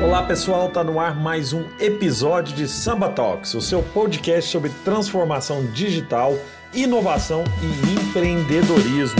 Olá 0.00 0.22
pessoal, 0.22 0.68
tá 0.68 0.84
no 0.84 1.00
ar 1.00 1.20
mais 1.20 1.52
um 1.52 1.64
episódio 1.80 2.54
de 2.54 2.68
Samba 2.68 3.08
Talks, 3.08 3.54
o 3.54 3.60
seu 3.60 3.82
podcast 3.82 4.48
sobre 4.48 4.70
transformação 4.84 5.66
digital, 5.72 6.34
inovação 6.72 7.42
e 7.60 8.00
empreendedorismo. 8.00 9.18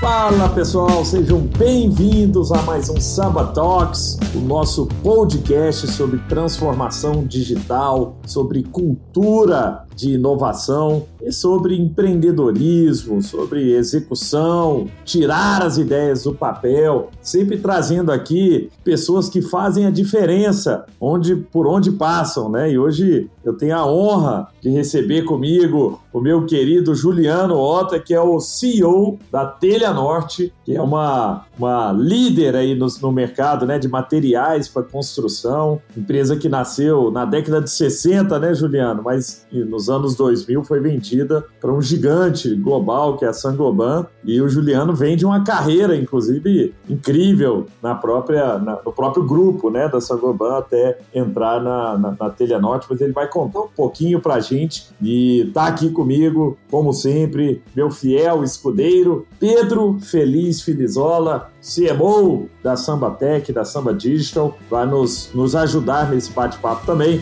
Fala 0.00 0.48
pessoal, 0.50 1.04
sejam 1.04 1.40
bem-vindos 1.40 2.52
a 2.52 2.62
mais 2.62 2.88
um 2.88 3.00
Samba 3.00 3.46
Talks, 3.48 4.16
o 4.36 4.38
nosso 4.38 4.86
podcast 5.02 5.88
sobre 5.88 6.20
transformação 6.28 7.26
digital, 7.26 8.16
sobre 8.24 8.62
cultura 8.62 9.84
de 9.96 10.12
inovação 10.12 11.06
sobre 11.30 11.76
empreendedorismo, 11.76 13.22
sobre 13.22 13.72
execução, 13.72 14.88
tirar 15.04 15.62
as 15.62 15.78
ideias 15.78 16.24
do 16.24 16.34
papel, 16.34 17.10
sempre 17.20 17.58
trazendo 17.58 18.10
aqui 18.10 18.70
pessoas 18.84 19.28
que 19.28 19.42
fazem 19.42 19.86
a 19.86 19.90
diferença 19.90 20.84
onde 21.00 21.36
por 21.36 21.66
onde 21.66 21.92
passam, 21.92 22.48
né? 22.50 22.70
E 22.70 22.78
hoje 22.78 23.28
eu 23.44 23.54
tenho 23.56 23.76
a 23.76 23.86
honra 23.86 24.48
de 24.60 24.70
receber 24.70 25.22
comigo 25.22 26.00
o 26.12 26.20
meu 26.20 26.46
querido 26.46 26.94
Juliano 26.94 27.56
Ota, 27.56 27.98
que 27.98 28.14
é 28.14 28.20
o 28.20 28.40
CEO 28.40 29.18
da 29.30 29.46
Telha 29.46 29.92
Norte, 29.92 30.52
que 30.64 30.76
é 30.76 30.82
uma, 30.82 31.44
uma 31.58 31.92
líder 31.92 32.56
aí 32.56 32.74
no, 32.74 32.86
no 33.02 33.12
mercado 33.12 33.66
né, 33.66 33.78
de 33.78 33.88
materiais 33.88 34.68
para 34.68 34.82
construção, 34.82 35.80
empresa 35.96 36.36
que 36.36 36.48
nasceu 36.48 37.10
na 37.10 37.24
década 37.24 37.60
de 37.60 37.70
60, 37.70 38.38
né, 38.38 38.54
Juliano? 38.54 39.02
Mas 39.04 39.46
nos 39.52 39.88
anos 39.88 40.14
2000 40.14 40.64
foi 40.64 40.80
vendida 40.80 41.44
para 41.60 41.72
um 41.72 41.80
gigante 41.80 42.54
global 42.54 43.16
que 43.16 43.24
é 43.24 43.28
a 43.28 43.32
Sangoban. 43.32 44.06
E 44.24 44.40
o 44.40 44.48
Juliano 44.48 44.94
vem 44.94 45.16
de 45.16 45.24
uma 45.24 45.42
carreira, 45.44 45.96
inclusive, 45.96 46.74
incrível 46.88 47.66
na 47.82 47.94
própria, 47.94 48.58
na, 48.58 48.78
no 48.84 48.92
próprio 48.92 49.24
grupo 49.24 49.70
né, 49.70 49.88
da 49.88 50.00
Sangoban 50.00 50.58
até 50.58 50.98
entrar 51.14 51.62
na, 51.62 51.98
na, 51.98 52.16
na 52.18 52.30
Telha 52.30 52.58
Norte, 52.58 52.86
mas 52.88 53.00
ele 53.00 53.12
vai 53.12 53.28
contar 53.28 53.60
um 53.60 53.68
pouquinho 53.68 54.20
para 54.20 54.34
a 54.34 54.40
gente. 54.40 54.88
E 55.02 55.50
tá 55.52 55.66
aqui 55.66 55.90
comigo, 55.98 56.56
como 56.70 56.92
sempre, 56.92 57.60
meu 57.74 57.90
fiel 57.90 58.44
escudeiro, 58.44 59.26
Pedro 59.40 59.98
Feliz 60.00 60.62
Filizola, 60.62 61.50
CMO 61.60 62.48
da 62.62 62.76
Samba 62.76 63.10
Tech, 63.10 63.52
da 63.52 63.64
Samba 63.64 63.92
Digital, 63.92 64.56
vai 64.70 64.86
nos, 64.86 65.30
nos 65.34 65.56
ajudar 65.56 66.08
nesse 66.08 66.30
bate-papo 66.30 66.86
também. 66.86 67.20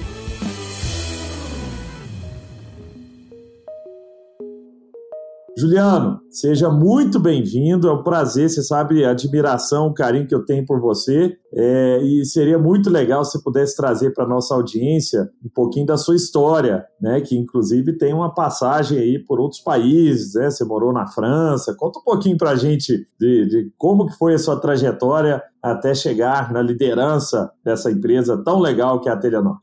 Juliano, 5.58 6.20
seja 6.28 6.68
muito 6.68 7.18
bem-vindo. 7.18 7.88
É 7.88 7.92
um 7.92 8.02
prazer, 8.02 8.50
você 8.50 8.62
sabe 8.62 9.02
a 9.06 9.12
admiração, 9.12 9.86
o 9.86 9.94
carinho 9.94 10.26
que 10.26 10.34
eu 10.34 10.44
tenho 10.44 10.66
por 10.66 10.78
você. 10.78 11.34
É, 11.50 12.02
e 12.02 12.26
seria 12.26 12.58
muito 12.58 12.90
legal 12.90 13.24
se 13.24 13.42
pudesse 13.42 13.74
trazer 13.74 14.12
para 14.12 14.28
nossa 14.28 14.54
audiência 14.54 15.30
um 15.42 15.48
pouquinho 15.48 15.86
da 15.86 15.96
sua 15.96 16.14
história, 16.14 16.84
né? 17.00 17.22
Que 17.22 17.38
inclusive 17.38 17.96
tem 17.96 18.12
uma 18.12 18.34
passagem 18.34 18.98
aí 18.98 19.18
por 19.18 19.40
outros 19.40 19.62
países, 19.62 20.34
né? 20.34 20.50
Você 20.50 20.62
morou 20.62 20.92
na 20.92 21.06
França. 21.06 21.74
Conta 21.74 22.00
um 22.00 22.04
pouquinho 22.04 22.36
para 22.36 22.50
a 22.50 22.56
gente 22.56 23.08
de, 23.18 23.46
de 23.46 23.72
como 23.78 24.04
que 24.04 24.18
foi 24.18 24.34
a 24.34 24.38
sua 24.38 24.60
trajetória 24.60 25.42
até 25.62 25.94
chegar 25.94 26.52
na 26.52 26.60
liderança 26.60 27.50
dessa 27.64 27.90
empresa 27.90 28.36
tão 28.44 28.60
legal 28.60 29.00
que 29.00 29.08
é 29.08 29.12
a 29.12 29.16
Telenor. 29.16 29.56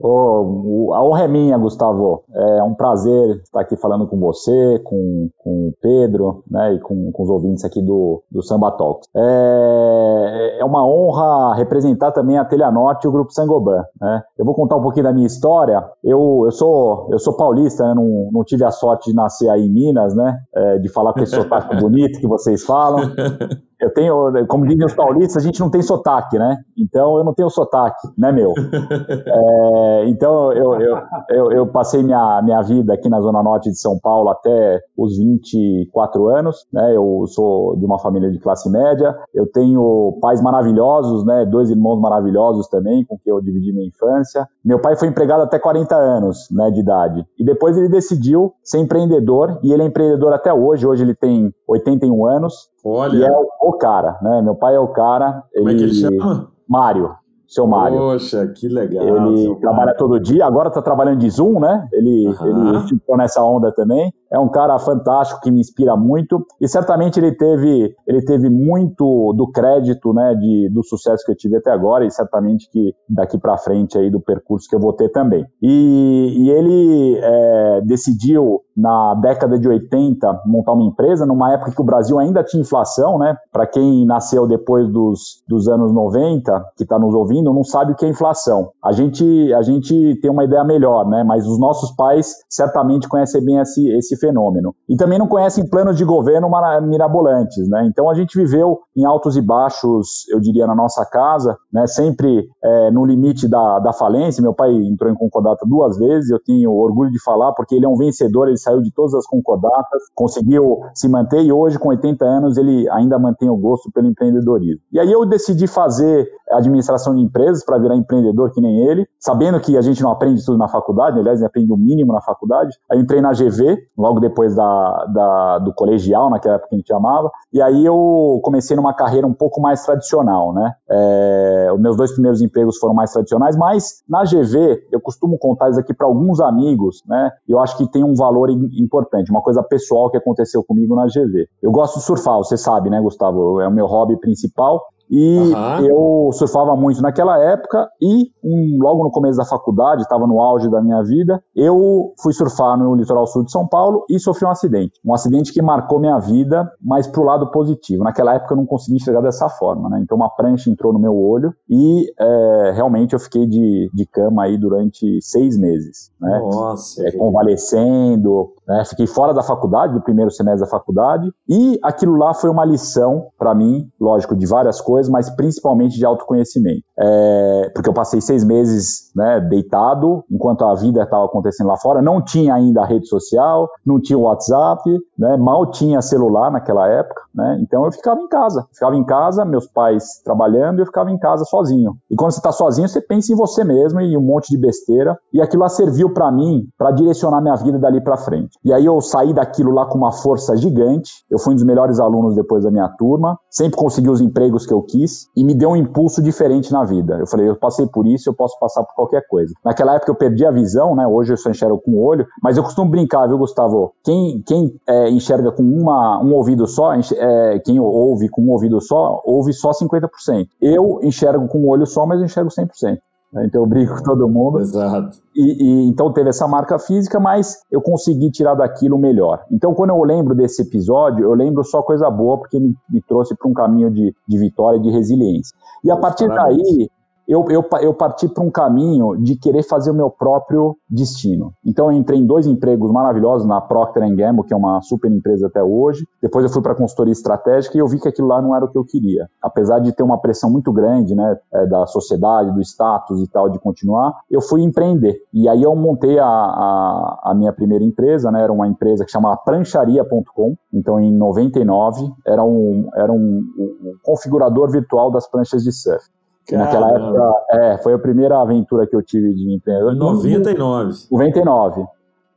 Oh, 0.00 0.92
a 0.94 1.02
honra 1.02 1.24
é 1.24 1.28
minha, 1.28 1.58
Gustavo. 1.58 2.24
É 2.32 2.62
um 2.62 2.74
prazer 2.74 3.40
estar 3.42 3.60
aqui 3.60 3.76
falando 3.76 4.06
com 4.06 4.18
você, 4.18 4.80
com, 4.84 5.28
com 5.36 5.68
o 5.68 5.74
Pedro 5.82 6.44
né, 6.48 6.74
e 6.74 6.78
com, 6.78 7.10
com 7.10 7.22
os 7.22 7.28
ouvintes 7.28 7.64
aqui 7.64 7.82
do, 7.82 8.22
do 8.30 8.42
Samba 8.42 8.70
Talks. 8.70 9.08
É, 9.16 10.58
é 10.60 10.64
uma 10.64 10.86
honra 10.86 11.56
representar 11.56 12.12
também 12.12 12.38
a 12.38 12.44
Telha 12.44 12.70
Norte 12.70 13.04
e 13.04 13.08
o 13.08 13.12
Grupo 13.12 13.32
Sangoban. 13.32 13.84
Né? 14.00 14.22
Eu 14.38 14.44
vou 14.44 14.54
contar 14.54 14.76
um 14.76 14.82
pouquinho 14.82 15.04
da 15.04 15.12
minha 15.12 15.26
história. 15.26 15.84
Eu, 16.04 16.42
eu, 16.44 16.52
sou, 16.52 17.08
eu 17.10 17.18
sou 17.18 17.36
paulista, 17.36 17.84
né? 17.84 17.94
não, 17.94 18.30
não 18.30 18.44
tive 18.44 18.64
a 18.64 18.70
sorte 18.70 19.10
de 19.10 19.16
nascer 19.16 19.50
aí 19.50 19.66
em 19.66 19.70
Minas, 19.70 20.14
né? 20.14 20.38
É, 20.54 20.78
de 20.78 20.88
falar 20.88 21.12
com 21.12 21.20
esse 21.20 21.34
sotaque 21.34 21.76
bonito 21.76 22.20
que 22.20 22.26
vocês 22.26 22.64
falam. 22.64 23.00
Eu 23.80 23.92
tenho, 23.92 24.46
como 24.46 24.66
dizem 24.66 24.84
os 24.84 24.94
paulistas, 24.94 25.42
a 25.42 25.46
gente 25.46 25.60
não 25.60 25.70
tem 25.70 25.82
sotaque, 25.82 26.38
né? 26.38 26.56
Então 26.76 27.16
eu 27.18 27.24
não 27.24 27.32
tenho 27.32 27.48
sotaque, 27.48 28.08
né, 28.16 28.32
meu? 28.32 28.52
É, 29.28 30.08
então 30.08 30.52
eu, 30.52 30.80
eu, 30.80 30.98
eu, 31.30 31.52
eu, 31.52 31.66
passei 31.66 32.02
minha, 32.02 32.40
minha 32.42 32.60
vida 32.62 32.94
aqui 32.94 33.08
na 33.08 33.20
Zona 33.20 33.42
Norte 33.42 33.70
de 33.70 33.78
São 33.78 33.98
Paulo 33.98 34.28
até 34.30 34.80
os 34.96 35.16
24 35.16 36.28
anos, 36.28 36.66
né? 36.72 36.96
Eu 36.96 37.24
sou 37.26 37.76
de 37.76 37.84
uma 37.84 37.98
família 37.98 38.30
de 38.30 38.38
classe 38.38 38.70
média, 38.70 39.14
eu 39.34 39.46
tenho 39.46 40.18
pais 40.20 40.40
maravilhosos, 40.40 41.24
né? 41.24 41.44
Dois 41.44 41.70
irmãos 41.70 42.00
maravilhosos 42.00 42.68
também, 42.68 43.04
com 43.04 43.18
quem 43.18 43.32
eu 43.32 43.40
dividi 43.40 43.72
minha 43.72 43.86
infância. 43.86 44.46
Meu 44.64 44.80
pai 44.80 44.96
foi 44.96 45.08
empregado 45.08 45.42
até 45.42 45.58
40 45.58 45.94
anos, 45.94 46.48
né, 46.50 46.70
de 46.70 46.80
idade. 46.80 47.24
E 47.38 47.44
depois 47.44 47.76
ele 47.76 47.88
decidiu 47.88 48.52
ser 48.62 48.78
empreendedor, 48.78 49.58
e 49.62 49.72
ele 49.72 49.82
é 49.82 49.86
empreendedor 49.86 50.32
até 50.32 50.52
hoje. 50.52 50.86
Hoje 50.86 51.02
ele 51.02 51.14
tem 51.14 51.52
81 51.68 52.26
anos. 52.26 52.70
Olha. 52.82 53.16
E 53.16 53.22
é 53.22 53.30
o, 53.60 53.72
cara, 53.74 54.18
né? 54.22 54.40
Meu 54.42 54.54
pai 54.54 54.74
é 54.74 54.80
o 54.80 54.88
cara. 54.88 55.44
Como 55.54 55.68
ele... 55.68 55.76
é 55.76 55.78
que 55.78 55.84
ele 55.84 55.94
chama? 55.94 56.50
Mário 56.66 57.14
seu 57.48 57.66
Mário. 57.66 57.96
Poxa, 57.96 58.46
que 58.54 58.68
legal. 58.68 59.02
Ele 59.02 59.56
trabalha 59.56 59.94
todo 59.96 60.20
dia, 60.20 60.44
agora 60.44 60.68
está 60.68 60.82
trabalhando 60.82 61.18
de 61.18 61.30
Zoom, 61.30 61.58
né? 61.58 61.88
Ele, 61.92 62.28
uhum. 62.28 62.68
ele 62.68 62.88
ficou 62.88 63.16
nessa 63.16 63.42
onda 63.42 63.72
também. 63.72 64.12
É 64.30 64.38
um 64.38 64.48
cara 64.48 64.78
fantástico 64.78 65.40
que 65.40 65.50
me 65.50 65.60
inspira 65.60 65.96
muito 65.96 66.46
e 66.60 66.68
certamente 66.68 67.18
ele 67.18 67.32
teve, 67.32 67.94
ele 68.06 68.22
teve 68.22 68.50
muito 68.50 69.32
do 69.32 69.50
crédito, 69.50 70.12
né, 70.12 70.34
de, 70.34 70.68
do 70.68 70.84
sucesso 70.84 71.24
que 71.24 71.32
eu 71.32 71.36
tive 71.36 71.56
até 71.56 71.70
agora 71.70 72.04
e 72.04 72.10
certamente 72.10 72.68
que 72.70 72.94
daqui 73.08 73.38
para 73.38 73.56
frente 73.56 73.96
aí 73.96 74.10
do 74.10 74.20
percurso 74.20 74.68
que 74.68 74.76
eu 74.76 74.80
vou 74.80 74.92
ter 74.92 75.08
também. 75.08 75.46
E, 75.62 76.34
e 76.36 76.50
ele 76.50 77.18
é, 77.22 77.80
decidiu 77.86 78.60
na 78.78 79.14
década 79.14 79.58
de 79.58 79.66
80 79.66 80.42
montar 80.46 80.72
uma 80.72 80.84
empresa 80.84 81.26
numa 81.26 81.52
época 81.52 81.72
que 81.72 81.80
o 81.80 81.84
Brasil 81.84 82.16
ainda 82.18 82.44
tinha 82.44 82.60
inflação, 82.60 83.18
né? 83.18 83.36
Para 83.52 83.66
quem 83.66 84.06
nasceu 84.06 84.46
depois 84.46 84.88
dos, 84.88 85.42
dos 85.48 85.66
anos 85.66 85.92
90, 85.92 86.64
que 86.76 86.84
está 86.84 86.96
nos 86.96 87.12
ouvindo, 87.12 87.37
não 87.42 87.64
sabe 87.64 87.92
o 87.92 87.94
que 87.94 88.04
é 88.04 88.08
inflação. 88.08 88.70
A 88.82 88.92
gente, 88.92 89.52
a 89.54 89.62
gente 89.62 90.18
tem 90.20 90.30
uma 90.30 90.44
ideia 90.44 90.64
melhor, 90.64 91.06
né? 91.06 91.24
Mas 91.24 91.46
os 91.46 91.58
nossos 91.58 91.90
pais 91.92 92.34
certamente 92.48 93.08
conhecem 93.08 93.44
bem 93.44 93.58
esse, 93.58 93.88
esse 93.96 94.16
fenômeno. 94.16 94.74
E 94.88 94.96
também 94.96 95.18
não 95.18 95.26
conhecem 95.26 95.68
planos 95.68 95.96
de 95.96 96.04
governo 96.04 96.48
mirabolantes, 96.82 97.68
né? 97.68 97.86
Então 97.86 98.08
a 98.08 98.14
gente 98.14 98.36
viveu 98.36 98.80
em 98.96 99.04
altos 99.04 99.36
e 99.36 99.40
baixos, 99.40 100.28
eu 100.30 100.40
diria, 100.40 100.66
na 100.66 100.74
nossa 100.74 101.04
casa, 101.04 101.56
né? 101.72 101.86
Sempre 101.86 102.48
é, 102.62 102.90
no 102.90 103.04
limite 103.04 103.48
da, 103.48 103.78
da 103.78 103.92
falência. 103.92 104.42
Meu 104.42 104.54
pai 104.54 104.72
entrou 104.72 105.10
em 105.10 105.14
concordata 105.14 105.66
duas 105.66 105.98
vezes, 105.98 106.30
eu 106.30 106.40
tenho 106.42 106.72
orgulho 106.72 107.10
de 107.10 107.22
falar, 107.22 107.52
porque 107.52 107.74
ele 107.74 107.84
é 107.84 107.88
um 107.88 107.96
vencedor, 107.96 108.48
ele 108.48 108.56
saiu 108.56 108.80
de 108.82 108.92
todas 108.92 109.14
as 109.14 109.26
concordatas, 109.26 110.02
conseguiu 110.14 110.80
se 110.94 111.08
manter 111.08 111.42
e 111.42 111.52
hoje, 111.52 111.78
com 111.78 111.88
80 111.88 112.24
anos, 112.24 112.56
ele 112.56 112.88
ainda 112.90 113.18
mantém 113.18 113.48
o 113.48 113.56
gosto 113.56 113.90
pelo 113.92 114.06
empreendedorismo. 114.06 114.82
E 114.92 114.98
aí 114.98 115.10
eu 115.10 115.24
decidi 115.26 115.66
fazer 115.66 116.28
administração 116.50 117.14
de 117.14 117.20
empresas 117.28 117.64
para 117.64 117.78
virar 117.78 117.94
empreendedor 117.96 118.50
que 118.52 118.60
nem 118.60 118.86
ele, 118.86 119.06
sabendo 119.18 119.60
que 119.60 119.76
a 119.76 119.82
gente 119.82 120.02
não 120.02 120.10
aprende 120.10 120.44
tudo 120.44 120.58
na 120.58 120.68
faculdade, 120.68 121.18
aliás, 121.18 121.42
aprende 121.42 121.72
o 121.72 121.76
mínimo 121.76 122.12
na 122.12 122.20
faculdade. 122.20 122.76
Aí 122.90 122.98
entrei 122.98 123.20
na 123.20 123.32
GV, 123.32 123.76
logo 123.96 124.20
depois 124.20 124.54
da, 124.54 125.04
da, 125.06 125.58
do 125.58 125.72
colegial, 125.74 126.30
naquela 126.30 126.56
época 126.56 126.70
que 126.70 126.74
a 126.74 126.78
gente 126.78 126.88
chamava, 126.88 127.30
e 127.52 127.60
aí 127.60 127.84
eu 127.84 128.40
comecei 128.42 128.76
numa 128.76 128.94
carreira 128.94 129.26
um 129.26 129.34
pouco 129.34 129.60
mais 129.60 129.82
tradicional, 129.84 130.52
né? 130.52 130.72
É, 130.90 131.70
os 131.72 131.80
meus 131.80 131.96
dois 131.96 132.12
primeiros 132.12 132.40
empregos 132.40 132.78
foram 132.78 132.94
mais 132.94 133.12
tradicionais, 133.12 133.56
mas 133.56 134.02
na 134.08 134.24
GV, 134.24 134.86
eu 134.90 135.00
costumo 135.00 135.38
contar 135.38 135.70
isso 135.70 135.80
aqui 135.80 135.92
para 135.92 136.06
alguns 136.06 136.40
amigos, 136.40 137.02
né? 137.06 137.30
Eu 137.46 137.58
acho 137.58 137.76
que 137.76 137.90
tem 137.90 138.02
um 138.04 138.14
valor 138.14 138.50
importante, 138.50 139.30
uma 139.30 139.42
coisa 139.42 139.62
pessoal 139.62 140.10
que 140.10 140.16
aconteceu 140.16 140.64
comigo 140.64 140.94
na 140.94 141.06
GV. 141.06 141.48
Eu 141.62 141.70
gosto 141.70 141.98
de 141.98 142.04
surfar, 142.04 142.38
você 142.38 142.56
sabe, 142.56 142.90
né, 142.90 143.00
Gustavo? 143.00 143.60
É 143.60 143.68
o 143.68 143.72
meu 143.72 143.86
hobby 143.86 144.16
principal. 144.18 144.82
E 145.10 145.38
uhum. 145.38 145.86
eu 145.86 146.32
surfava 146.32 146.76
muito 146.76 147.00
naquela 147.00 147.38
época 147.38 147.88
e 148.00 148.30
um, 148.44 148.78
logo 148.80 149.04
no 149.04 149.10
começo 149.10 149.38
da 149.38 149.44
faculdade, 149.44 150.02
estava 150.02 150.26
no 150.26 150.40
auge 150.40 150.70
da 150.70 150.82
minha 150.82 151.02
vida, 151.02 151.42
eu 151.56 152.12
fui 152.22 152.32
surfar 152.32 152.78
no 152.78 152.94
litoral 152.94 153.26
sul 153.26 153.44
de 153.44 153.50
São 153.50 153.66
Paulo 153.66 154.04
e 154.08 154.18
sofri 154.18 154.44
um 154.44 154.50
acidente. 154.50 155.00
Um 155.04 155.14
acidente 155.14 155.52
que 155.52 155.62
marcou 155.62 155.98
minha 155.98 156.18
vida, 156.18 156.70
mas 156.80 157.06
pro 157.06 157.24
lado 157.24 157.50
positivo. 157.50 158.04
Naquela 158.04 158.34
época 158.34 158.52
eu 158.52 158.58
não 158.58 158.66
conseguia 158.66 158.96
enxergar 158.96 159.20
dessa 159.20 159.48
forma, 159.48 159.88
né? 159.88 160.00
Então 160.02 160.16
uma 160.16 160.28
prancha 160.28 160.70
entrou 160.70 160.92
no 160.92 160.98
meu 160.98 161.16
olho 161.16 161.54
e 161.68 162.06
é, 162.18 162.72
realmente 162.74 163.14
eu 163.14 163.20
fiquei 163.20 163.46
de, 163.46 163.90
de 163.92 164.06
cama 164.06 164.44
aí 164.44 164.58
durante 164.58 165.18
seis 165.22 165.58
meses, 165.58 166.10
né? 166.20 166.38
Nossa. 166.40 167.06
É, 167.06 167.12
convalescendo, 167.12 168.50
né? 168.66 168.84
Fiquei 168.84 169.06
fora 169.06 169.32
da 169.32 169.42
faculdade, 169.42 169.94
do 169.94 170.02
primeiro 170.02 170.30
semestre 170.30 170.60
da 170.60 170.70
faculdade 170.70 171.32
e 171.48 171.78
aquilo 171.82 172.16
lá 172.16 172.34
foi 172.34 172.50
uma 172.50 172.64
lição 172.64 173.28
para 173.38 173.54
mim, 173.54 173.90
lógico, 174.00 174.36
de 174.36 174.46
várias 174.46 174.80
coisas 174.80 174.97
coisas, 174.98 175.10
mas 175.10 175.30
principalmente 175.30 175.96
de 175.96 176.04
autoconhecimento. 176.04 176.82
É, 176.98 177.70
porque 177.74 177.88
eu 177.88 177.94
passei 177.94 178.20
seis 178.20 178.44
meses 178.44 179.12
né, 179.14 179.40
deitado, 179.40 180.24
enquanto 180.30 180.64
a 180.64 180.74
vida 180.74 181.02
estava 181.02 181.24
acontecendo 181.24 181.68
lá 181.68 181.76
fora, 181.76 182.02
não 182.02 182.22
tinha 182.22 182.54
ainda 182.54 182.82
a 182.82 182.86
rede 182.86 183.06
social, 183.06 183.68
não 183.86 184.00
tinha 184.00 184.18
o 184.18 184.22
WhatsApp, 184.22 184.82
né, 185.18 185.36
mal 185.36 185.70
tinha 185.70 186.02
celular 186.02 186.50
naquela 186.50 186.88
época, 186.88 187.22
né, 187.34 187.58
então 187.62 187.84
eu 187.84 187.92
ficava 187.92 188.20
em 188.20 188.28
casa, 188.28 188.66
ficava 188.72 188.96
em 188.96 189.04
casa, 189.04 189.44
meus 189.44 189.66
pais 189.66 190.20
trabalhando 190.24 190.80
eu 190.80 190.86
ficava 190.86 191.10
em 191.10 191.18
casa 191.18 191.44
sozinho. 191.44 191.96
E 192.10 192.16
quando 192.16 192.32
você 192.32 192.38
está 192.38 192.52
sozinho, 192.52 192.88
você 192.88 193.00
pensa 193.00 193.32
em 193.32 193.36
você 193.36 193.64
mesmo 193.64 194.00
e 194.00 194.16
um 194.16 194.20
monte 194.20 194.48
de 194.48 194.58
besteira, 194.58 195.16
e 195.32 195.40
aquilo 195.40 195.62
lá 195.62 195.68
serviu 195.68 196.12
para 196.12 196.30
mim, 196.32 196.66
para 196.76 196.90
direcionar 196.90 197.40
minha 197.40 197.56
vida 197.56 197.78
dali 197.78 198.02
para 198.02 198.16
frente. 198.16 198.58
E 198.64 198.72
aí 198.72 198.84
eu 198.84 199.00
saí 199.00 199.32
daquilo 199.32 199.72
lá 199.72 199.86
com 199.86 199.96
uma 199.96 200.12
força 200.12 200.56
gigante, 200.56 201.10
eu 201.30 201.38
fui 201.38 201.52
um 201.52 201.56
dos 201.56 201.64
melhores 201.64 202.00
alunos 202.00 202.34
depois 202.34 202.64
da 202.64 202.70
minha 202.70 202.88
turma, 202.88 203.38
sempre 203.50 203.76
consegui 203.78 204.10
os 204.10 204.20
empregos 204.20 204.66
que 204.66 204.72
eu 204.72 204.82
quis, 204.88 205.28
e 205.36 205.44
me 205.44 205.54
deu 205.54 205.70
um 205.70 205.76
impulso 205.76 206.22
diferente 206.22 206.72
na 206.72 206.84
vida. 206.84 207.18
Eu 207.18 207.26
falei, 207.26 207.48
eu 207.48 207.56
passei 207.56 207.86
por 207.86 208.06
isso, 208.06 208.28
eu 208.28 208.34
posso 208.34 208.58
passar 208.58 208.82
por 208.84 208.94
qualquer 208.94 209.26
coisa. 209.28 209.52
Naquela 209.64 209.94
época 209.94 210.10
eu 210.10 210.16
perdi 210.16 210.44
a 210.46 210.50
visão, 210.50 210.94
né, 210.94 211.06
hoje 211.06 211.32
eu 211.32 211.36
só 211.36 211.50
enxergo 211.50 211.78
com 211.78 211.92
o 211.92 212.04
olho, 212.04 212.26
mas 212.42 212.56
eu 212.56 212.62
costumo 212.62 212.90
brincar, 212.90 213.26
viu, 213.26 213.38
Gustavo? 213.38 213.92
Quem, 214.02 214.42
quem 214.46 214.74
é, 214.88 215.10
enxerga 215.10 215.52
com 215.52 215.62
uma, 215.62 216.22
um 216.22 216.34
ouvido 216.34 216.66
só, 216.66 216.94
é, 216.94 217.58
quem 217.60 217.78
ouve 217.78 218.28
com 218.28 218.42
um 218.42 218.50
ouvido 218.50 218.80
só, 218.80 219.22
ouve 219.24 219.52
só 219.52 219.70
50%. 219.70 220.46
Eu 220.60 221.00
enxergo 221.02 221.46
com 221.48 221.58
um 221.58 221.68
olho 221.68 221.86
só, 221.86 222.06
mas 222.06 222.18
eu 222.18 222.26
enxergo 222.26 222.50
100%. 222.50 222.98
Né? 223.32 223.46
Então 223.46 223.62
eu 223.62 223.66
brinco 223.66 223.96
com 223.96 224.02
todo 224.02 224.28
mundo. 224.28 224.60
Exato. 224.60 225.18
E, 225.34 225.42
e, 225.42 225.88
então 225.88 226.12
teve 226.12 226.30
essa 226.30 226.46
marca 226.48 226.78
física, 226.78 227.20
mas 227.20 227.60
eu 227.70 227.80
consegui 227.80 228.30
tirar 228.30 228.54
daquilo 228.54 228.96
o 228.96 228.98
melhor. 228.98 229.44
Então 229.50 229.74
quando 229.74 229.90
eu 229.90 230.02
lembro 230.02 230.34
desse 230.34 230.62
episódio, 230.62 231.24
eu 231.24 231.34
lembro 231.34 231.64
só 231.64 231.82
coisa 231.82 232.10
boa, 232.10 232.38
porque 232.38 232.58
me, 232.58 232.74
me 232.90 233.02
trouxe 233.02 233.36
para 233.36 233.48
um 233.48 233.54
caminho 233.54 233.90
de, 233.90 234.14
de 234.26 234.38
vitória 234.38 234.78
e 234.78 234.82
de 234.82 234.90
resiliência. 234.90 235.56
E 235.84 235.90
a 235.90 235.96
partir 235.96 236.26
Parabéns. 236.28 236.62
daí, 236.62 236.88
eu, 237.28 237.44
eu, 237.50 237.62
eu 237.82 237.92
parti 237.92 238.26
para 238.26 238.42
um 238.42 238.50
caminho 238.50 239.14
de 239.18 239.36
querer 239.36 239.62
fazer 239.62 239.90
o 239.90 239.94
meu 239.94 240.10
próprio 240.10 240.76
destino. 240.88 241.52
Então 241.64 241.92
eu 241.92 241.98
entrei 241.98 242.18
em 242.18 242.26
dois 242.26 242.46
empregos 242.46 242.90
maravilhosos 242.90 243.46
na 243.46 243.60
Procter 243.60 244.02
Gamble, 244.16 244.44
que 244.44 244.54
é 244.54 244.56
uma 244.56 244.80
super 244.80 245.12
empresa 245.12 245.46
até 245.46 245.62
hoje. 245.62 246.06
Depois 246.22 246.42
eu 246.44 246.50
fui 246.50 246.62
para 246.62 246.74
consultoria 246.74 247.12
estratégica 247.12 247.76
e 247.76 247.80
eu 247.80 247.86
vi 247.86 248.00
que 248.00 248.08
aquilo 248.08 248.28
lá 248.28 248.40
não 248.40 248.56
era 248.56 248.64
o 248.64 248.68
que 248.68 248.78
eu 248.78 248.84
queria. 248.84 249.28
Apesar 249.42 249.78
de 249.78 249.92
ter 249.92 250.02
uma 250.02 250.18
pressão 250.18 250.50
muito 250.50 250.72
grande, 250.72 251.14
né, 251.14 251.36
é, 251.52 251.66
da 251.66 251.86
sociedade, 251.86 252.54
do 252.54 252.62
status 252.62 253.20
e 253.22 253.28
tal 253.30 253.50
de 253.50 253.58
continuar, 253.58 254.14
eu 254.30 254.40
fui 254.40 254.62
empreender. 254.62 255.20
E 255.34 255.46
aí 255.50 255.62
eu 255.62 255.76
montei 255.76 256.18
a, 256.18 256.24
a, 256.24 257.20
a 257.24 257.34
minha 257.34 257.52
primeira 257.52 257.84
empresa, 257.84 258.30
né, 258.30 258.42
era 258.42 258.52
uma 258.52 258.66
empresa 258.66 259.04
que 259.04 259.10
chamava 259.10 259.36
prancharia.com. 259.36 260.56
Então 260.72 260.98
em 260.98 261.12
99 261.14 262.10
era 262.26 262.42
um 262.42 262.88
era 262.94 263.12
um, 263.12 263.44
um 263.58 263.92
configurador 264.02 264.70
virtual 264.70 265.10
das 265.10 265.28
pranchas 265.28 265.62
de 265.62 265.72
surf. 265.72 266.08
Naquela 266.56 266.90
época, 266.90 267.32
é, 267.50 267.78
foi 267.78 267.92
a 267.94 267.98
primeira 267.98 268.40
aventura 268.40 268.86
que 268.86 268.96
eu 268.96 269.02
tive 269.02 269.34
de 269.34 269.54
empreendedor. 269.54 269.94
Em 269.94 269.98
99. 269.98 271.06
99. 271.10 271.86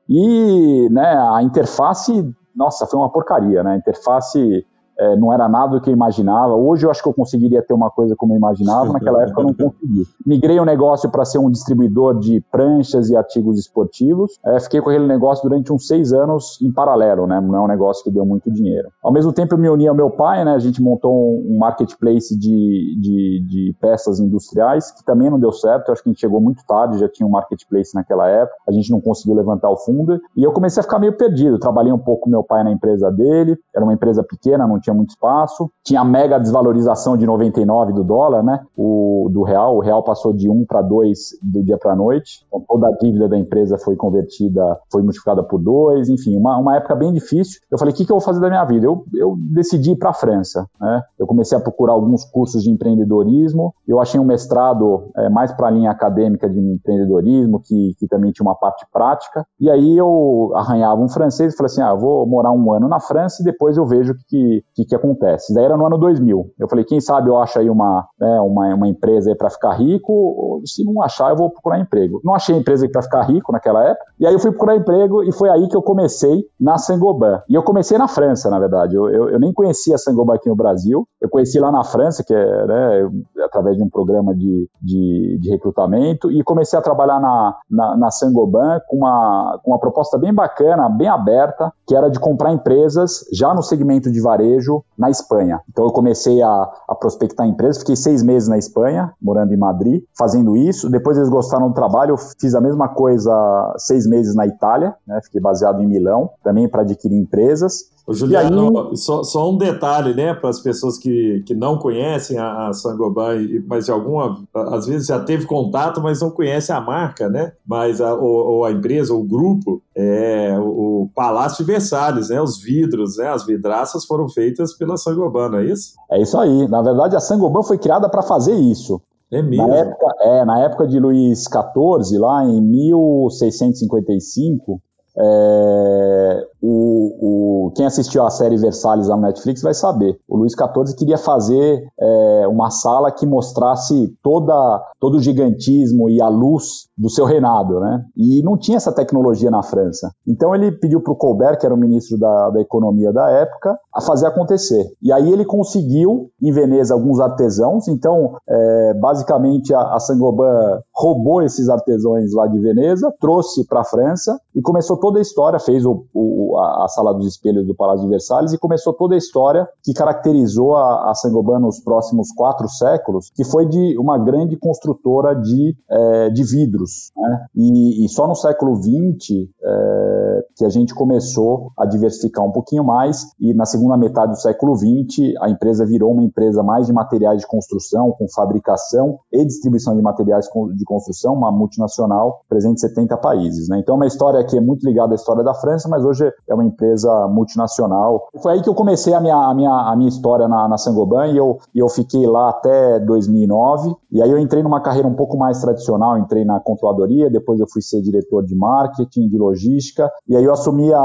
E, 0.10 0.90
né, 0.90 1.16
a 1.34 1.42
interface, 1.42 2.30
nossa, 2.56 2.86
foi 2.86 3.00
uma 3.00 3.10
porcaria, 3.10 3.64
né? 3.64 3.74
A 3.74 3.78
interface 3.78 4.66
é, 5.02 5.16
não 5.16 5.34
era 5.34 5.50
nada 5.50 5.72
do 5.72 5.82
que 5.82 5.90
eu 5.90 5.94
imaginava. 5.94 6.54
Hoje 6.54 6.86
eu 6.86 6.92
acho 6.92 7.02
que 7.02 7.10
eu 7.10 7.14
conseguiria 7.14 7.64
ter 7.64 7.74
uma 7.74 7.90
coisa 7.90 8.16
como 8.16 8.34
eu 8.34 8.38
imaginava, 8.38 8.94
naquela 8.94 9.24
época 9.24 9.42
eu 9.42 9.46
não 9.48 9.54
consegui. 9.72 10.04
Migrei 10.24 10.60
o 10.60 10.66
negócio 10.66 11.10
para 11.10 11.26
ser 11.26 11.40
um 11.40 11.50
distribuidor 11.50 12.20
de 12.20 12.40
pranchas 12.52 13.10
e 13.10 13.16
artigos 13.16 13.58
esportivos. 13.58 14.38
É, 14.46 14.60
fiquei 14.60 14.80
com 14.80 14.92
aquele 14.92 15.08
negócio 15.08 15.48
durante 15.50 15.74
uns 15.74 15.88
seis 15.88 16.14
anos 16.14 16.62
em 16.62 16.72
paralelo, 16.72 17.26
né? 17.26 17.42
Não 17.42 17.56
é 17.56 17.62
um 17.62 17.68
negócio 17.68 18.04
que 18.04 18.12
deu 18.12 18.24
muito 18.24 18.52
dinheiro. 18.52 18.90
Ao 19.04 19.12
mesmo 19.12 19.34
tempo 19.34 19.56
eu 19.56 19.58
me 19.58 19.68
uni 19.70 19.88
ao 19.88 19.96
meu 19.96 20.12
pai, 20.12 20.46
né? 20.46 20.54
A 20.54 20.60
gente 20.60 20.80
montou 20.82 21.12
um 21.12 21.58
marketplace 21.58 22.38
de, 22.38 22.96
de, 23.02 23.46
de 23.48 23.76
peças 23.82 24.20
industriais, 24.20 24.92
que 24.92 25.04
também 25.04 25.32
não 25.32 25.40
deu 25.40 25.52
certo. 25.52 25.88
Eu 25.88 25.94
acho 25.94 26.04
que 26.04 26.10
a 26.10 26.12
gente 26.12 26.22
chegou 26.22 26.40
muito 26.40 26.64
tarde, 26.68 27.00
já 27.00 27.10
tinha 27.10 27.26
um 27.26 27.32
marketplace 27.32 27.96
naquela 27.96 28.28
época. 28.28 28.56
A 28.68 28.72
gente 28.72 28.92
não 28.92 29.02
conseguiu 29.02 29.36
levantar 29.36 29.72
o 29.72 29.78
fundo. 29.78 30.22
E 30.38 30.44
eu 30.44 30.52
comecei 30.52 30.80
a 30.80 30.84
ficar 30.84 31.00
meio 31.00 31.18
perdido. 31.18 31.58
Trabalhei 31.58 31.92
um 31.92 31.98
pouco 31.98 32.26
com 32.26 32.30
meu 32.30 32.44
pai 32.44 32.64
na 32.64 32.72
empresa 32.72 33.12
dele. 33.12 33.58
Era 33.76 33.84
uma 33.84 33.94
empresa 33.94 34.24
pequena, 34.24 34.68
não 34.68 34.80
tinha 34.80 34.91
tinha 34.92 34.94
muito 34.94 35.10
espaço. 35.12 35.72
Tinha 35.84 36.02
a 36.02 36.06
mega 36.06 36.38
desvalorização 36.38 37.18
de 37.18 37.26
99 37.26 37.94
do 37.94 38.04
dólar, 38.04 38.44
né? 38.44 38.62
O, 38.78 39.30
do 39.32 39.44
real. 39.44 39.78
O 39.78 39.80
real 39.80 40.04
passou 40.04 40.34
de 40.34 40.50
1 40.50 40.66
para 40.66 40.82
2 40.82 41.40
do 41.42 41.64
dia 41.64 41.78
para 41.78 41.96
noite. 41.96 42.46
Então, 42.48 42.64
toda 42.68 42.88
a 42.88 42.92
dívida 42.92 43.28
da 43.28 43.38
empresa 43.38 43.78
foi 43.78 43.96
convertida, 43.96 44.80
foi 44.92 45.02
multiplicada 45.02 45.42
por 45.44 45.60
2. 45.60 46.10
Enfim, 46.10 46.38
uma, 46.38 46.58
uma 46.58 46.76
época 46.76 46.96
bem 46.96 47.12
difícil. 47.12 47.62
Eu 47.72 47.78
falei, 47.78 47.94
o 47.94 47.98
que, 47.98 48.06
que 48.06 48.12
eu 48.12 48.18
vou 48.18 48.26
fazer 48.26 48.40
da 48.40 48.50
minha 48.50 48.66
vida? 48.66 48.86
Eu, 48.86 49.04
eu 49.14 49.36
decidi 49.38 49.92
ir 49.92 49.96
para 49.96 50.10
a 50.10 50.14
França. 50.14 50.68
Né? 50.80 51.02
Eu 51.18 51.26
comecei 51.26 51.58
a 51.58 51.62
procurar 51.62 51.94
alguns 51.94 52.24
cursos 52.26 52.64
de 52.64 52.70
empreendedorismo. 52.70 53.74
Eu 53.88 54.00
achei 54.00 54.20
um 54.20 54.26
mestrado 54.26 55.10
é, 55.16 55.30
mais 55.30 55.52
para 55.52 55.68
a 55.68 55.72
linha 55.72 55.92
acadêmica 55.92 56.50
de 56.50 56.60
empreendedorismo, 56.60 57.62
que, 57.62 57.96
que 57.98 58.08
também 58.08 58.32
tinha 58.32 58.46
uma 58.46 58.56
parte 58.56 58.86
prática. 58.92 59.46
E 59.60 59.70
aí 59.70 59.98
eu 59.98 60.52
arranhava 60.56 61.02
um 61.02 61.10
francês 61.10 61.54
e 61.54 61.58
falei 61.58 61.68
assim, 61.68 61.82
ah, 61.82 61.94
vou 61.94 62.26
morar 62.28 62.52
um 62.52 62.72
ano 62.74 62.88
na 62.88 63.00
França 63.00 63.42
e 63.42 63.46
depois 63.46 63.78
eu 63.78 63.86
vejo 63.86 64.14
o 64.14 64.16
que, 64.28 64.64
que 64.76 64.86
que, 64.86 64.96
acontece? 64.96 65.54
Daí 65.54 65.66
era 65.66 65.78
no 65.78 65.86
ano 65.86 65.98
2000. 65.98 66.54
Eu 66.60 66.68
falei, 66.68 66.86
quem 66.86 67.00
sabe 67.00 67.30
eu 67.30 67.38
acho 67.38 67.60
aí 67.60 67.70
uma, 67.70 68.08
né, 68.20 68.40
uma, 68.42 68.74
uma 68.74 68.88
empresa 68.88 69.36
para 69.36 69.50
ficar 69.50 69.74
rico, 69.74 70.62
se 70.66 70.84
não 70.84 71.02
achar, 71.02 71.30
eu 71.30 71.36
vou 71.36 71.50
procurar 71.50 71.80
emprego. 71.80 72.22
Não 72.24 72.34
achei 72.34 72.56
empresa 72.56 72.88
para 72.90 73.02
ficar 73.02 73.24
rico 73.24 73.52
naquela 73.52 73.84
época, 73.84 74.06
e 74.20 74.26
aí 74.26 74.34
eu 74.34 74.40
fui 74.40 74.52
procurar 74.52 74.76
emprego 74.76 75.24
e 75.24 75.32
foi 75.32 75.50
aí 75.50 75.68
que 75.68 75.76
eu 75.76 75.82
comecei 75.82 76.46
na 76.60 76.78
Sangoban. 76.78 77.42
E 77.50 77.56
eu 77.56 77.64
comecei 77.64 77.98
na 77.98 78.08
França, 78.08 78.50
na 78.50 78.60
verdade. 78.60 78.96
Eu, 78.96 79.10
eu, 79.10 79.30
eu 79.30 79.40
nem 79.40 79.54
conhecia 79.54 79.96
a 79.96 79.98
Sangoban 79.98 80.36
aqui 80.36 80.50
no 80.50 80.56
Brasil, 80.56 81.08
eu 81.20 81.30
conheci 81.30 81.60
lá 81.60 81.72
na 81.72 81.84
França, 81.84 82.24
que 82.24 82.34
é 82.34 82.68
né, 82.68 83.10
através 83.44 83.78
de 83.78 83.84
um 83.84 83.90
programa 83.90 84.34
de, 84.34 84.70
de, 84.82 85.38
de, 85.40 85.50
recrutamento, 85.50 86.32
e 86.32 86.44
comecei 86.44 86.78
a 86.78 86.82
trabalhar 86.82 87.20
na, 87.20 87.56
na, 87.70 87.98
na 87.98 88.12
Sangoban 88.12 88.80
com 88.88 88.98
uma, 88.98 89.60
com 89.64 89.72
uma 89.72 89.80
proposta 89.80 90.18
bem 90.18 90.34
bacana, 90.34 90.90
bem 90.90 91.08
aberta, 91.08 91.72
que 91.86 91.96
era 91.96 92.10
de 92.10 92.20
comprar 92.20 92.54
empresas 92.54 93.26
já 93.34 93.54
no 93.54 93.62
segmento 93.62 94.12
de 94.12 94.22
varejo 94.22 94.61
na 94.98 95.10
Espanha. 95.10 95.60
Então 95.70 95.86
eu 95.86 95.92
comecei 95.92 96.42
a, 96.42 96.70
a 96.88 96.96
prospectar 96.96 97.48
empresas, 97.48 97.80
fiquei 97.80 97.96
seis 97.96 98.24
meses 98.24 98.48
na 98.48 98.58
Espanha, 98.58 99.14
morando 99.22 99.54
em 99.54 99.58
Madrid, 99.58 100.04
fazendo 100.18 100.56
isso. 100.56 100.90
Depois 100.90 101.18
eles 101.18 101.30
gostaram 101.30 101.70
do 101.70 101.74
trabalho, 101.74 102.12
eu 102.12 102.18
fiz 102.18 102.54
a 102.56 102.62
mesma 102.62 102.90
coisa 102.90 103.32
seis 103.78 104.08
meses 104.08 104.36
na 104.36 104.46
Itália, 104.46 104.96
né? 105.08 105.20
fiquei 105.24 105.42
baseado 105.42 105.82
em 105.82 105.88
Milão, 105.88 106.30
também 106.44 106.68
para 106.70 106.82
adquirir 106.82 107.18
empresas. 107.18 107.92
Ô, 108.12 108.14
Juliano, 108.14 108.90
aí... 108.90 108.98
só, 108.98 109.24
só, 109.24 109.50
um 109.50 109.58
detalhe, 109.58 110.14
né, 110.14 110.34
para 110.34 110.50
as 110.50 110.60
pessoas 110.60 110.98
que, 110.98 111.42
que 111.46 111.56
não 111.56 111.78
conhecem 111.78 112.38
a, 112.38 112.68
a 112.68 112.74
Sangoban, 112.74 113.38
mas 113.66 113.86
de 113.86 113.92
alguma, 113.92 114.44
às 114.54 114.86
vezes 114.86 115.08
já 115.08 115.18
teve 115.20 115.46
contato, 115.46 116.02
mas 116.02 116.20
não 116.20 116.30
conhece 116.30 116.74
a 116.74 116.82
marca, 116.82 117.30
né, 117.30 117.54
mas 117.66 118.02
a, 118.02 118.14
ou, 118.14 118.48
ou 118.48 118.66
a 118.66 118.72
empresa, 118.72 119.14
ou 119.14 119.22
o 119.22 119.28
grupo, 119.28 119.82
é 119.96 120.60
o, 120.60 121.04
o 121.04 121.10
Palácio 121.16 121.66
de 121.66 121.72
Versalhes, 121.72 122.28
né, 122.30 122.42
os 122.42 122.62
vidros, 122.62 123.16
né, 123.18 123.30
as 123.30 123.46
vidraças 123.46 124.04
foram 124.06 124.28
feitas 124.28 124.74
pela 124.74 124.98
Sangoban, 124.98 125.48
não 125.50 125.60
é 125.60 125.66
isso? 125.66 125.94
É 126.12 126.22
isso 126.22 126.38
aí. 126.38 126.68
Na 126.68 126.82
verdade, 126.82 127.16
a 127.16 127.22
Sangoban 127.22 127.64
foi 127.64 127.78
criada 127.78 128.10
para 128.10 128.22
fazer 128.22 128.56
isso. 128.56 129.02
É 129.32 129.42
mesmo? 129.42 129.68
Na 129.68 129.78
época, 129.78 130.16
é, 130.20 130.44
na 130.44 130.60
época 130.60 130.86
de 130.86 131.00
Luís 131.00 131.46
XIV, 131.46 132.18
lá 132.20 132.44
em 132.44 132.60
1655, 132.60 134.82
é, 135.18 136.48
o, 136.62 137.68
o, 137.68 137.72
quem 137.72 137.86
assistiu 137.86 138.24
à 138.24 138.30
série 138.30 138.58
Versalhes 138.58 139.08
lá 139.08 139.16
no 139.16 139.24
Netflix 139.24 139.62
vai 139.62 139.74
saber. 139.74 140.18
O 140.28 140.38
Luís 140.38 140.54
XIV 140.54 140.96
queria 140.96 141.18
fazer 141.18 141.88
é, 142.00 142.48
uma 142.48 142.70
sala 142.70 143.12
que 143.12 143.26
mostrasse 143.26 144.14
toda, 144.22 144.54
todo 145.00 145.18
o 145.18 145.22
gigantismo 145.22 146.10
e 146.10 146.22
a 146.22 146.28
luz 146.28 146.88
do 146.98 147.10
seu 147.10 147.26
reinado, 147.26 147.80
né? 147.80 148.04
E 148.16 148.44
não 148.44 148.58
tinha 148.58 148.78
essa 148.78 148.92
tecnologia 148.92 149.50
na 149.50 149.64
França. 149.64 150.12
Então 150.28 150.54
ele 150.54 150.72
pediu 150.72 151.02
para 151.02 151.14
o 151.14 151.16
Colbert, 151.16 151.58
que 151.58 151.66
era 151.66 151.74
o 151.74 151.78
ministro 151.78 152.18
da, 152.18 152.50
da 152.52 152.62
economia 152.62 153.12
da 153.12 153.30
época, 153.30 153.78
a 153.94 154.02
fazer 154.02 154.28
acontecer. 154.28 154.86
E 155.02 155.12
aí 155.12 155.32
ele 155.32 155.46
conseguiu 155.46 156.30
em 156.42 156.52
Veneza 156.52 156.94
alguns 156.94 157.20
artesãos. 157.20 157.88
Então, 157.88 158.36
é, 158.48 158.94
basicamente 158.96 159.74
a, 159.74 159.96
a 159.96 160.00
Saint-Gobain 160.00 160.80
roubou 160.94 161.42
esses 161.42 161.70
artesãos 161.70 162.34
lá 162.34 162.46
de 162.46 162.60
Veneza, 162.60 163.12
trouxe 163.20 163.66
para 163.66 163.82
a 163.82 163.86
França 163.86 164.40
e 164.56 164.62
começou 164.62 164.98
toda 164.98 165.18
a 165.18 165.22
história. 165.22 165.60
Fez 165.60 165.86
o, 165.86 166.06
o 166.14 166.51
a, 166.58 166.86
a, 166.86 166.88
Sala 166.88 167.14
dos 167.14 167.28
Espelhos 167.28 167.66
do 167.66 167.76
Palácio 167.76 168.04
de 168.04 168.10
Versalhes 168.10 168.54
e 168.54 168.58
começou 168.58 168.94
toda 168.94 169.16
a 169.16 169.18
história 169.18 169.68
que 169.84 169.94
caracterizou 169.94 170.76
a, 170.76 171.12
a 171.12 171.16
Saint-Gobain 171.16 171.60
nos 171.60 171.80
próximos 171.80 172.32
quatro 172.32 172.68
séculos, 172.70 173.30
que 173.34 173.44
foi 173.44 173.66
de 173.66 173.98
uma 173.98 174.18
grande 174.18 174.58
construtora 174.58 175.36
de, 175.36 175.76
é, 175.90 176.30
de 176.30 176.44
vidros. 176.44 177.12
Né? 177.16 177.46
E, 177.56 178.06
e, 178.06 178.10
só 178.10 178.28
no 178.28 178.36
século 178.36 178.76
XX, 178.76 179.50
é, 179.64 180.46
que 180.56 180.66
a 180.66 180.70
gente 180.70 180.94
começou 180.94 181.72
a 181.78 181.86
diversificar 181.86 182.46
um 182.46 182.52
pouquinho 182.52 182.84
mais 182.84 183.26
e 183.40 183.54
na 183.54 183.66
segunda 183.66 183.98
metade 183.98 184.32
do 184.32 184.40
século 184.40 184.76
XX 184.76 185.36
a 185.40 185.50
empresa 185.50 185.86
virou 185.86 186.12
uma 186.12 186.24
empresa 186.24 186.64
mais 186.64 186.88
de 186.88 186.94
materiais 186.94 187.40
de 187.40 187.48
construção, 187.48 188.12
com 188.12 188.28
fabricação 188.30 189.20
e 189.32 189.46
distribuição 189.46 189.96
de 189.96 190.02
materiais 190.02 190.48
de 190.76 190.86
construção, 190.86 191.34
uma 191.34 191.52
multinacional 191.52 192.42
presente 192.48 192.76
em 192.76 192.88
70 192.88 193.18
países. 193.18 193.70
Né? 193.70 193.80
Então 193.80 193.96
é 193.96 193.98
uma 193.98 194.08
história 194.08 194.44
que 194.44 194.58
é 194.58 194.62
muito 194.62 194.86
ligada 194.86 195.14
à 195.14 195.16
história 195.16 195.44
da 195.44 195.54
França, 195.54 195.88
mas 195.90 196.04
hoje 196.04 196.32
é 196.50 196.54
uma 196.54 196.66
empresa 196.66 197.28
multinacional. 197.28 198.28
Foi 198.42 198.54
aí 198.54 198.62
que 198.62 198.70
eu 198.70 198.76
comecei 198.76 199.14
a 199.14 199.22
minha, 199.22 199.36
a 199.36 199.54
minha, 199.54 199.72
a 199.72 199.96
minha 199.96 200.10
história 200.10 200.48
na, 200.48 200.68
na 200.68 200.78
Sangoban 200.78 201.28
e 201.28 201.38
eu, 201.38 201.60
e 201.74 201.80
eu 201.80 201.90
fiquei 201.90 202.26
lá 202.28 202.50
até 202.50 203.00
2009. 203.00 203.96
E 204.12 204.22
aí 204.22 204.30
eu 204.30 204.38
entrei 204.38 204.62
numa 204.62 204.82
carreira 204.82 205.08
um 205.08 205.14
pouco 205.14 205.38
mais 205.38 205.62
tradicional, 205.62 206.18
entrei 206.18 206.44
na 206.44 206.60
controladoria, 206.60 207.30
depois 207.30 207.60
eu 207.60 207.68
fui 207.72 207.82
ser 207.82 208.02
diretor 208.02 208.44
de 208.46 208.56
marketing, 208.56 209.30
de 209.30 209.38
logística, 209.38 210.12
e 210.28 210.36
aí 210.36 210.44
eu 210.44 210.52
assumi 210.52 210.94
a, 210.94 211.00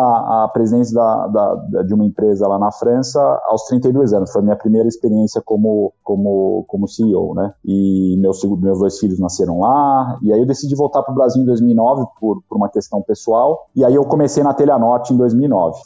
a 0.44 0.50
presidência 0.52 0.94
da, 0.94 1.26
da, 1.28 1.82
de 1.82 1.94
uma 1.94 2.04
empresa 2.04 2.48
lá 2.48 2.58
na 2.58 2.72
França 2.72 3.20
aos 3.46 3.64
32 3.64 4.12
anos. 4.12 4.32
Foi 4.32 4.40
a 4.40 4.44
minha 4.44 4.56
primeira 4.56 4.88
experiência 4.88 5.40
como, 5.44 5.92
como, 6.02 6.64
como 6.66 6.88
CEO, 6.88 7.34
né? 7.34 7.52
E 7.64 8.16
meus, 8.18 8.42
meus 8.42 8.78
dois 8.80 8.98
filhos 8.98 9.20
nasceram 9.20 9.60
lá, 9.60 10.18
e 10.22 10.32
aí 10.32 10.40
eu 10.40 10.46
decidi 10.46 10.74
voltar 10.74 11.02
para 11.02 11.12
o 11.12 11.14
Brasil 11.14 11.42
em 11.42 11.46
2009 11.46 12.06
por, 12.18 12.42
por 12.48 12.56
uma 12.56 12.68
questão 12.68 13.00
pessoal, 13.02 13.66
e 13.74 13.84
aí 13.84 13.94
eu 13.94 14.04
comecei 14.04 14.42
na 14.42 14.54
Telha 14.54 14.78
Norte 14.78 15.12
em 15.12 15.16
2009. 15.16 15.25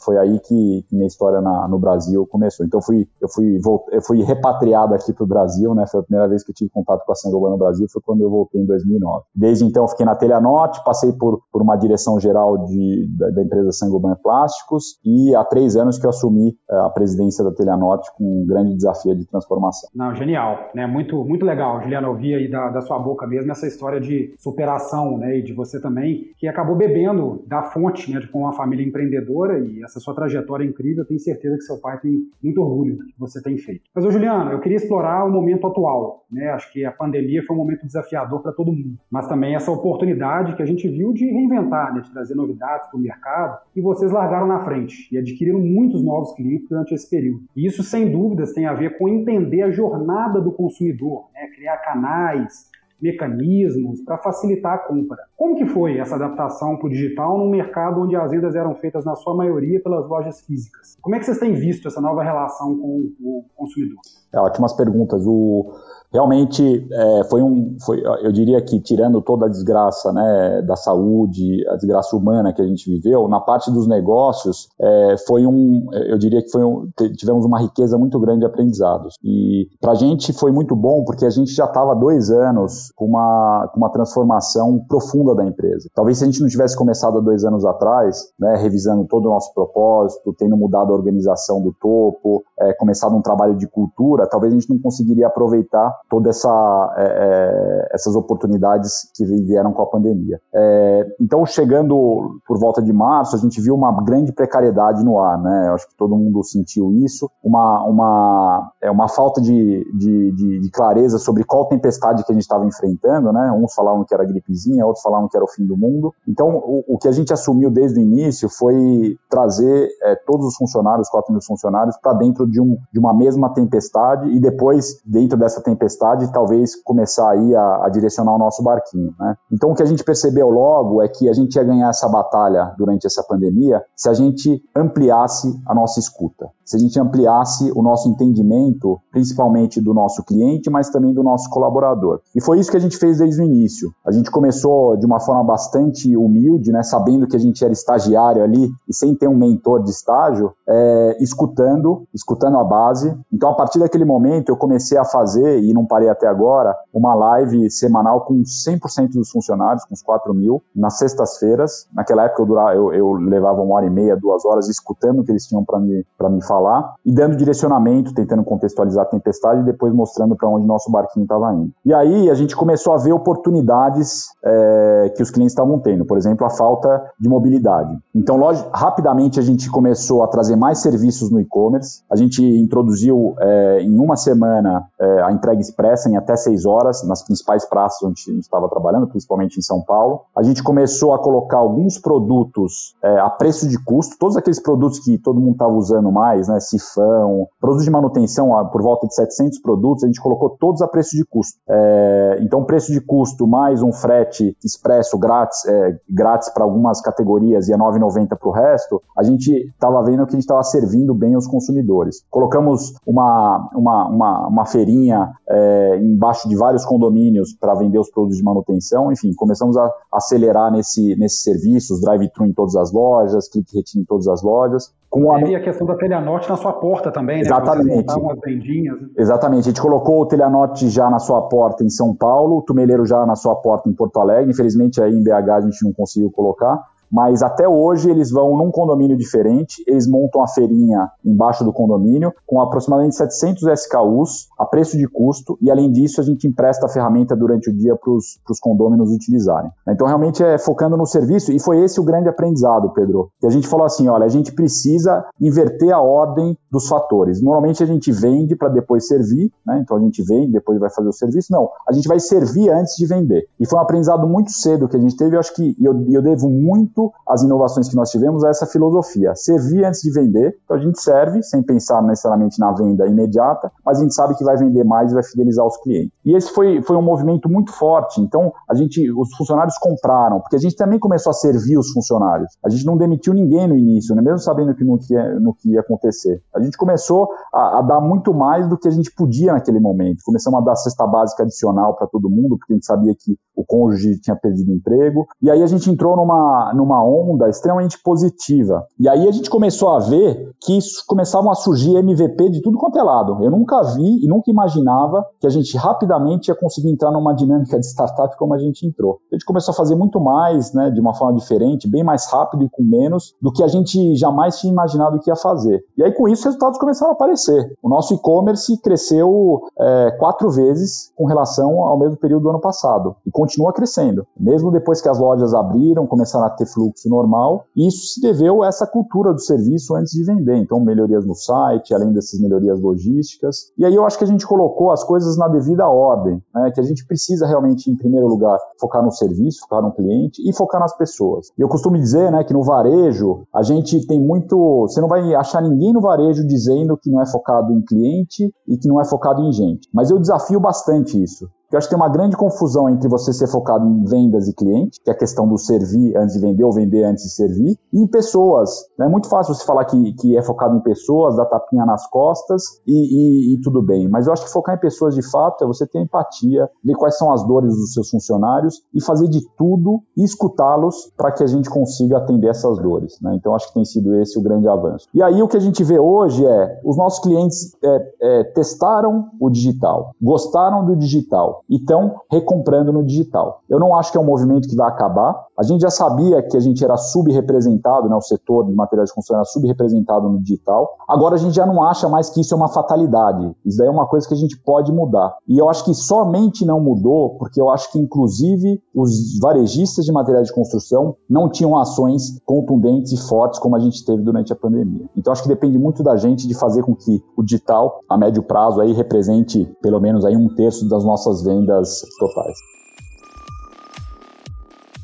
Foi 0.03 0.17
aí 0.17 0.39
que, 0.39 0.85
minha 0.91 1.07
história 1.07 1.41
na, 1.41 1.67
no 1.67 1.79
Brasil 1.79 2.25
começou. 2.27 2.65
Então 2.65 2.79
eu 2.79 2.83
fui, 2.83 3.07
eu 3.21 3.29
fui, 3.29 3.59
eu 3.91 4.01
fui 4.01 4.21
repatriado 4.23 4.93
aqui 4.93 5.13
para 5.13 5.23
o 5.23 5.27
Brasil, 5.27 5.73
né? 5.73 5.85
Foi 5.87 5.99
a 5.99 6.03
primeira 6.03 6.27
vez 6.27 6.43
que 6.43 6.51
eu 6.51 6.55
tive 6.55 6.69
contato 6.69 7.05
com 7.05 7.11
a 7.11 7.15
Sangoban 7.15 7.51
no 7.51 7.57
Brasil, 7.57 7.87
foi 7.91 8.01
quando 8.01 8.21
eu 8.21 8.29
voltei 8.29 8.61
em 8.61 8.65
2009. 8.65 9.25
Desde 9.35 9.65
então 9.65 9.83
eu 9.83 9.87
fiquei 9.87 10.05
na 10.05 10.15
Telha 10.15 10.39
Norte, 10.39 10.83
passei 10.83 11.11
por, 11.13 11.41
por 11.51 11.61
uma 11.61 11.75
direção 11.75 12.19
geral 12.19 12.65
de, 12.65 13.07
da, 13.17 13.29
da 13.29 13.43
empresa 13.43 13.71
Sangoban 13.71 14.15
Plásticos, 14.21 14.99
e 15.05 15.35
há 15.35 15.43
três 15.43 15.75
anos 15.75 15.97
que 15.97 16.05
eu 16.05 16.09
assumi 16.09 16.55
eh, 16.69 16.75
a 16.75 16.89
presidência 16.89 17.43
da 17.43 17.51
Telha 17.51 17.77
Norte 17.77 18.09
com 18.17 18.23
um 18.23 18.45
grande 18.45 18.75
desafio 18.75 19.15
de 19.15 19.25
transformação. 19.25 19.89
Não, 19.95 20.13
genial, 20.15 20.69
né? 20.73 20.85
Muito, 20.85 21.23
muito 21.23 21.45
legal, 21.45 21.81
Juliana, 21.81 22.09
ouvir 22.09 22.35
aí 22.35 22.49
da, 22.49 22.69
da 22.69 22.81
sua 22.81 22.99
boca 22.99 23.25
mesmo 23.27 23.51
essa 23.51 23.67
história 23.67 23.99
de 23.99 24.33
superação, 24.37 25.17
né? 25.17 25.37
E 25.37 25.43
de 25.43 25.53
você 25.53 25.79
também, 25.79 26.31
que 26.37 26.47
acabou 26.47 26.75
bebendo 26.75 27.43
da 27.47 27.63
fonte, 27.63 28.11
né? 28.11 28.19
De 28.19 28.27
com 28.27 28.39
uma 28.39 28.53
família 28.53 28.85
empreendedora 28.85 29.30
e 29.59 29.83
essa 29.83 29.99
sua 29.99 30.13
trajetória 30.13 30.65
incrível, 30.65 31.03
eu 31.03 31.07
tenho 31.07 31.19
certeza 31.19 31.55
que 31.55 31.63
seu 31.63 31.79
pai 31.79 31.99
tem 31.99 32.27
muito 32.43 32.61
orgulho 32.61 32.97
do 32.97 33.05
que 33.05 33.13
você 33.17 33.41
tem 33.41 33.57
feito. 33.57 33.83
Mas, 33.93 34.05
ô, 34.05 34.11
Juliana, 34.11 34.51
eu 34.51 34.59
queria 34.59 34.77
explorar 34.77 35.25
o 35.25 35.31
momento 35.31 35.67
atual, 35.67 36.25
né? 36.31 36.49
Acho 36.49 36.71
que 36.71 36.85
a 36.85 36.91
pandemia 36.91 37.43
foi 37.45 37.55
um 37.55 37.59
momento 37.59 37.85
desafiador 37.85 38.41
para 38.41 38.51
todo 38.51 38.71
mundo, 38.71 38.97
mas 39.09 39.27
também 39.27 39.55
essa 39.55 39.71
oportunidade 39.71 40.55
que 40.55 40.61
a 40.61 40.65
gente 40.65 40.87
viu 40.87 41.13
de 41.13 41.25
reinventar, 41.25 41.93
né? 41.93 42.01
De 42.01 42.11
trazer 42.11 42.35
novidades 42.35 42.87
para 42.87 42.97
o 42.97 43.01
mercado 43.01 43.59
e 43.75 43.81
vocês 43.81 44.11
largaram 44.11 44.47
na 44.47 44.59
frente 44.59 45.07
e 45.11 45.17
adquiriram 45.17 45.59
muitos 45.59 46.03
novos 46.03 46.33
clientes 46.33 46.67
durante 46.67 46.93
esse 46.93 47.09
período. 47.09 47.43
E 47.55 47.65
isso, 47.65 47.83
sem 47.83 48.11
dúvidas, 48.11 48.53
tem 48.53 48.65
a 48.65 48.73
ver 48.73 48.97
com 48.97 49.07
entender 49.07 49.61
a 49.61 49.71
jornada 49.71 50.39
do 50.41 50.51
consumidor, 50.51 51.29
né? 51.33 51.47
criar 51.55 51.77
canais, 51.77 52.69
mecanismos 53.01 54.01
para 54.01 54.17
facilitar 54.17 54.73
a 54.73 54.77
compra. 54.77 55.17
Como 55.35 55.55
que 55.55 55.65
foi 55.65 55.97
essa 55.97 56.15
adaptação 56.15 56.77
para 56.77 56.87
o 56.87 56.89
digital 56.89 57.37
num 57.37 57.49
mercado 57.49 58.01
onde 58.01 58.15
as 58.15 58.31
vendas 58.31 58.55
eram 58.55 58.75
feitas 58.75 59.03
na 59.03 59.15
sua 59.15 59.35
maioria 59.35 59.81
pelas 59.81 60.07
lojas 60.07 60.41
físicas? 60.41 60.97
Como 61.01 61.15
é 61.15 61.19
que 61.19 61.25
vocês 61.25 61.39
têm 61.39 61.53
visto 61.53 61.87
essa 61.87 61.99
nova 61.99 62.23
relação 62.23 62.77
com 62.77 63.11
o 63.19 63.45
consumidor? 63.55 63.99
É, 64.33 64.39
ótimas 64.39 64.73
perguntas. 64.73 65.25
O, 65.25 65.73
realmente 66.11 66.87
é, 66.91 67.23
foi 67.25 67.41
um, 67.41 67.77
foi, 67.85 68.03
eu 68.21 68.31
diria 68.31 68.61
que 68.61 68.79
tirando 68.79 69.21
toda 69.21 69.45
a 69.45 69.49
desgraça 69.49 70.11
né, 70.11 70.61
da 70.61 70.75
saúde, 70.75 71.65
a 71.69 71.75
desgraça 71.75 72.15
humana 72.15 72.53
que 72.53 72.61
a 72.61 72.67
gente 72.67 72.89
viveu, 72.89 73.27
na 73.27 73.39
parte 73.39 73.71
dos 73.71 73.87
negócios 73.87 74.69
é, 74.79 75.15
foi 75.25 75.45
um, 75.45 75.87
eu 75.93 76.17
diria 76.17 76.41
que 76.41 76.49
foi 76.49 76.63
um, 76.63 76.89
tivemos 77.15 77.45
uma 77.45 77.59
riqueza 77.59 77.97
muito 77.97 78.19
grande 78.19 78.39
de 78.39 78.45
aprendizados 78.45 79.15
e 79.23 79.69
para 79.79 79.93
a 79.93 79.95
gente 79.95 80.33
foi 80.33 80.51
muito 80.51 80.75
bom 80.75 81.03
porque 81.03 81.25
a 81.25 81.29
gente 81.29 81.51
já 81.53 81.65
estava 81.65 81.95
dois 81.95 82.29
anos 82.29 82.91
com 82.95 83.05
uma, 83.05 83.69
com 83.73 83.77
uma 83.77 83.89
transformação 83.89 84.83
profunda 84.87 85.33
da 85.33 85.45
empresa. 85.45 85.89
Talvez 85.95 86.17
se 86.17 86.23
a 86.23 86.27
gente 86.27 86.41
não 86.41 86.49
tivesse 86.49 86.75
começado 86.75 87.17
há 87.17 87.21
dois 87.21 87.45
anos 87.45 87.65
atrás, 87.65 88.31
né, 88.39 88.55
revisando 88.55 89.05
todo 89.05 89.27
o 89.27 89.29
nosso 89.29 89.53
propósito, 89.53 90.33
tendo 90.37 90.57
mudado 90.57 90.91
a 90.91 90.95
organização 90.95 91.61
do 91.61 91.73
topo, 91.73 92.43
é, 92.59 92.73
começado 92.73 93.15
um 93.15 93.21
trabalho 93.21 93.55
de 93.55 93.67
cultura, 93.67 94.27
talvez 94.27 94.53
a 94.53 94.59
gente 94.59 94.69
não 94.69 94.79
conseguiria 94.79 95.27
aproveitar 95.27 96.00
todas 96.09 96.37
essa, 96.37 96.93
é, 96.97 97.03
é, 97.03 97.89
essas 97.93 98.15
oportunidades 98.15 99.09
que 99.15 99.25
vieram 99.25 99.71
com 99.73 99.81
a 99.81 99.85
pandemia. 99.85 100.39
É, 100.53 101.07
então, 101.19 101.45
chegando 101.45 102.39
por 102.47 102.59
volta 102.59 102.81
de 102.81 102.91
março, 102.91 103.35
a 103.35 103.39
gente 103.39 103.61
viu 103.61 103.75
uma 103.75 103.91
grande 104.03 104.31
precariedade 104.31 105.03
no 105.03 105.19
ar, 105.19 105.37
né? 105.37 105.67
Eu 105.69 105.73
acho 105.73 105.87
que 105.87 105.95
todo 105.95 106.15
mundo 106.15 106.43
sentiu 106.43 106.91
isso, 106.91 107.29
uma, 107.43 107.83
uma, 107.85 108.71
é, 108.81 108.89
uma 108.89 109.07
falta 109.07 109.41
de, 109.41 109.85
de, 109.97 110.31
de, 110.31 110.59
de 110.59 110.71
clareza 110.71 111.17
sobre 111.17 111.43
qual 111.43 111.65
tempestade 111.65 112.23
que 112.23 112.31
a 112.31 112.33
gente 112.33 112.43
estava 112.43 112.65
enfrentando, 112.65 113.31
né? 113.31 113.51
Uns 113.51 113.73
falavam 113.73 114.03
que 114.03 114.13
era 114.13 114.25
gripezinha, 114.25 114.85
outros 114.85 115.03
falavam 115.03 115.27
que 115.27 115.37
era 115.37 115.43
o 115.43 115.49
fim 115.49 115.65
do 115.65 115.77
mundo. 115.77 116.13
Então, 116.27 116.49
o, 116.49 116.83
o 116.95 116.97
que 116.97 117.07
a 117.07 117.11
gente 117.11 117.33
assumiu 117.33 117.69
desde 117.69 117.99
o 117.99 118.03
início 118.03 118.49
foi 118.49 119.15
trazer 119.29 119.89
é, 120.03 120.15
todos 120.25 120.45
os 120.47 120.55
funcionários, 120.55 121.09
4 121.09 121.31
mil 121.31 121.41
funcionários, 121.41 121.97
para 121.97 122.13
dentro 122.13 122.47
de, 122.47 122.59
um, 122.59 122.77
de 122.91 122.99
uma 122.99 123.13
mesma 123.13 123.53
tempestade 123.53 124.29
e 124.29 124.39
depois, 124.39 125.01
dentro 125.05 125.37
dessa 125.37 125.61
tempestade, 125.61 125.90
talvez 125.97 126.75
começar 126.83 127.31
aí 127.31 127.55
a, 127.55 127.85
a 127.85 127.89
direcionar 127.89 128.35
o 128.35 128.37
nosso 128.37 128.63
barquinho. 128.63 129.13
Né? 129.19 129.35
Então, 129.51 129.71
o 129.71 129.75
que 129.75 129.83
a 129.83 129.85
gente 129.85 130.03
percebeu 130.03 130.49
logo 130.49 131.01
é 131.01 131.07
que 131.07 131.29
a 131.29 131.33
gente 131.33 131.55
ia 131.55 131.63
ganhar 131.63 131.89
essa 131.89 132.07
batalha 132.07 132.73
durante 132.77 133.05
essa 133.05 133.23
pandemia 133.23 133.81
se 133.95 134.09
a 134.09 134.13
gente 134.13 134.61
ampliasse 134.75 135.59
a 135.65 135.75
nossa 135.75 135.99
escuta, 135.99 136.49
se 136.65 136.75
a 136.75 136.79
gente 136.79 136.99
ampliasse 136.99 137.71
o 137.75 137.81
nosso 137.81 138.09
entendimento, 138.09 138.99
principalmente 139.11 139.81
do 139.81 139.93
nosso 139.93 140.23
cliente, 140.23 140.69
mas 140.69 140.89
também 140.89 141.13
do 141.13 141.23
nosso 141.23 141.49
colaborador. 141.49 142.21
E 142.35 142.41
foi 142.41 142.59
isso 142.59 142.71
que 142.71 142.77
a 142.77 142.81
gente 142.81 142.97
fez 142.97 143.17
desde 143.17 143.41
o 143.41 143.45
início. 143.45 143.91
A 144.05 144.11
gente 144.11 144.31
começou 144.31 144.97
de 144.97 145.05
uma 145.05 145.19
forma 145.19 145.43
bastante 145.43 146.15
humilde, 146.15 146.71
né, 146.71 146.83
sabendo 146.83 147.27
que 147.27 147.35
a 147.35 147.39
gente 147.39 147.63
era 147.63 147.73
estagiário 147.73 148.43
ali 148.43 148.69
e 148.87 148.95
sem 148.95 149.15
ter 149.15 149.27
um 149.27 149.35
mentor 149.35 149.83
de 149.83 149.91
estágio, 149.91 150.53
é, 150.67 151.17
escutando, 151.19 152.07
escutando 152.13 152.57
a 152.57 152.63
base. 152.63 153.15
Então, 153.31 153.49
a 153.49 153.55
partir 153.55 153.79
daquele 153.79 154.05
momento, 154.05 154.49
eu 154.49 154.57
comecei 154.57 154.97
a 154.97 155.05
fazer, 155.05 155.61
e 155.63 155.73
não 155.73 155.80
parei 155.85 156.09
até 156.09 156.27
agora, 156.27 156.75
uma 156.93 157.13
live 157.13 157.69
semanal 157.69 158.21
com 158.21 158.41
100% 158.41 159.13
dos 159.13 159.29
funcionários, 159.29 159.85
com 159.85 159.93
os 159.93 160.01
4 160.01 160.33
mil, 160.33 160.61
nas 160.75 160.97
sextas-feiras. 160.97 161.87
Naquela 161.93 162.25
época, 162.25 162.41
eu, 162.41 162.45
durava, 162.45 162.75
eu, 162.75 162.93
eu, 162.93 163.11
levava 163.13 163.61
uma 163.61 163.75
hora 163.75 163.85
e 163.85 163.89
meia, 163.89 164.15
duas 164.15 164.45
horas, 164.45 164.67
escutando 164.67 165.19
o 165.19 165.23
que 165.23 165.31
eles 165.31 165.45
tinham 165.45 165.63
para 165.63 165.79
me, 165.79 166.05
me 166.29 166.43
falar 166.43 166.95
e 167.05 167.11
dando 167.11 167.35
direcionamento, 167.35 168.13
tentando 168.13 168.43
contextualizar 168.43 169.05
a 169.05 169.09
tempestade 169.09 169.61
e 169.61 169.63
depois 169.63 169.93
mostrando 169.93 170.35
para 170.35 170.49
onde 170.49 170.65
nosso 170.65 170.91
barquinho 170.91 171.23
estava 171.23 171.53
indo. 171.53 171.71
E 171.85 171.93
aí, 171.93 172.29
a 172.29 172.35
gente 172.35 172.55
começou 172.55 172.93
a 172.93 172.97
ver 172.97 173.13
oportunidades 173.13 174.25
é, 174.43 175.13
que 175.15 175.23
os 175.23 175.31
clientes 175.31 175.53
estavam 175.53 175.79
tendo, 175.79 176.05
por 176.05 176.17
exemplo, 176.17 176.45
a 176.45 176.49
falta 176.49 177.03
de 177.19 177.29
mobilidade. 177.29 177.97
Então, 178.13 178.39
rapidamente 178.73 179.39
a 179.39 179.43
gente 179.43 179.69
começou 179.69 180.23
a 180.23 180.27
trazer 180.27 180.55
mais 180.55 180.79
serviços 180.79 181.29
no 181.29 181.39
e-commerce. 181.39 182.03
A 182.11 182.15
gente 182.15 182.43
introduziu 182.43 183.35
é, 183.39 183.81
em 183.81 183.99
uma 183.99 184.15
semana 184.15 184.83
é, 184.99 185.21
a 185.21 185.31
entrega 185.31 185.61
expressa 185.71 186.09
em 186.09 186.17
até 186.17 186.35
seis 186.35 186.65
horas 186.65 187.03
nas 187.07 187.23
principais 187.23 187.65
praças 187.65 188.01
onde 188.03 188.21
a 188.27 188.31
gente 188.31 188.43
estava 188.43 188.67
trabalhando, 188.69 189.07
principalmente 189.07 189.57
em 189.57 189.61
São 189.61 189.81
Paulo. 189.81 190.21
A 190.35 190.43
gente 190.43 190.61
começou 190.61 191.13
a 191.13 191.19
colocar 191.19 191.57
alguns 191.57 191.97
produtos 191.97 192.95
é, 193.01 193.19
a 193.19 193.29
preço 193.29 193.67
de 193.67 193.81
custo, 193.83 194.17
todos 194.19 194.37
aqueles 194.37 194.61
produtos 194.61 194.99
que 194.99 195.17
todo 195.17 195.39
mundo 195.39 195.53
estava 195.53 195.73
usando 195.73 196.11
mais, 196.11 196.47
né, 196.47 196.59
sifão, 196.59 197.47
produtos 197.59 197.85
de 197.85 197.91
manutenção 197.91 198.49
por 198.71 198.81
volta 198.81 199.07
de 199.07 199.15
700 199.15 199.59
produtos, 199.59 200.03
a 200.03 200.07
gente 200.07 200.21
colocou 200.21 200.49
todos 200.49 200.81
a 200.81 200.87
preço 200.87 201.15
de 201.15 201.25
custo. 201.25 201.57
É, 201.67 202.39
então, 202.41 202.63
preço 202.63 202.91
de 202.91 203.01
custo 203.01 203.47
mais 203.47 203.81
um 203.81 203.91
frete 203.91 204.55
expresso 204.63 205.17
grátis, 205.17 205.65
é, 205.65 205.97
grátis 206.09 206.49
para 206.49 206.63
algumas 206.63 207.01
categorias 207.01 207.67
e 207.67 207.73
a 207.73 207.77
9,90 207.77 208.37
para 208.37 208.49
o 208.49 208.51
resto, 208.51 209.01
a 209.17 209.23
gente 209.23 209.51
estava 209.51 210.03
vendo 210.03 210.25
que 210.25 210.31
a 210.31 210.37
gente 210.37 210.41
estava 210.41 210.63
servindo 210.63 211.13
bem 211.13 211.35
os 211.35 211.47
consumidores. 211.47 212.23
Colocamos 212.29 212.93
uma, 213.05 213.69
uma, 213.73 214.07
uma, 214.07 214.47
uma 214.47 214.65
feirinha 214.65 215.31
é, 215.51 215.97
embaixo 215.97 216.47
de 216.47 216.55
vários 216.55 216.85
condomínios 216.85 217.53
para 217.53 217.75
vender 217.75 217.99
os 217.99 218.09
produtos 218.09 218.37
de 218.37 218.43
manutenção, 218.43 219.11
enfim, 219.11 219.33
começamos 219.35 219.75
a 219.75 219.91
acelerar 220.11 220.71
nesse, 220.71 221.15
nesses 221.17 221.41
serviços, 221.41 221.99
drive-thru 221.99 222.45
em 222.45 222.53
todas 222.53 222.75
as 222.75 222.91
lojas, 222.91 223.49
click 223.49 223.75
retin 223.75 223.99
em 223.99 224.05
todas 224.05 224.27
as 224.27 224.41
lojas. 224.41 224.93
Com 225.09 225.29
a... 225.33 225.41
E 225.41 225.53
a 225.53 225.61
questão 225.61 225.85
da 225.85 225.95
Telhanorte 225.95 226.49
na 226.49 226.55
sua 226.55 226.71
porta 226.71 227.11
também, 227.11 227.37
né? 227.37 227.41
Exatamente. 227.41 228.13
Umas 228.17 228.39
vendinhas, 228.39 229.01
né? 229.01 229.07
Exatamente. 229.17 229.59
A 229.61 229.71
gente 229.71 229.81
colocou 229.81 230.21
o 230.21 230.25
Telhanorte 230.25 230.87
já 230.87 231.09
na 231.09 231.19
sua 231.19 231.41
porta 231.41 231.83
em 231.83 231.89
São 231.89 232.15
Paulo, 232.15 232.59
o 232.59 232.61
Tumeleiro 232.61 233.05
já 233.05 233.25
na 233.25 233.35
sua 233.35 233.55
porta 233.55 233.89
em 233.89 233.93
Porto 233.93 234.21
Alegre. 234.21 234.51
Infelizmente 234.51 235.03
aí 235.03 235.13
em 235.13 235.21
BH 235.21 235.49
a 235.51 235.61
gente 235.61 235.83
não 235.83 235.91
conseguiu 235.91 236.31
colocar. 236.31 236.79
Mas 237.11 237.41
até 237.41 237.67
hoje 237.67 238.09
eles 238.09 238.31
vão 238.31 238.57
num 238.57 238.71
condomínio 238.71 239.17
diferente, 239.17 239.83
eles 239.87 240.07
montam 240.07 240.41
a 240.41 240.47
feirinha 240.47 241.09
embaixo 241.25 241.63
do 241.63 241.73
condomínio 241.73 242.33
com 242.47 242.61
aproximadamente 242.61 243.15
700 243.15 243.63
SKUs 243.63 244.47
a 244.57 244.65
preço 244.65 244.97
de 244.97 245.07
custo 245.07 245.57
e 245.61 245.69
além 245.69 245.91
disso 245.91 246.21
a 246.21 246.23
gente 246.23 246.47
empresta 246.47 246.85
a 246.85 246.89
ferramenta 246.89 247.35
durante 247.35 247.69
o 247.69 247.73
dia 247.73 247.95
para 247.95 248.11
os 248.11 248.59
condôminos 248.59 249.11
utilizarem. 249.11 249.71
Então 249.87 250.07
realmente 250.07 250.43
é 250.43 250.57
focando 250.57 250.95
no 250.95 251.05
serviço 251.05 251.51
e 251.51 251.59
foi 251.59 251.83
esse 251.83 251.99
o 251.99 252.03
grande 252.03 252.29
aprendizado, 252.29 252.91
Pedro. 252.93 253.29
Que 253.39 253.47
a 253.47 253.49
gente 253.49 253.67
falou 253.67 253.85
assim, 253.85 254.07
olha, 254.07 254.25
a 254.25 254.29
gente 254.29 254.51
precisa 254.53 255.25
inverter 255.39 255.93
a 255.93 256.01
ordem 256.01 256.57
dos 256.71 256.87
fatores. 256.87 257.41
Normalmente 257.41 257.83
a 257.83 257.85
gente 257.85 258.11
vende 258.11 258.55
para 258.55 258.69
depois 258.69 259.07
servir, 259.07 259.51
né? 259.65 259.79
Então 259.81 259.97
a 259.97 259.99
gente 259.99 260.21
vende, 260.21 260.51
depois 260.51 260.79
vai 260.79 260.89
fazer 260.89 261.09
o 261.09 261.13
serviço. 261.13 261.51
Não, 261.51 261.69
a 261.87 261.91
gente 261.91 262.07
vai 262.07 262.19
servir 262.19 262.69
antes 262.69 262.95
de 262.95 263.05
vender. 263.05 263.47
E 263.59 263.67
foi 263.67 263.79
um 263.79 263.81
aprendizado 263.81 264.27
muito 264.27 264.51
cedo 264.51 264.87
que 264.87 264.95
a 264.95 264.99
gente 264.99 265.15
teve. 265.15 265.35
Eu 265.35 265.39
acho 265.39 265.53
que 265.53 265.75
eu, 265.79 266.05
eu 266.09 266.21
devo 266.21 266.49
muito 266.49 267.00
às 267.27 267.43
inovações 267.43 267.89
que 267.89 267.95
nós 267.95 268.09
tivemos 268.09 268.43
a 268.43 268.49
essa 268.49 268.65
filosofia. 268.65 269.33
Servir 269.35 269.85
antes 269.85 270.01
de 270.01 270.11
vender. 270.11 270.57
Então 270.63 270.77
a 270.77 270.79
gente 270.79 271.01
serve 271.01 271.41
sem 271.43 271.63
pensar 271.63 272.01
necessariamente 272.01 272.59
na 272.59 272.71
venda 272.71 273.07
imediata, 273.07 273.71
mas 273.85 273.99
a 273.99 274.01
gente 274.01 274.13
sabe 274.13 274.35
que 274.35 274.43
vai 274.43 274.57
vender 274.57 274.83
mais 274.83 275.11
e 275.11 275.13
vai 275.13 275.23
fidelizar 275.23 275.65
os 275.65 275.77
clientes. 275.77 276.11
E 276.25 276.35
esse 276.35 276.51
foi, 276.51 276.81
foi 276.81 276.95
um 276.95 277.01
movimento 277.01 277.49
muito 277.49 277.71
forte. 277.71 278.19
Então 278.21 278.51
a 278.69 278.75
gente, 278.75 279.09
os 279.11 279.33
funcionários 279.35 279.77
compraram, 279.77 280.39
porque 280.39 280.55
a 280.55 280.59
gente 280.59 280.75
também 280.75 280.99
começou 280.99 281.31
a 281.31 281.33
servir 281.33 281.77
os 281.77 281.91
funcionários. 281.91 282.49
A 282.63 282.69
gente 282.69 282.85
não 282.85 282.97
demitiu 282.97 283.33
ninguém 283.33 283.67
no 283.67 283.75
início, 283.75 284.15
né? 284.15 284.21
mesmo 284.21 284.39
sabendo 284.39 284.75
que 284.75 284.83
no 284.83 284.97
que 284.97 285.13
ia, 285.13 285.39
no 285.39 285.53
que 285.53 285.71
ia 285.71 285.79
acontecer. 285.79 286.41
A 286.55 286.61
gente 286.61 286.77
começou 286.77 287.29
a, 287.53 287.79
a 287.79 287.81
dar 287.81 288.01
muito 288.01 288.33
mais 288.33 288.67
do 288.67 288.77
que 288.77 288.87
a 288.87 288.91
gente 288.91 289.11
podia 289.13 289.53
naquele 289.53 289.79
momento. 289.79 290.19
Começamos 290.25 290.59
a 290.59 290.63
dar 290.63 290.75
cesta 290.75 291.05
básica 291.05 291.43
adicional 291.43 291.95
para 291.95 292.07
todo 292.07 292.29
mundo, 292.29 292.57
porque 292.57 292.73
a 292.73 292.75
gente 292.75 292.85
sabia 292.85 293.13
que 293.15 293.37
o 293.55 293.63
cônjuge 293.65 294.19
tinha 294.19 294.35
perdido 294.35 294.71
emprego. 294.71 295.27
E 295.41 295.49
aí 295.49 295.61
a 295.61 295.67
gente 295.67 295.89
entrou 295.89 296.15
numa, 296.15 296.73
numa 296.73 296.90
onda 296.99 297.47
extremamente 297.49 298.01
positiva. 298.01 298.85
E 298.99 299.07
aí 299.07 299.27
a 299.27 299.31
gente 299.31 299.49
começou 299.49 299.89
a 299.89 299.99
ver 299.99 300.51
que 300.59 300.79
começavam 301.07 301.51
a 301.51 301.55
surgir 301.55 301.95
MVP 301.95 302.49
de 302.49 302.61
tudo 302.61 302.77
quanto 302.77 302.97
é 302.97 303.03
lado. 303.03 303.43
Eu 303.43 303.51
nunca 303.51 303.81
vi 303.83 304.23
e 304.23 304.27
nunca 304.27 304.49
imaginava 304.49 305.25
que 305.39 305.47
a 305.47 305.49
gente 305.49 305.77
rapidamente 305.77 306.49
ia 306.49 306.55
conseguir 306.55 306.89
entrar 306.89 307.11
numa 307.11 307.33
dinâmica 307.33 307.79
de 307.79 307.85
startup 307.85 308.35
como 308.37 308.53
a 308.53 308.57
gente 308.57 308.85
entrou. 308.85 309.19
A 309.31 309.35
gente 309.35 309.45
começou 309.45 309.71
a 309.71 309.75
fazer 309.75 309.95
muito 309.95 310.19
mais, 310.19 310.73
né, 310.73 310.89
de 310.89 310.99
uma 310.99 311.13
forma 311.13 311.37
diferente, 311.37 311.89
bem 311.89 312.03
mais 312.03 312.25
rápido 312.31 312.63
e 312.63 312.69
com 312.69 312.83
menos 312.83 313.33
do 313.41 313.51
que 313.51 313.63
a 313.63 313.67
gente 313.67 314.15
jamais 314.15 314.57
tinha 314.59 314.71
imaginado 314.71 315.19
que 315.19 315.29
ia 315.29 315.35
fazer. 315.35 315.83
E 315.97 316.03
aí 316.03 316.11
com 316.11 316.27
isso 316.27 316.41
os 316.41 316.45
resultados 316.45 316.79
começaram 316.79 317.11
a 317.11 317.15
aparecer. 317.15 317.73
O 317.81 317.89
nosso 317.89 318.13
e-commerce 318.13 318.79
cresceu 318.81 319.61
é, 319.79 320.11
quatro 320.19 320.49
vezes 320.49 321.11
com 321.15 321.25
relação 321.25 321.81
ao 321.83 321.97
mesmo 321.97 322.17
período 322.17 322.43
do 322.43 322.49
ano 322.49 322.61
passado 322.61 323.15
e 323.25 323.31
continua 323.31 323.71
crescendo. 323.71 324.25
Mesmo 324.37 324.71
depois 324.71 325.01
que 325.01 325.09
as 325.09 325.19
lojas 325.19 325.53
abriram, 325.53 326.07
começaram 326.07 326.45
a 326.45 326.49
ter 326.49 326.65
fluxo 326.65 326.80
normal, 327.09 327.65
e 327.75 327.87
isso 327.87 328.13
se 328.13 328.21
deveu 328.21 328.63
a 328.63 328.67
essa 328.67 328.87
cultura 328.87 329.33
do 329.33 329.39
serviço 329.39 329.95
antes 329.95 330.13
de 330.13 330.23
vender. 330.23 330.55
Então, 330.55 330.79
melhorias 330.79 331.25
no 331.25 331.35
site, 331.35 331.93
além 331.93 332.13
dessas 332.13 332.39
melhorias 332.39 332.79
logísticas. 332.79 333.71
E 333.77 333.85
aí 333.85 333.95
eu 333.95 334.05
acho 334.05 334.17
que 334.17 334.23
a 334.23 334.27
gente 334.27 334.47
colocou 334.47 334.91
as 334.91 335.03
coisas 335.03 335.37
na 335.37 335.47
devida 335.47 335.87
ordem, 335.87 336.41
né? 336.53 336.71
que 336.71 336.79
a 336.79 336.83
gente 336.83 337.05
precisa 337.05 337.45
realmente, 337.45 337.89
em 337.89 337.95
primeiro 337.95 338.27
lugar, 338.27 338.57
focar 338.79 339.03
no 339.03 339.11
serviço, 339.11 339.61
focar 339.61 339.81
no 339.81 339.91
cliente 339.91 340.41
e 340.47 340.55
focar 340.55 340.79
nas 340.79 340.95
pessoas. 340.95 341.47
E 341.57 341.61
eu 341.61 341.67
costumo 341.67 341.97
dizer 341.97 342.31
né, 342.31 342.43
que 342.43 342.53
no 342.53 342.63
varejo, 342.63 343.43
a 343.53 343.63
gente 343.63 344.05
tem 344.07 344.19
muito. 344.19 344.87
Você 344.87 345.01
não 345.01 345.07
vai 345.07 345.33
achar 345.35 345.61
ninguém 345.61 345.93
no 345.93 346.01
varejo 346.01 346.45
dizendo 346.45 346.97
que 346.97 347.09
não 347.09 347.21
é 347.21 347.25
focado 347.25 347.73
em 347.73 347.81
cliente 347.81 348.51
e 348.67 348.77
que 348.77 348.87
não 348.87 349.01
é 349.01 349.05
focado 349.05 349.41
em 349.41 349.51
gente. 349.51 349.89
Mas 349.93 350.09
eu 350.09 350.19
desafio 350.19 350.59
bastante 350.59 351.21
isso. 351.21 351.49
Eu 351.71 351.77
acho 351.77 351.87
que 351.87 351.95
tem 351.95 352.03
uma 352.03 352.11
grande 352.11 352.35
confusão 352.35 352.89
entre 352.89 353.07
você 353.07 353.31
ser 353.31 353.47
focado 353.47 353.87
em 353.87 354.03
vendas 354.03 354.47
e 354.49 354.53
cliente, 354.53 354.99
que 355.01 355.09
é 355.09 355.13
a 355.13 355.17
questão 355.17 355.47
do 355.47 355.57
servir 355.57 356.17
antes 356.17 356.35
de 356.35 356.41
vender 356.41 356.65
ou 356.65 356.73
vender 356.73 357.05
antes 357.05 357.23
de 357.23 357.29
servir, 357.29 357.79
e 357.93 358.01
em 358.01 358.07
pessoas. 358.07 358.69
É 358.99 359.07
muito 359.07 359.29
fácil 359.29 359.55
você 359.55 359.65
falar 359.65 359.85
que, 359.85 360.13
que 360.13 360.37
é 360.37 360.41
focado 360.41 360.75
em 360.75 360.81
pessoas, 360.81 361.37
dar 361.37 361.45
tapinha 361.45 361.85
nas 361.85 362.05
costas 362.07 362.63
e, 362.85 362.91
e, 362.91 363.53
e 363.55 363.61
tudo 363.61 363.81
bem. 363.81 364.09
Mas 364.09 364.27
eu 364.27 364.33
acho 364.33 364.43
que 364.43 364.51
focar 364.51 364.75
em 364.75 364.79
pessoas 364.79 365.15
de 365.15 365.21
fato 365.31 365.63
é 365.63 365.67
você 365.67 365.87
ter 365.87 366.01
empatia, 366.01 366.69
ver 366.83 366.93
quais 366.95 367.17
são 367.17 367.31
as 367.31 367.45
dores 367.47 367.73
dos 367.73 367.93
seus 367.93 368.09
funcionários 368.09 368.81
e 368.93 369.01
fazer 369.01 369.29
de 369.29 369.39
tudo 369.57 370.01
e 370.17 370.25
escutá-los 370.25 371.09
para 371.15 371.31
que 371.31 371.41
a 371.41 371.47
gente 371.47 371.69
consiga 371.69 372.17
atender 372.17 372.49
essas 372.49 372.79
dores. 372.79 373.17
Né? 373.21 373.33
Então 373.35 373.55
acho 373.55 373.69
que 373.69 373.75
tem 373.75 373.85
sido 373.85 374.13
esse 374.15 374.37
o 374.37 374.41
grande 374.41 374.67
avanço. 374.67 375.07
E 375.13 375.23
aí 375.23 375.41
o 375.41 375.47
que 375.47 375.55
a 375.55 375.61
gente 375.61 375.83
vê 375.85 375.97
hoje 375.97 376.45
é 376.45 376.81
os 376.83 376.97
nossos 376.97 377.19
clientes 377.19 377.77
é, 377.81 378.13
é, 378.21 378.43
testaram 378.43 379.29
o 379.39 379.49
digital, 379.49 380.11
gostaram 380.21 380.85
do 380.85 380.97
digital 380.97 381.60
e 381.69 381.77
estão 381.77 382.21
recomprando 382.29 382.91
no 382.91 383.03
digital. 383.03 383.63
Eu 383.69 383.79
não 383.79 383.95
acho 383.95 384.11
que 384.11 384.17
é 384.17 384.21
um 384.21 384.25
movimento 384.25 384.67
que 384.67 384.75
vai 384.75 384.87
acabar. 384.87 385.47
A 385.57 385.63
gente 385.63 385.81
já 385.81 385.89
sabia 385.89 386.41
que 386.41 386.57
a 386.57 386.59
gente 386.59 386.83
era 386.83 386.97
subrepresentado, 386.97 388.09
né, 388.09 388.15
o 388.15 388.21
setor 388.21 388.65
de 388.65 388.73
materiais 388.73 389.09
de 389.09 389.15
construção 389.15 389.37
era 389.37 389.45
subrepresentado 389.45 390.29
no 390.29 390.41
digital. 390.41 390.89
Agora 391.07 391.35
a 391.35 391.37
gente 391.37 391.55
já 391.55 391.65
não 391.65 391.83
acha 391.83 392.09
mais 392.09 392.29
que 392.29 392.41
isso 392.41 392.53
é 392.53 392.57
uma 392.57 392.67
fatalidade. 392.67 393.55
Isso 393.65 393.77
daí 393.77 393.87
é 393.87 393.91
uma 393.91 394.07
coisa 394.07 394.27
que 394.27 394.33
a 394.33 394.37
gente 394.37 394.57
pode 394.59 394.91
mudar. 394.91 395.35
E 395.47 395.57
eu 395.57 395.69
acho 395.69 395.85
que 395.85 395.93
somente 395.93 396.65
não 396.65 396.79
mudou 396.79 397.37
porque 397.37 397.59
eu 397.59 397.69
acho 397.69 397.91
que, 397.91 397.99
inclusive, 397.99 398.81
os 398.95 399.39
varejistas 399.39 400.05
de 400.05 400.11
materiais 400.11 400.47
de 400.47 400.53
construção 400.53 401.15
não 401.29 401.49
tinham 401.49 401.77
ações 401.77 402.39
contundentes 402.45 403.11
e 403.11 403.17
fortes 403.17 403.59
como 403.59 403.75
a 403.75 403.79
gente 403.79 404.03
teve 404.05 404.21
durante 404.23 404.51
a 404.51 404.55
pandemia. 404.55 405.09
Então 405.15 405.31
acho 405.31 405.43
que 405.43 405.49
depende 405.49 405.77
muito 405.77 406.03
da 406.03 406.17
gente 406.17 406.47
de 406.47 406.53
fazer 406.53 406.83
com 406.83 406.95
que 406.95 407.23
o 407.37 407.43
digital, 407.43 407.99
a 408.09 408.17
médio 408.17 408.43
prazo, 408.43 408.81
aí 408.81 408.93
represente 408.93 409.65
pelo 409.81 409.99
menos 409.99 410.25
aí 410.25 410.35
um 410.35 410.53
terço 410.53 410.87
das 410.87 411.03
nossas 411.03 411.41
vendas 411.41 411.61
vendas 411.61 412.01
totais. 412.19 412.57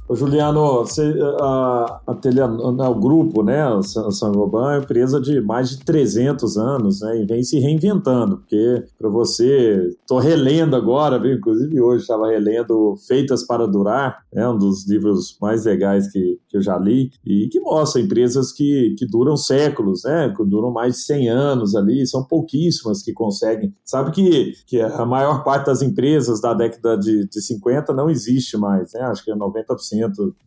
Ô 0.10 0.16
Juliano, 0.16 0.86
você, 0.86 1.14
a, 1.42 2.00
a 2.08 2.14
né, 2.14 2.88
o 2.88 2.96
grupo, 2.96 3.44
né, 3.44 3.62
a 3.62 3.82
Sangoban 3.84 4.72
é 4.72 4.78
uma 4.78 4.84
empresa 4.84 5.20
de 5.20 5.42
mais 5.42 5.70
de 5.72 5.80
300 5.80 6.58
anos, 6.58 7.02
né, 7.02 7.22
e 7.22 7.26
vem 7.26 7.44
se 7.44 7.60
reinventando, 7.60 8.38
porque 8.38 8.86
para 8.98 9.10
você, 9.10 9.90
estou 10.00 10.18
relendo 10.18 10.78
agora, 10.78 11.20
viu, 11.20 11.34
inclusive 11.34 11.82
hoje 11.82 12.04
estava 12.04 12.30
relendo 12.30 12.96
Feitas 13.06 13.46
para 13.46 13.68
Durar, 13.68 14.24
né, 14.32 14.48
um 14.48 14.58
dos 14.58 14.88
livros 14.88 15.38
mais 15.42 15.66
legais 15.66 16.10
que, 16.10 16.40
que 16.48 16.56
eu 16.56 16.62
já 16.62 16.78
li, 16.78 17.12
e 17.26 17.50
que 17.50 17.60
mostra 17.60 18.02
empresas 18.02 18.54
que, 18.54 18.96
que 18.98 19.06
duram 19.06 19.36
séculos, 19.36 20.04
né, 20.06 20.34
que 20.34 20.42
duram 20.46 20.72
mais 20.72 20.94
de 20.94 21.02
100 21.02 21.30
anos 21.30 21.76
ali, 21.76 22.08
são 22.08 22.24
pouquíssimas 22.24 23.04
que 23.04 23.12
conseguem. 23.12 23.76
Sabe 23.84 24.12
que, 24.12 24.54
que 24.68 24.80
a 24.80 25.06
maior 25.06 25.44
parte 25.44 25.66
das 25.66 25.82
empresas 25.82 26.40
da 26.40 26.54
década 26.54 26.98
de, 26.98 27.28
de 27.28 27.42
50 27.42 27.92
não 27.92 28.10
existe 28.10 28.56
mais, 28.56 28.94
né, 28.94 29.02
acho 29.02 29.22
que 29.22 29.32
é 29.32 29.36
90% 29.36 29.97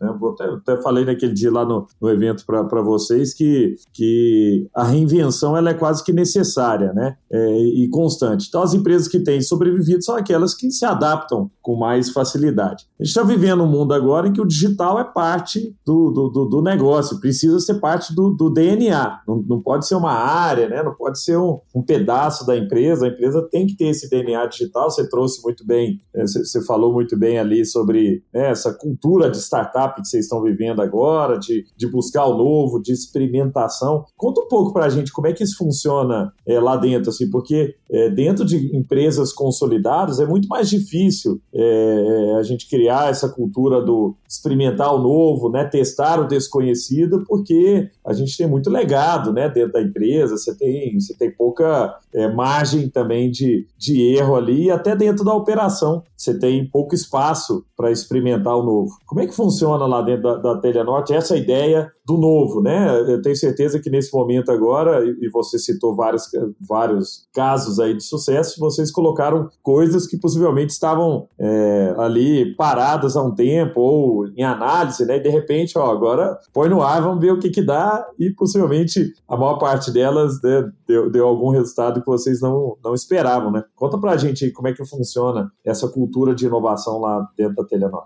né? 0.01 0.19
Até, 0.33 0.45
até, 0.45 0.83
falei 0.83 1.05
naquele 1.05 1.33
dia 1.33 1.51
lá 1.51 1.65
no, 1.65 1.87
no 2.01 2.11
evento 2.11 2.45
para 2.47 2.83
vocês 2.83 3.35
que, 3.35 3.77
que 3.93 4.69
a 4.75 4.85
reinvenção 4.85 5.57
ela 5.57 5.71
é 5.71 5.75
quase 5.75 6.05
que 6.05 6.13
necessária 6.13 6.93
né? 6.93 7.17
É, 7.31 7.59
e 7.59 7.89
constante. 7.89 8.47
Então, 8.49 8.63
as 8.63 8.75
empresas 8.75 9.09
que 9.09 9.21
têm 9.21 9.41
sobrevivido 9.41 10.03
são 10.03 10.17
aquelas 10.17 10.55
que 10.55 10.71
se 10.71 10.85
adaptam 10.85 11.51
com 11.61 11.77
mais 11.77 12.11
facilidade. 12.11 12.87
A 12.99 13.05
gente 13.05 13.17
está 13.17 13.23
vivendo 13.23 13.63
um 13.63 13.67
mundo 13.67 13.95
agora 13.95 14.29
em 14.29 14.33
que 14.33 14.41
o 14.41 14.47
digital 14.47 14.99
é 14.99 15.05
parte 15.05 15.75
do, 15.87 16.11
do, 16.11 16.29
do, 16.29 16.45
do 16.47 16.63
negócio, 16.63 17.21
precisa 17.21 17.59
ser 17.61 17.75
parte 17.75 18.15
do, 18.15 18.31
do 18.31 18.51
DNA, 18.51 19.21
não, 19.27 19.43
não, 19.49 19.61
pode 19.61 19.87
ser 19.87 19.95
uma 19.95 20.13
área, 20.13 20.69
né? 20.69 20.83
não 20.83 20.95
pode 20.95 21.23
ser 21.23 21.39
um, 21.39 21.59
um, 21.75 21.83
pedaço 21.83 22.47
da 22.47 22.57
empresa, 22.57 23.07
a 23.07 23.09
empresa 23.09 23.47
tem 23.51 23.67
que 23.67 23.77
ter 23.77 23.87
esse 23.87 24.09
DNA 24.09 24.47
digital. 24.47 24.91
Você 24.91 25.09
trouxe 25.09 25.43
muito 25.43 25.67
bem, 25.67 26.01
é, 26.15 26.23
você, 26.23 26.45
você 26.45 26.65
falou 26.65 26.93
muito 26.93 27.19
bem 27.19 27.39
ali 27.39 27.65
sobre 27.65 28.23
né, 28.33 28.51
essa 28.51 28.73
cultura 28.73 29.31
de 29.31 29.40
startup 29.41 30.01
que 30.01 30.07
vocês 30.07 30.25
estão 30.25 30.43
vivendo 30.43 30.81
agora, 30.81 31.39
de, 31.39 31.65
de 31.77 31.87
buscar 31.87 32.27
o 32.27 32.37
novo, 32.37 32.81
de 32.81 32.93
experimentação. 32.93 34.05
Conta 34.17 34.41
um 34.43 34.49
pouco 34.49 34.73
para 34.73 34.87
a 34.87 34.89
gente 34.89 35.13
como 35.13 35.27
é 35.27 35.33
que 35.33 35.43
isso 35.43 35.57
funciona 35.57 36.33
é, 36.47 36.61
lá 36.61 36.77
dentro, 36.77 37.11
assim, 37.11 37.29
porque 37.31 37.75
é, 37.91 38.11
dentro 38.11 38.45
de 38.45 38.77
empresas 38.77 39.33
consolidadas 39.33 40.21
é 40.21 40.27
muito 40.27 40.49
mais 40.49 40.69
difícil 40.69 41.41
é, 41.53 42.37
a 42.39 42.43
gente 42.43 42.69
criar 42.69 43.11
essa 43.11 43.29
cultura 43.29 43.83
do 43.83 44.15
experimentar 44.29 44.95
o 44.95 44.99
novo, 44.99 45.51
né, 45.51 45.65
testar 45.65 46.21
o 46.21 46.29
desconhecido, 46.29 47.25
porque 47.27 47.91
a 48.07 48.13
gente 48.13 48.37
tem 48.37 48.47
muito 48.47 48.71
legado 48.71 49.33
né, 49.33 49.49
dentro 49.49 49.73
da 49.73 49.83
empresa, 49.83 50.37
você 50.37 50.57
tem, 50.57 50.99
você 50.99 51.15
tem 51.17 51.31
pouca 51.31 51.99
é, 52.15 52.29
margem 52.29 52.89
também 52.89 53.31
de, 53.31 53.67
de 53.77 54.01
erro 54.15 54.37
ali, 54.37 54.71
até 54.71 54.95
dentro 54.95 55.25
da 55.25 55.35
operação 55.35 56.03
você 56.17 56.39
tem 56.39 56.69
pouco 56.69 56.95
espaço 56.95 57.65
para 57.75 57.91
experimentar 57.91 58.55
o 58.55 58.63
novo. 58.63 58.91
Como 59.07 59.23
é 59.23 59.27
que 59.27 59.30
funciona 59.35 59.87
lá 59.87 60.03
dentro 60.03 60.23
da, 60.23 60.37
da 60.37 60.61
Telenorte 60.61 61.13
essa 61.13 61.37
ideia 61.37 61.91
do 62.05 62.17
novo, 62.17 62.61
né? 62.61 63.01
Eu 63.01 63.23
tenho 63.23 63.37
certeza 63.37 63.79
que 63.79 63.89
nesse 63.89 64.13
momento 64.13 64.51
agora, 64.51 65.05
e 65.05 65.29
você 65.31 65.59
citou 65.59 65.95
vários, 65.95 66.29
vários 66.61 67.29
casos 67.33 67.79
aí 67.79 67.95
de 67.95 68.03
sucesso, 68.03 68.59
vocês 68.59 68.91
colocaram 68.91 69.49
coisas 69.63 70.07
que 70.07 70.19
possivelmente 70.19 70.73
estavam 70.73 71.29
é, 71.39 71.95
ali 71.99 72.55
paradas 72.57 73.17
há 73.17 73.23
um 73.23 73.35
tempo 73.35 73.81
ou 73.81 74.27
em 74.37 74.43
análise, 74.43 75.07
né? 75.07 75.17
E 75.17 75.21
de 75.21 75.29
repente, 75.29 75.79
ó, 75.79 75.91
agora 75.91 76.37
põe 76.53 76.69
no 76.69 76.83
ar, 76.83 77.01
vamos 77.03 77.21
ver 77.21 77.33
o 77.33 77.39
que 77.39 77.51
que 77.51 77.63
dá 77.63 78.07
e 78.19 78.31
possivelmente 78.31 79.13
a 79.29 79.37
maior 79.37 79.59
parte 79.59 79.93
delas 79.93 80.41
né, 80.43 80.69
deu, 80.87 81.11
deu 81.11 81.27
algum 81.27 81.51
resultado 81.51 82.01
que 82.01 82.07
vocês 82.07 82.41
não, 82.41 82.77
não 82.83 82.95
esperavam, 82.95 83.51
né? 83.53 83.63
Conta 83.77 83.99
pra 83.99 84.17
gente 84.17 84.45
aí 84.45 84.51
como 84.51 84.69
é 84.69 84.73
que 84.73 84.85
funciona 84.85 85.53
essa 85.65 85.89
cultura 85.89 86.35
de 86.35 86.47
inovação 86.47 87.01
lá 87.01 87.29
dentro 87.37 87.55
da 87.55 87.65
Telenor. 87.65 88.05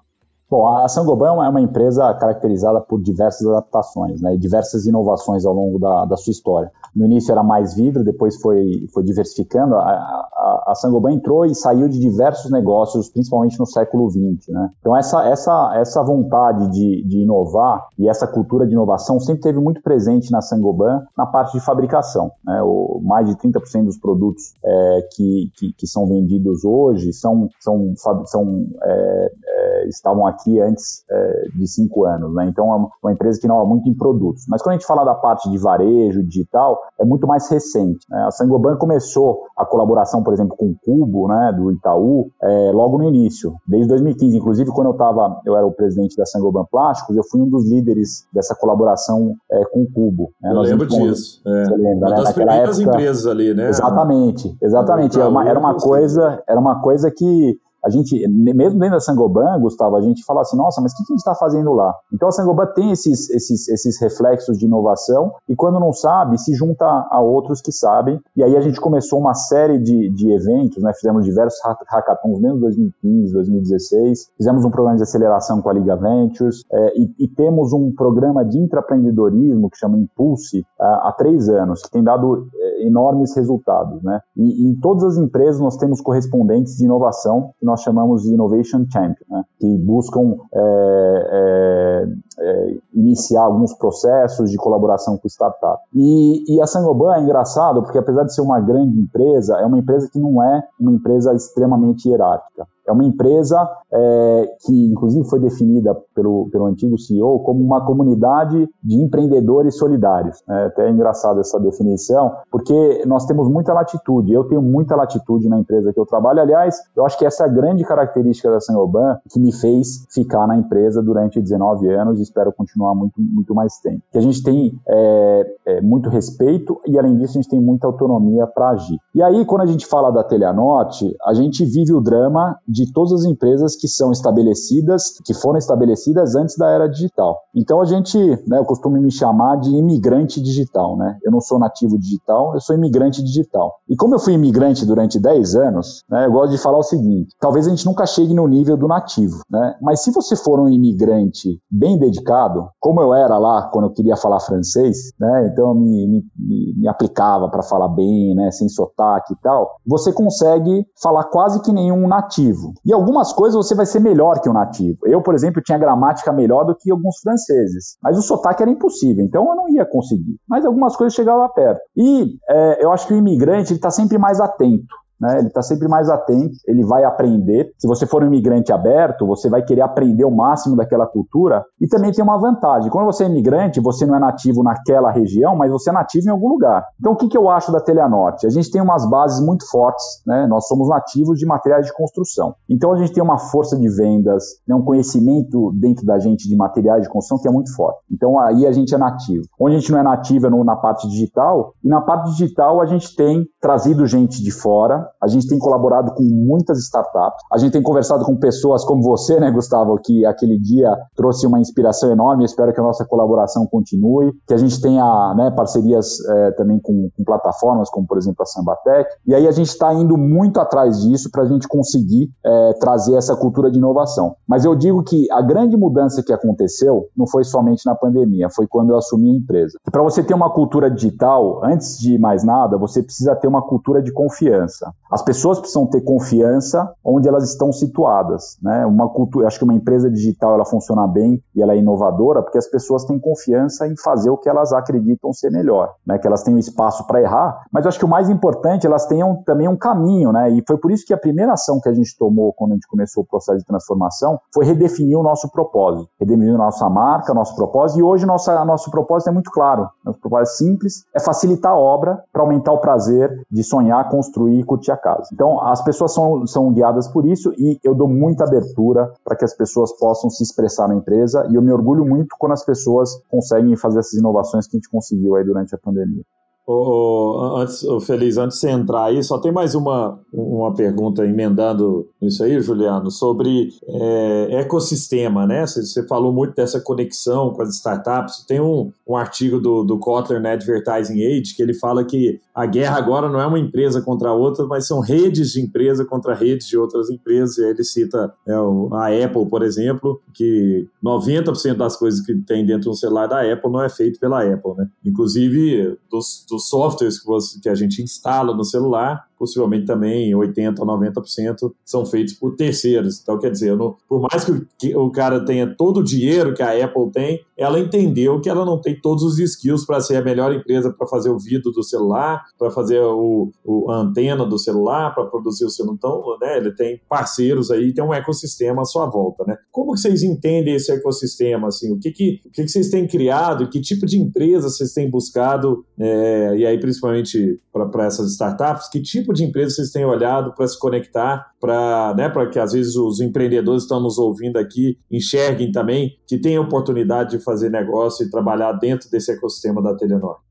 Bom, 0.54 0.68
a 0.68 0.86
Sangoban 0.88 1.42
é 1.44 1.48
uma 1.48 1.60
empresa 1.60 2.14
caracterizada 2.14 2.80
por 2.80 3.02
diversas 3.02 3.44
adaptações 3.44 4.22
né, 4.22 4.36
e 4.36 4.38
diversas 4.38 4.86
inovações 4.86 5.44
ao 5.44 5.52
longo 5.52 5.80
da, 5.80 6.04
da 6.04 6.16
sua 6.16 6.30
história. 6.30 6.70
No 6.94 7.04
início 7.04 7.32
era 7.32 7.42
mais 7.42 7.74
vidro, 7.74 8.04
depois 8.04 8.40
foi, 8.40 8.86
foi 8.94 9.02
diversificando. 9.02 9.74
A, 9.74 9.80
a, 9.80 10.64
a 10.68 10.74
Sangoban 10.76 11.10
entrou 11.10 11.44
e 11.44 11.56
saiu 11.56 11.88
de 11.88 11.98
diversos 11.98 12.52
negócios, 12.52 13.08
principalmente 13.08 13.58
no 13.58 13.66
século 13.66 14.08
XX. 14.08 14.46
Né? 14.50 14.70
Então, 14.78 14.96
essa, 14.96 15.24
essa, 15.26 15.72
essa 15.74 16.04
vontade 16.04 16.70
de, 16.70 17.02
de 17.04 17.22
inovar 17.22 17.88
e 17.98 18.08
essa 18.08 18.28
cultura 18.28 18.64
de 18.64 18.74
inovação 18.74 19.18
sempre 19.18 19.42
teve 19.42 19.58
muito 19.58 19.82
presente 19.82 20.30
na 20.30 20.40
Sangoban 20.40 21.02
na 21.18 21.26
parte 21.26 21.58
de 21.58 21.64
fabricação. 21.64 22.30
Né? 22.44 22.62
O, 22.62 23.00
mais 23.02 23.26
de 23.26 23.34
30% 23.34 23.86
dos 23.86 23.98
produtos 23.98 24.54
é, 24.64 25.08
que, 25.16 25.50
que, 25.56 25.72
que, 25.72 25.86
são 25.88 26.06
vendidos 26.06 26.64
hoje 26.64 27.12
são, 27.12 27.48
são, 27.58 27.92
são 28.26 28.66
é, 28.84 29.32
é, 29.46 29.88
estavam 29.88 30.26
aqui 30.26 30.43
antes 30.60 31.04
é, 31.10 31.48
de 31.54 31.66
cinco 31.66 32.04
anos. 32.04 32.34
Né? 32.34 32.46
Então, 32.46 32.72
é 32.72 33.06
uma 33.06 33.12
empresa 33.12 33.40
que 33.40 33.46
inova 33.46 33.64
muito 33.64 33.88
em 33.88 33.94
produtos. 33.94 34.44
Mas 34.48 34.62
quando 34.62 34.74
a 34.74 34.78
gente 34.78 34.86
fala 34.86 35.04
da 35.04 35.14
parte 35.14 35.50
de 35.50 35.58
varejo, 35.58 36.22
digital, 36.22 36.78
é 36.98 37.04
muito 37.04 37.26
mais 37.26 37.48
recente. 37.48 38.04
Né? 38.08 38.24
A 38.26 38.30
Sangoban 38.30 38.76
começou 38.76 39.42
a 39.56 39.64
colaboração, 39.64 40.22
por 40.22 40.32
exemplo, 40.32 40.56
com 40.56 40.66
o 40.66 40.76
Cubo, 40.84 41.28
né, 41.28 41.52
do 41.56 41.70
Itaú, 41.72 42.30
é, 42.42 42.70
logo 42.72 42.98
no 42.98 43.04
início, 43.04 43.54
desde 43.66 43.88
2015. 43.88 44.36
Inclusive, 44.36 44.70
quando 44.70 44.88
eu 44.88 44.94
tava, 44.94 45.40
eu 45.44 45.56
era 45.56 45.66
o 45.66 45.72
presidente 45.72 46.16
da 46.16 46.26
Sangoban 46.26 46.64
Plásticos, 46.70 47.16
eu 47.16 47.22
fui 47.24 47.40
um 47.40 47.48
dos 47.48 47.68
líderes 47.68 48.26
dessa 48.32 48.54
colaboração 48.54 49.34
é, 49.50 49.64
com 49.66 49.82
o 49.82 49.90
Cubo. 49.90 50.32
Né? 50.42 50.50
Eu 50.50 50.54
Nós 50.54 50.68
lembro 50.68 50.86
disso. 50.86 51.40
É. 51.46 51.64
Você 51.64 51.76
lembra, 51.76 52.08
uma 52.08 52.10
né? 52.10 52.16
das 52.16 52.24
Naquela 52.24 52.32
primeiras 52.34 52.80
época, 52.80 52.96
empresas 52.96 53.26
ali, 53.26 53.54
né? 53.54 53.68
Exatamente, 53.68 54.56
exatamente. 54.60 55.18
Era 55.18 55.28
uma, 55.28 55.48
era 55.48 55.58
uma 55.58 55.74
coisa, 55.74 56.42
era 56.46 56.58
uma 56.58 56.80
coisa 56.80 57.10
que 57.10 57.58
a 57.84 57.90
gente, 57.90 58.26
mesmo 58.28 58.78
dentro 58.78 58.96
da 58.96 59.00
Sangoban, 59.00 59.60
Gustavo, 59.60 59.96
a 59.96 60.00
gente 60.00 60.24
fala 60.24 60.40
assim, 60.40 60.56
nossa, 60.56 60.80
mas 60.80 60.92
o 60.92 60.96
que, 60.96 61.02
a 61.02 61.12
gente 61.12 61.18
está 61.18 61.34
fazendo 61.34 61.72
lá? 61.74 61.94
Então 62.12 62.28
a 62.28 62.32
Sangoban 62.32 62.66
tem 62.74 62.90
esses, 62.90 63.28
esses, 63.28 63.68
esses 63.68 64.00
reflexos 64.00 64.58
de 64.58 64.64
inovação 64.64 65.32
e 65.46 65.54
quando 65.54 65.78
não 65.78 65.92
sabe, 65.92 66.38
se 66.38 66.54
junta 66.54 66.84
a 66.84 67.20
outros 67.20 67.60
que 67.60 67.70
sabem. 67.70 68.18
E 68.34 68.42
aí 68.42 68.56
a 68.56 68.60
gente 68.60 68.80
começou 68.80 69.20
uma 69.20 69.34
série 69.34 69.78
de, 69.78 70.10
de 70.10 70.32
eventos, 70.32 70.82
né? 70.82 70.92
fizemos 70.94 71.24
diversos 71.24 71.60
hackathons 71.62 72.38
em 72.38 72.58
2015, 72.58 73.32
2016, 73.32 74.30
fizemos 74.36 74.64
um 74.64 74.70
programa 74.70 74.96
de 74.96 75.02
aceleração 75.02 75.60
com 75.60 75.68
a 75.68 75.72
Liga 75.74 75.96
Ventures 75.96 76.64
é, 76.72 76.98
e, 76.98 77.14
e, 77.18 77.28
temos 77.28 77.72
um 77.72 77.92
programa 77.94 78.44
de 78.44 78.58
intraempreendedorismo 78.58 79.68
que 79.68 79.76
chama 79.76 79.98
Impulse 79.98 80.64
há, 80.80 81.08
há 81.08 81.12
três 81.12 81.48
anos, 81.48 81.82
que 81.82 81.90
tem 81.90 82.02
dado 82.02 82.48
é, 82.54 82.86
enormes 82.86 83.36
resultados. 83.36 84.02
Né? 84.02 84.20
E, 84.36 84.64
e 84.64 84.70
em 84.70 84.80
todas 84.80 85.04
as 85.04 85.16
empresas 85.18 85.60
nós 85.60 85.76
temos 85.76 86.00
correspondentes 86.00 86.76
de 86.76 86.84
inovação 86.84 87.50
que 87.58 87.66
nós 87.66 87.73
nós 87.74 87.82
chamamos 87.82 88.22
de 88.22 88.32
Innovation 88.32 88.86
Champion, 88.90 89.24
né, 89.28 89.44
que 89.58 89.66
buscam 89.78 90.36
é, 90.52 91.26
é, 91.32 92.06
é, 92.38 92.76
iniciar 92.94 93.42
alguns 93.42 93.74
processos 93.74 94.50
de 94.50 94.56
colaboração 94.56 95.18
com 95.18 95.26
startup. 95.26 95.82
E, 95.92 96.54
e 96.54 96.60
a 96.60 96.66
Sangoban 96.66 97.16
é 97.16 97.20
engraçado 97.20 97.82
porque 97.82 97.98
apesar 97.98 98.24
de 98.24 98.32
ser 98.32 98.42
uma 98.42 98.60
grande 98.60 98.98
empresa, 98.98 99.56
é 99.56 99.66
uma 99.66 99.78
empresa 99.78 100.08
que 100.10 100.20
não 100.20 100.42
é 100.42 100.62
uma 100.78 100.92
empresa 100.92 101.34
extremamente 101.34 102.08
hierárquica. 102.08 102.66
É 102.86 102.92
uma 102.92 103.04
empresa 103.04 103.68
é, 103.92 104.56
que, 104.64 104.90
inclusive, 104.90 105.28
foi 105.28 105.40
definida 105.40 105.96
pelo, 106.14 106.48
pelo 106.50 106.66
antigo 106.66 106.98
CEO 106.98 107.40
como 107.40 107.62
uma 107.62 107.84
comunidade 107.84 108.68
de 108.82 109.02
empreendedores 109.02 109.76
solidários. 109.76 110.42
É 110.48 110.66
até 110.66 110.90
engraçado 110.90 111.40
essa 111.40 111.58
definição, 111.58 112.32
porque 112.50 113.04
nós 113.06 113.24
temos 113.26 113.48
muita 113.48 113.72
latitude. 113.72 114.32
Eu 114.32 114.44
tenho 114.44 114.62
muita 114.62 114.94
latitude 114.96 115.48
na 115.48 115.58
empresa 115.58 115.92
que 115.92 116.00
eu 116.00 116.06
trabalho. 116.06 116.40
Aliás, 116.40 116.76
eu 116.96 117.04
acho 117.04 117.18
que 117.18 117.24
essa 117.24 117.44
é 117.44 117.46
a 117.46 117.50
grande 117.50 117.84
característica 117.84 118.50
da 118.50 118.60
Sangoban 118.60 119.18
que 119.30 119.40
me 119.40 119.52
fez 119.52 120.06
ficar 120.12 120.46
na 120.46 120.56
empresa 120.56 121.02
durante 121.02 121.40
19 121.40 121.88
anos 121.92 122.18
e 122.18 122.22
espero 122.22 122.52
continuar 122.52 122.94
muito, 122.94 123.14
muito 123.18 123.54
mais 123.54 123.78
tempo. 123.78 124.02
Que 124.10 124.18
a 124.18 124.20
gente 124.20 124.42
tem 124.42 124.78
é, 124.88 125.54
é, 125.66 125.80
muito 125.80 126.08
respeito 126.08 126.80
e, 126.86 126.98
além 126.98 127.16
disso, 127.16 127.38
a 127.38 127.42
gente 127.42 127.50
tem 127.50 127.60
muita 127.60 127.86
autonomia 127.86 128.46
para 128.46 128.70
agir. 128.70 128.98
E 129.14 129.22
aí, 129.22 129.44
quando 129.44 129.62
a 129.62 129.66
gente 129.66 129.86
fala 129.86 130.10
da 130.10 130.24
Telhanorte, 130.24 131.14
a 131.24 131.34
gente 131.34 131.64
vive 131.64 131.92
o 131.92 132.00
drama 132.00 132.58
de 132.74 132.92
todas 132.92 133.12
as 133.12 133.24
empresas 133.24 133.76
que 133.76 133.86
são 133.86 134.10
estabelecidas, 134.10 135.20
que 135.24 135.32
foram 135.32 135.58
estabelecidas 135.58 136.34
antes 136.34 136.56
da 136.56 136.68
era 136.68 136.88
digital. 136.88 137.38
Então 137.54 137.80
a 137.80 137.84
gente, 137.84 138.18
né, 138.48 138.58
eu 138.58 138.64
costumo 138.64 139.00
me 139.00 139.12
chamar 139.12 139.60
de 139.60 139.70
imigrante 139.70 140.42
digital, 140.42 140.96
né? 140.96 141.16
Eu 141.24 141.30
não 141.30 141.40
sou 141.40 141.56
nativo 141.56 141.96
digital, 141.96 142.52
eu 142.52 142.60
sou 142.60 142.74
imigrante 142.74 143.22
digital. 143.22 143.76
E 143.88 143.94
como 143.94 144.16
eu 144.16 144.18
fui 144.18 144.32
imigrante 144.32 144.84
durante 144.84 145.20
10 145.20 145.54
anos, 145.54 146.02
né, 146.10 146.26
eu 146.26 146.32
gosto 146.32 146.50
de 146.50 146.58
falar 146.58 146.78
o 146.78 146.82
seguinte: 146.82 147.36
talvez 147.38 147.68
a 147.68 147.70
gente 147.70 147.86
nunca 147.86 148.04
chegue 148.06 148.34
no 148.34 148.48
nível 148.48 148.76
do 148.76 148.88
nativo, 148.88 149.42
né? 149.48 149.76
Mas 149.80 150.02
se 150.02 150.10
você 150.10 150.34
for 150.34 150.58
um 150.58 150.68
imigrante 150.68 151.60
bem 151.70 151.96
dedicado, 151.96 152.68
como 152.80 153.00
eu 153.00 153.14
era 153.14 153.38
lá 153.38 153.70
quando 153.70 153.84
eu 153.84 153.92
queria 153.92 154.16
falar 154.16 154.40
francês, 154.40 155.12
né? 155.20 155.48
Então 155.52 155.68
eu 155.68 155.74
me, 155.76 156.24
me, 156.36 156.74
me 156.76 156.88
aplicava 156.88 157.48
para 157.48 157.62
falar 157.62 157.88
bem, 157.88 158.34
né? 158.34 158.50
Sem 158.50 158.68
sotaque 158.68 159.32
e 159.32 159.36
tal, 159.40 159.76
você 159.86 160.12
consegue 160.12 160.84
falar 161.00 161.24
quase 161.24 161.62
que 161.62 161.72
nenhum 161.72 162.08
nativo 162.08 162.63
nativo. 162.64 162.72
E 162.84 162.92
algumas 162.92 163.32
coisas 163.32 163.56
você 163.56 163.74
vai 163.74 163.86
ser 163.86 164.00
melhor 164.00 164.40
que 164.40 164.48
o 164.48 164.52
nativo. 164.52 164.98
Eu, 165.04 165.22
por 165.22 165.34
exemplo, 165.34 165.62
tinha 165.62 165.78
gramática 165.78 166.32
melhor 166.32 166.64
do 166.64 166.74
que 166.74 166.90
alguns 166.90 167.18
franceses, 167.20 167.96
mas 168.02 168.18
o 168.18 168.22
sotaque 168.22 168.62
era 168.62 168.70
impossível, 168.70 169.24
então 169.24 169.48
eu 169.48 169.56
não 169.56 169.68
ia 169.68 169.84
conseguir. 169.84 170.36
Mas 170.48 170.64
algumas 170.64 170.96
coisas 170.96 171.14
chegavam 171.14 171.48
perto. 171.50 171.80
E 171.96 172.36
é, 172.48 172.84
eu 172.84 172.92
acho 172.92 173.06
que 173.06 173.14
o 173.14 173.16
imigrante 173.16 173.74
está 173.74 173.90
sempre 173.90 174.18
mais 174.18 174.40
atento 174.40 175.03
né? 175.20 175.38
Ele 175.38 175.48
está 175.48 175.62
sempre 175.62 175.88
mais 175.88 176.08
atento, 176.08 176.54
ele 176.66 176.84
vai 176.84 177.04
aprender. 177.04 177.70
Se 177.78 177.86
você 177.86 178.06
for 178.06 178.22
um 178.22 178.26
imigrante 178.26 178.72
aberto, 178.72 179.26
você 179.26 179.48
vai 179.48 179.62
querer 179.62 179.82
aprender 179.82 180.24
o 180.24 180.30
máximo 180.30 180.76
daquela 180.76 181.06
cultura. 181.06 181.64
E 181.80 181.86
também 181.86 182.12
tem 182.12 182.24
uma 182.24 182.38
vantagem: 182.38 182.90
quando 182.90 183.06
você 183.06 183.24
é 183.24 183.28
imigrante, 183.28 183.80
você 183.80 184.06
não 184.06 184.16
é 184.16 184.18
nativo 184.18 184.62
naquela 184.62 185.10
região, 185.10 185.56
mas 185.56 185.70
você 185.70 185.90
é 185.90 185.92
nativo 185.92 186.28
em 186.28 186.30
algum 186.30 186.48
lugar. 186.48 186.84
Então, 186.98 187.12
o 187.12 187.16
que, 187.16 187.28
que 187.28 187.38
eu 187.38 187.48
acho 187.48 187.72
da 187.72 187.80
Teleanorte? 187.80 188.46
A 188.46 188.50
gente 188.50 188.70
tem 188.70 188.82
umas 188.82 189.08
bases 189.08 189.44
muito 189.44 189.68
fortes, 189.70 190.04
né? 190.26 190.46
Nós 190.46 190.66
somos 190.66 190.88
nativos 190.88 191.38
de 191.38 191.46
materiais 191.46 191.86
de 191.86 191.92
construção. 191.92 192.54
Então, 192.68 192.92
a 192.92 192.96
gente 192.96 193.12
tem 193.12 193.22
uma 193.22 193.38
força 193.38 193.76
de 193.78 193.88
vendas, 193.88 194.44
né? 194.66 194.74
um 194.74 194.82
conhecimento 194.82 195.72
dentro 195.78 196.04
da 196.04 196.18
gente 196.18 196.48
de 196.48 196.56
materiais 196.56 197.02
de 197.02 197.08
construção 197.08 197.38
que 197.40 197.48
é 197.48 197.50
muito 197.50 197.74
forte. 197.74 197.98
Então, 198.10 198.38
aí 198.38 198.66
a 198.66 198.72
gente 198.72 198.94
é 198.94 198.98
nativo. 198.98 199.44
Onde 199.58 199.76
a 199.76 199.78
gente 199.78 199.92
não 199.92 199.98
é 199.98 200.02
nativo 200.02 200.46
é 200.46 200.64
na 200.64 200.76
parte 200.76 201.08
digital, 201.08 201.74
e 201.82 201.88
na 201.88 202.00
parte 202.00 202.30
digital 202.30 202.80
a 202.80 202.86
gente 202.86 203.14
tem 203.14 203.44
trazido 203.60 204.06
gente 204.06 204.42
de 204.42 204.50
fora, 204.50 205.03
a 205.22 205.28
gente 205.28 205.48
tem 205.48 205.58
colaborado 205.58 206.12
com 206.14 206.22
muitas 206.22 206.78
startups, 206.78 207.44
a 207.52 207.58
gente 207.58 207.72
tem 207.72 207.82
conversado 207.82 208.24
com 208.24 208.36
pessoas 208.36 208.84
como 208.84 209.02
você, 209.02 209.38
né, 209.38 209.50
Gustavo, 209.50 209.98
que 209.98 210.24
aquele 210.26 210.58
dia 210.58 210.96
trouxe 211.16 211.46
uma 211.46 211.60
inspiração 211.60 212.10
enorme. 212.10 212.44
Espero 212.44 212.72
que 212.72 212.80
a 212.80 212.82
nossa 212.82 213.04
colaboração 213.04 213.66
continue, 213.66 214.32
que 214.46 214.54
a 214.54 214.56
gente 214.56 214.80
tenha 214.80 215.34
né, 215.36 215.50
parcerias 215.50 216.18
é, 216.28 216.50
também 216.52 216.78
com, 216.78 217.10
com, 217.16 217.24
plataformas 217.24 217.88
como, 217.90 218.06
por 218.06 218.18
exemplo, 218.18 218.42
a 218.42 218.46
Sambatec. 218.46 219.08
E 219.26 219.34
aí 219.34 219.46
a 219.46 219.52
gente 219.52 219.68
está 219.68 219.92
indo 219.94 220.16
muito 220.16 220.60
atrás 220.60 221.00
disso 221.02 221.30
para 221.30 221.42
a 221.42 221.46
gente 221.46 221.66
conseguir 221.68 222.30
é, 222.44 222.72
trazer 222.74 223.14
essa 223.14 223.36
cultura 223.36 223.70
de 223.70 223.78
inovação. 223.78 224.36
Mas 224.46 224.64
eu 224.64 224.74
digo 224.74 225.02
que 225.02 225.30
a 225.30 225.40
grande 225.40 225.76
mudança 225.76 226.22
que 226.22 226.32
aconteceu 226.32 227.08
não 227.16 227.26
foi 227.26 227.44
somente 227.44 227.84
na 227.86 227.94
pandemia, 227.94 228.48
foi 228.50 228.66
quando 228.66 228.90
eu 228.90 228.96
assumi 228.96 229.30
a 229.30 229.36
empresa. 229.36 229.78
Para 229.90 230.02
você 230.02 230.22
ter 230.22 230.34
uma 230.34 230.50
cultura 230.50 230.90
digital, 230.90 231.60
antes 231.64 231.98
de 231.98 232.18
mais 232.18 232.44
nada, 232.44 232.78
você 232.78 233.02
precisa 233.02 233.34
ter 233.34 233.48
uma 233.48 233.62
cultura 233.62 234.02
de 234.02 234.12
confiança. 234.12 234.92
As 235.14 235.22
pessoas 235.22 235.60
precisam 235.60 235.86
ter 235.86 236.00
confiança 236.00 236.92
onde 237.04 237.28
elas 237.28 237.44
estão 237.44 237.70
situadas, 237.70 238.58
né? 238.60 238.84
Uma 238.84 239.08
cultura, 239.08 239.46
acho 239.46 239.58
que 239.58 239.64
uma 239.64 239.74
empresa 239.74 240.10
digital 240.10 240.54
ela 240.54 240.64
funciona 240.64 241.06
bem 241.06 241.40
e 241.54 241.62
ela 241.62 241.72
é 241.72 241.78
inovadora 241.78 242.42
porque 242.42 242.58
as 242.58 242.66
pessoas 242.66 243.04
têm 243.04 243.18
confiança 243.18 243.86
em 243.86 243.94
fazer 243.96 244.30
o 244.30 244.36
que 244.36 244.48
elas 244.48 244.72
acreditam 244.72 245.32
ser 245.32 245.50
melhor, 245.50 245.94
né? 246.04 246.18
Que 246.18 246.26
elas 246.26 246.42
tenham 246.42 246.58
espaço 246.58 247.06
para 247.06 247.20
errar, 247.20 247.64
mas 247.70 247.86
acho 247.86 247.98
que 247.98 248.04
o 248.04 248.08
mais 248.08 248.28
importante 248.28 248.86
elas 248.86 249.06
tenham 249.06 249.42
também 249.44 249.68
um 249.68 249.76
caminho, 249.76 250.32
né? 250.32 250.50
E 250.50 250.64
foi 250.66 250.78
por 250.78 250.90
isso 250.90 251.06
que 251.06 251.14
a 251.14 251.18
primeira 251.18 251.52
ação 251.52 251.80
que 251.80 251.88
a 251.88 251.94
gente 251.94 252.16
tomou 252.18 252.52
quando 252.52 252.72
a 252.72 252.74
gente 252.74 252.88
começou 252.88 253.22
o 253.22 253.26
processo 253.26 253.58
de 253.58 253.64
transformação 253.64 254.40
foi 254.52 254.64
redefinir 254.64 255.16
o 255.16 255.22
nosso 255.22 255.48
propósito, 255.50 256.08
redefinir 256.18 256.54
a 256.54 256.58
nossa 256.58 256.88
marca, 256.88 257.34
nosso 257.34 257.54
propósito. 257.54 258.00
E 258.00 258.02
hoje 258.02 258.26
nossa 258.26 258.64
nosso 258.64 258.90
propósito 258.90 259.28
é 259.28 259.32
muito 259.32 259.50
claro, 259.50 259.88
nosso 260.04 260.18
propósito 260.18 260.54
é 260.54 260.56
simples, 260.56 261.04
é 261.14 261.20
facilitar 261.20 261.72
a 261.72 261.78
obra 261.78 262.20
para 262.32 262.42
aumentar 262.42 262.72
o 262.72 262.80
prazer 262.80 263.30
de 263.48 263.62
sonhar, 263.62 264.08
construir 264.08 264.60
e 264.60 264.64
a 264.90 264.96
casa. 264.96 265.28
Então, 265.32 265.60
as 265.60 265.82
pessoas 265.82 266.12
são, 266.12 266.46
são 266.46 266.72
guiadas 266.72 267.08
por 267.08 267.26
isso 267.26 267.52
e 267.58 267.78
eu 267.82 267.94
dou 267.94 268.08
muita 268.08 268.44
abertura 268.44 269.12
para 269.24 269.36
que 269.36 269.44
as 269.44 269.54
pessoas 269.56 269.96
possam 269.98 270.30
se 270.30 270.42
expressar 270.42 270.88
na 270.88 270.94
empresa 270.94 271.46
e 271.50 271.54
eu 271.54 271.62
me 271.62 271.72
orgulho 271.72 272.04
muito 272.04 272.36
quando 272.38 272.52
as 272.52 272.64
pessoas 272.64 273.10
conseguem 273.28 273.76
fazer 273.76 274.00
essas 274.00 274.14
inovações 274.14 274.66
que 274.66 274.76
a 274.76 274.78
gente 274.78 274.90
conseguiu 274.90 275.36
aí 275.36 275.44
durante 275.44 275.74
a 275.74 275.78
pandemia. 275.78 276.24
Oh, 276.66 277.56
antes, 277.58 277.84
oh, 277.84 278.00
Feliz, 278.00 278.38
antes 278.38 278.56
de 278.56 278.62
você 278.62 278.70
entrar 278.70 279.04
aí, 279.04 279.22
só 279.22 279.38
tem 279.38 279.52
mais 279.52 279.74
uma, 279.74 280.18
uma 280.32 280.72
pergunta 280.74 281.22
emendando 281.22 282.08
isso 282.22 282.42
aí, 282.42 282.58
Juliano, 282.58 283.10
sobre 283.10 283.68
é, 283.86 284.60
ecossistema, 284.60 285.46
né? 285.46 285.66
Você, 285.66 285.84
você, 285.84 286.06
falou 286.06 286.32
muito 286.32 286.54
dessa 286.54 286.80
conexão 286.80 287.52
com 287.52 287.60
as 287.60 287.74
startups. 287.74 288.46
Tem 288.46 288.60
um, 288.60 288.90
um 289.06 289.14
artigo 289.14 289.60
do, 289.60 289.84
do 289.84 289.98
Kotler 289.98 290.40
na 290.40 290.52
Advertising 290.52 291.22
Age, 291.22 291.54
que 291.54 291.62
ele 291.62 291.74
fala 291.74 292.02
que 292.02 292.40
a 292.54 292.64
guerra 292.64 292.96
agora 292.96 293.28
não 293.28 293.40
é 293.40 293.46
uma 293.46 293.58
empresa 293.58 294.00
contra 294.00 294.32
outra, 294.32 294.64
mas 294.64 294.86
são 294.86 295.00
redes 295.00 295.52
de 295.52 295.60
empresa 295.60 296.04
contra 296.04 296.34
redes 296.34 296.66
de 296.66 296.78
outras 296.78 297.10
empresas. 297.10 297.58
E 297.58 297.64
aí 297.64 297.70
ele 297.72 297.84
cita 297.84 298.32
é, 298.48 298.54
a 298.54 299.24
Apple, 299.24 299.46
por 299.50 299.62
exemplo, 299.62 300.18
que 300.32 300.88
90% 301.04 301.74
das 301.74 301.94
coisas 301.94 302.24
que 302.24 302.34
tem 302.36 302.64
dentro 302.64 302.90
do 302.90 302.96
celular 302.96 303.26
da 303.26 303.40
Apple 303.40 303.70
não 303.70 303.82
é 303.82 303.90
feito 303.90 304.18
pela 304.18 304.42
Apple, 304.42 304.72
né? 304.78 304.88
Inclusive 305.04 305.98
dos, 306.10 306.46
dos 306.48 306.53
softwares 306.58 307.20
que, 307.20 307.26
você, 307.26 307.60
que 307.60 307.68
a 307.68 307.74
gente 307.74 308.02
instala 308.02 308.54
no 308.54 308.64
celular, 308.64 309.28
possivelmente 309.44 309.84
também 309.84 310.32
80% 310.32 310.78
ou 310.78 310.86
90% 310.86 311.72
são 311.84 312.06
feitos 312.06 312.32
por 312.32 312.56
terceiros. 312.56 313.20
Então, 313.20 313.38
quer 313.38 313.50
dizer, 313.50 313.76
por 314.08 314.22
mais 314.22 314.42
que, 314.42 314.66
que 314.78 314.96
o 314.96 315.10
cara 315.10 315.44
tenha 315.44 315.66
todo 315.66 316.00
o 316.00 316.02
dinheiro 316.02 316.54
que 316.54 316.62
a 316.62 316.84
Apple 316.84 317.10
tem, 317.12 317.44
ela 317.56 317.78
entendeu 317.78 318.40
que 318.40 318.48
ela 318.48 318.64
não 318.64 318.80
tem 318.80 318.98
todos 318.98 319.22
os 319.22 319.38
skills 319.38 319.84
para 319.84 320.00
ser 320.00 320.16
a 320.16 320.22
melhor 320.22 320.52
empresa 320.52 320.90
para 320.90 321.06
fazer 321.06 321.28
o 321.28 321.38
vidro 321.38 321.70
do 321.70 321.82
celular, 321.82 322.42
para 322.58 322.70
fazer 322.70 323.00
o, 323.00 323.52
o, 323.62 323.90
a 323.90 323.98
antena 323.98 324.46
do 324.46 324.58
celular, 324.58 325.14
para 325.14 325.26
produzir 325.26 325.66
o 325.66 325.70
celular. 325.70 325.94
Então, 325.94 326.22
né, 326.40 326.56
ele 326.56 326.72
tem 326.72 326.98
parceiros 327.06 327.70
aí, 327.70 327.92
tem 327.92 328.02
um 328.02 328.14
ecossistema 328.14 328.82
à 328.82 328.84
sua 328.86 329.06
volta, 329.06 329.44
né? 329.46 329.56
Como 329.70 329.92
que 329.92 330.00
vocês 330.00 330.22
entendem 330.22 330.74
esse 330.74 330.90
ecossistema, 330.90 331.68
assim? 331.68 331.92
O 331.92 331.98
que 331.98 332.10
que, 332.10 332.40
o 332.46 332.50
que, 332.50 332.62
que 332.62 332.68
vocês 332.68 332.88
têm 332.88 333.06
criado? 333.06 333.68
Que 333.68 333.80
tipo 333.80 334.06
de 334.06 334.18
empresa 334.18 334.70
vocês 334.70 334.92
têm 334.92 335.10
buscado? 335.10 335.84
É, 335.98 336.56
e 336.56 336.66
aí, 336.66 336.80
principalmente 336.80 337.60
para 337.74 338.06
essas 338.06 338.30
startups, 338.32 338.88
que 338.88 339.02
tipo 339.02 339.32
de 339.32 339.42
empresa 339.42 339.74
vocês 339.74 339.90
têm 339.90 340.04
olhado 340.04 340.54
para 340.54 340.66
se 340.68 340.78
conectar, 340.78 341.50
para 341.60 342.14
né, 342.16 342.32
que 342.46 342.58
às 342.58 342.72
vezes 342.72 342.94
os 342.94 343.20
empreendedores 343.20 343.82
que 343.82 343.86
estão 343.86 344.00
nos 344.00 344.16
ouvindo 344.16 344.56
aqui 344.58 344.98
enxerguem 345.10 345.72
também 345.72 346.16
que 346.26 346.38
tem 346.38 346.58
oportunidade 346.58 347.36
de 347.36 347.42
fazer 347.42 347.70
negócio 347.70 348.24
e 348.24 348.30
trabalhar 348.30 348.72
dentro 348.72 349.10
desse 349.10 349.32
ecossistema 349.32 349.82
da 349.82 349.96
Telenor? 349.96 350.43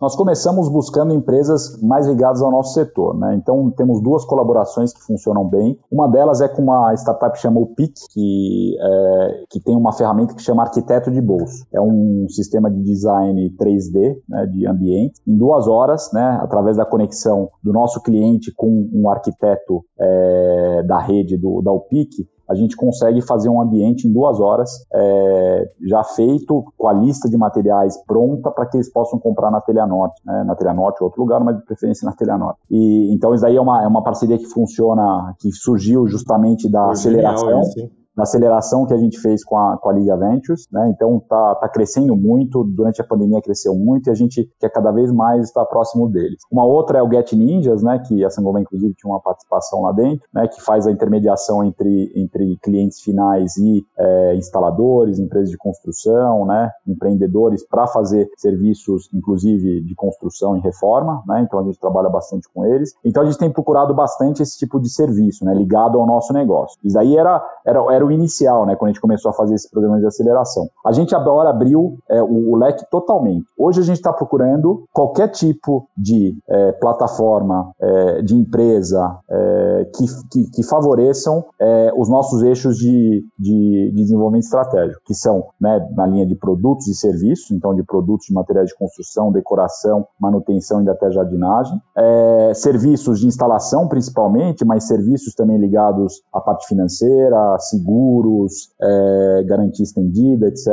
Nós 0.00 0.16
começamos 0.16 0.68
buscando 0.70 1.12
empresas 1.12 1.78
mais 1.82 2.06
ligadas 2.06 2.40
ao 2.40 2.50
nosso 2.50 2.72
setor, 2.72 3.18
né? 3.18 3.34
Então 3.36 3.70
temos 3.70 4.02
duas 4.02 4.24
colaborações 4.24 4.94
que 4.94 5.02
funcionam 5.02 5.44
bem. 5.44 5.78
Uma 5.90 6.08
delas 6.08 6.40
é 6.40 6.48
com 6.48 6.62
uma 6.62 6.94
startup 6.94 7.34
que 7.34 7.38
chama 7.40 7.60
PIC, 7.66 7.92
que, 8.10 8.76
é, 8.80 9.44
que 9.50 9.60
tem 9.60 9.76
uma 9.76 9.92
ferramenta 9.92 10.34
que 10.34 10.42
chama 10.42 10.62
Arquiteto 10.62 11.10
de 11.10 11.20
Bolso. 11.20 11.66
É 11.70 11.80
um 11.80 12.26
sistema 12.30 12.70
de 12.70 12.82
design 12.82 13.54
3D, 13.60 14.16
né, 14.26 14.46
de 14.46 14.66
ambiente. 14.66 15.20
Em 15.26 15.36
duas 15.36 15.68
horas, 15.68 16.10
né, 16.14 16.38
através 16.42 16.78
da 16.78 16.86
conexão 16.86 17.50
do 17.62 17.72
nosso 17.72 18.02
cliente 18.02 18.52
com 18.56 18.88
um 18.92 19.08
arquiteto 19.10 19.84
é, 19.98 20.82
da 20.86 20.98
rede 20.98 21.36
do, 21.36 21.60
da 21.60 21.72
UPIC, 21.72 22.26
a 22.50 22.54
gente 22.56 22.74
consegue 22.74 23.22
fazer 23.22 23.48
um 23.48 23.60
ambiente 23.60 24.08
em 24.08 24.12
duas 24.12 24.40
horas, 24.40 24.84
é, 24.92 25.70
já 25.82 26.02
feito, 26.02 26.64
com 26.76 26.88
a 26.88 26.92
lista 26.92 27.28
de 27.28 27.36
materiais 27.36 27.96
pronta 28.04 28.50
para 28.50 28.66
que 28.66 28.76
eles 28.76 28.92
possam 28.92 29.20
comprar 29.20 29.52
na 29.52 29.60
Telha 29.60 29.86
Norte, 29.86 30.20
né? 30.26 30.42
na 30.42 30.56
Telha 30.56 30.74
Norte 30.74 31.00
ou 31.00 31.06
outro 31.06 31.22
lugar, 31.22 31.38
mas 31.44 31.56
de 31.56 31.62
preferência 31.64 32.04
na 32.04 32.12
Telha 32.12 32.36
Norte. 32.36 32.58
E, 32.68 33.14
então 33.14 33.32
isso 33.32 33.42
daí 33.42 33.56
é 33.56 33.60
uma, 33.60 33.84
é 33.84 33.86
uma 33.86 34.02
parceria 34.02 34.36
que 34.36 34.46
funciona, 34.46 35.32
que 35.38 35.52
surgiu 35.52 36.08
justamente 36.08 36.68
da 36.68 36.90
aceleração. 36.90 37.62
Genial, 37.62 37.99
na 38.20 38.24
aceleração 38.24 38.84
que 38.84 38.92
a 38.92 38.98
gente 38.98 39.18
fez 39.18 39.42
com 39.42 39.56
a, 39.56 39.78
com 39.78 39.88
a 39.88 39.92
Liga 39.94 40.14
Ventures, 40.14 40.68
né? 40.70 40.92
Então 40.94 41.18
tá, 41.26 41.54
tá 41.54 41.68
crescendo 41.70 42.14
muito, 42.14 42.62
durante 42.62 43.00
a 43.00 43.04
pandemia 43.04 43.40
cresceu 43.40 43.74
muito 43.74 44.08
e 44.08 44.10
a 44.10 44.14
gente 44.14 44.46
quer 44.60 44.68
cada 44.68 44.92
vez 44.92 45.10
mais 45.10 45.46
estar 45.46 45.64
próximo 45.64 46.06
deles. 46.06 46.42
Uma 46.52 46.66
outra 46.66 46.98
é 46.98 47.02
o 47.02 47.10
Get 47.10 47.32
Ninjas, 47.32 47.82
né? 47.82 47.98
Que 48.06 48.22
a 48.22 48.28
Sangoma 48.28 48.60
inclusive 48.60 48.92
tinha 48.94 49.10
uma 49.10 49.20
participação 49.20 49.82
lá 49.82 49.92
dentro, 49.92 50.28
né? 50.34 50.46
Que 50.48 50.60
faz 50.60 50.86
a 50.86 50.90
intermediação 50.90 51.64
entre, 51.64 52.12
entre 52.14 52.58
clientes 52.62 53.00
finais 53.00 53.56
e 53.56 53.82
é, 53.98 54.34
instaladores, 54.36 55.18
empresas 55.18 55.48
de 55.48 55.56
construção, 55.56 56.44
né? 56.44 56.70
Empreendedores 56.86 57.66
para 57.66 57.86
fazer 57.86 58.28
serviços, 58.36 59.08
inclusive 59.14 59.80
de 59.80 59.94
construção 59.94 60.58
e 60.58 60.60
reforma, 60.60 61.22
né? 61.26 61.40
Então 61.40 61.58
a 61.58 61.64
gente 61.64 61.80
trabalha 61.80 62.10
bastante 62.10 62.46
com 62.52 62.66
eles. 62.66 62.92
Então 63.02 63.22
a 63.22 63.26
gente 63.26 63.38
tem 63.38 63.50
procurado 63.50 63.94
bastante 63.94 64.42
esse 64.42 64.58
tipo 64.58 64.78
de 64.78 64.90
serviço, 64.90 65.42
né? 65.42 65.54
Ligado 65.54 65.98
ao 65.98 66.06
nosso 66.06 66.34
negócio. 66.34 66.78
Isso 66.84 66.98
aí 66.98 67.16
era, 67.16 67.42
era, 67.64 67.80
era 67.94 68.04
o 68.04 68.09
inicial, 68.12 68.66
né, 68.66 68.76
quando 68.76 68.90
a 68.90 68.92
gente 68.92 69.00
começou 69.00 69.30
a 69.30 69.34
fazer 69.34 69.54
esse 69.54 69.70
programa 69.70 69.98
de 69.98 70.06
aceleração. 70.06 70.68
A 70.84 70.92
gente 70.92 71.14
agora 71.14 71.50
abriu 71.50 71.98
é, 72.08 72.22
o, 72.22 72.50
o, 72.50 72.56
leque 72.56 72.84
totalmente. 72.90 73.46
Hoje 73.58 73.80
a 73.80 73.84
gente 73.84 73.96
está 73.96 74.12
procurando 74.12 74.84
qualquer 74.92 75.28
tipo 75.28 75.86
de 75.96 76.36
é, 76.48 76.72
plataforma, 76.72 77.72
é, 77.80 78.22
de 78.22 78.34
empresa 78.34 79.18
é, 79.28 79.88
que, 79.94 80.04
que, 80.30 80.50
que, 80.50 80.62
favoreçam 80.62 81.44
é, 81.60 81.92
os 81.96 82.08
nossos 82.08 82.42
eixos 82.42 82.76
de, 82.76 83.24
de, 83.38 83.90
de, 83.90 84.02
desenvolvimento 84.02 84.44
estratégico, 84.44 85.00
que 85.04 85.14
são 85.14 85.46
né, 85.60 85.86
na 85.94 86.06
linha 86.06 86.26
de 86.26 86.34
produtos 86.34 86.86
e 86.88 86.94
serviços, 86.94 87.50
então 87.50 87.74
de 87.74 87.82
produtos 87.82 88.26
de 88.26 88.34
materiais 88.34 88.68
de 88.68 88.76
construção, 88.76 89.32
decoração, 89.32 90.06
manutenção 90.18 90.82
e 90.82 90.88
até 90.88 91.10
jardinagem, 91.10 91.80
é, 91.96 92.52
serviços 92.54 93.20
de 93.20 93.26
instalação 93.26 93.88
principalmente, 93.88 94.64
mas 94.64 94.86
serviços 94.86 95.34
também 95.34 95.58
ligados 95.58 96.22
à 96.32 96.40
parte 96.40 96.66
financeira, 96.66 97.56
seguro, 97.58 97.99
seguros, 98.00 98.70
é, 98.80 99.44
garantia 99.44 99.84
estendida, 99.84 100.46
etc. 100.46 100.68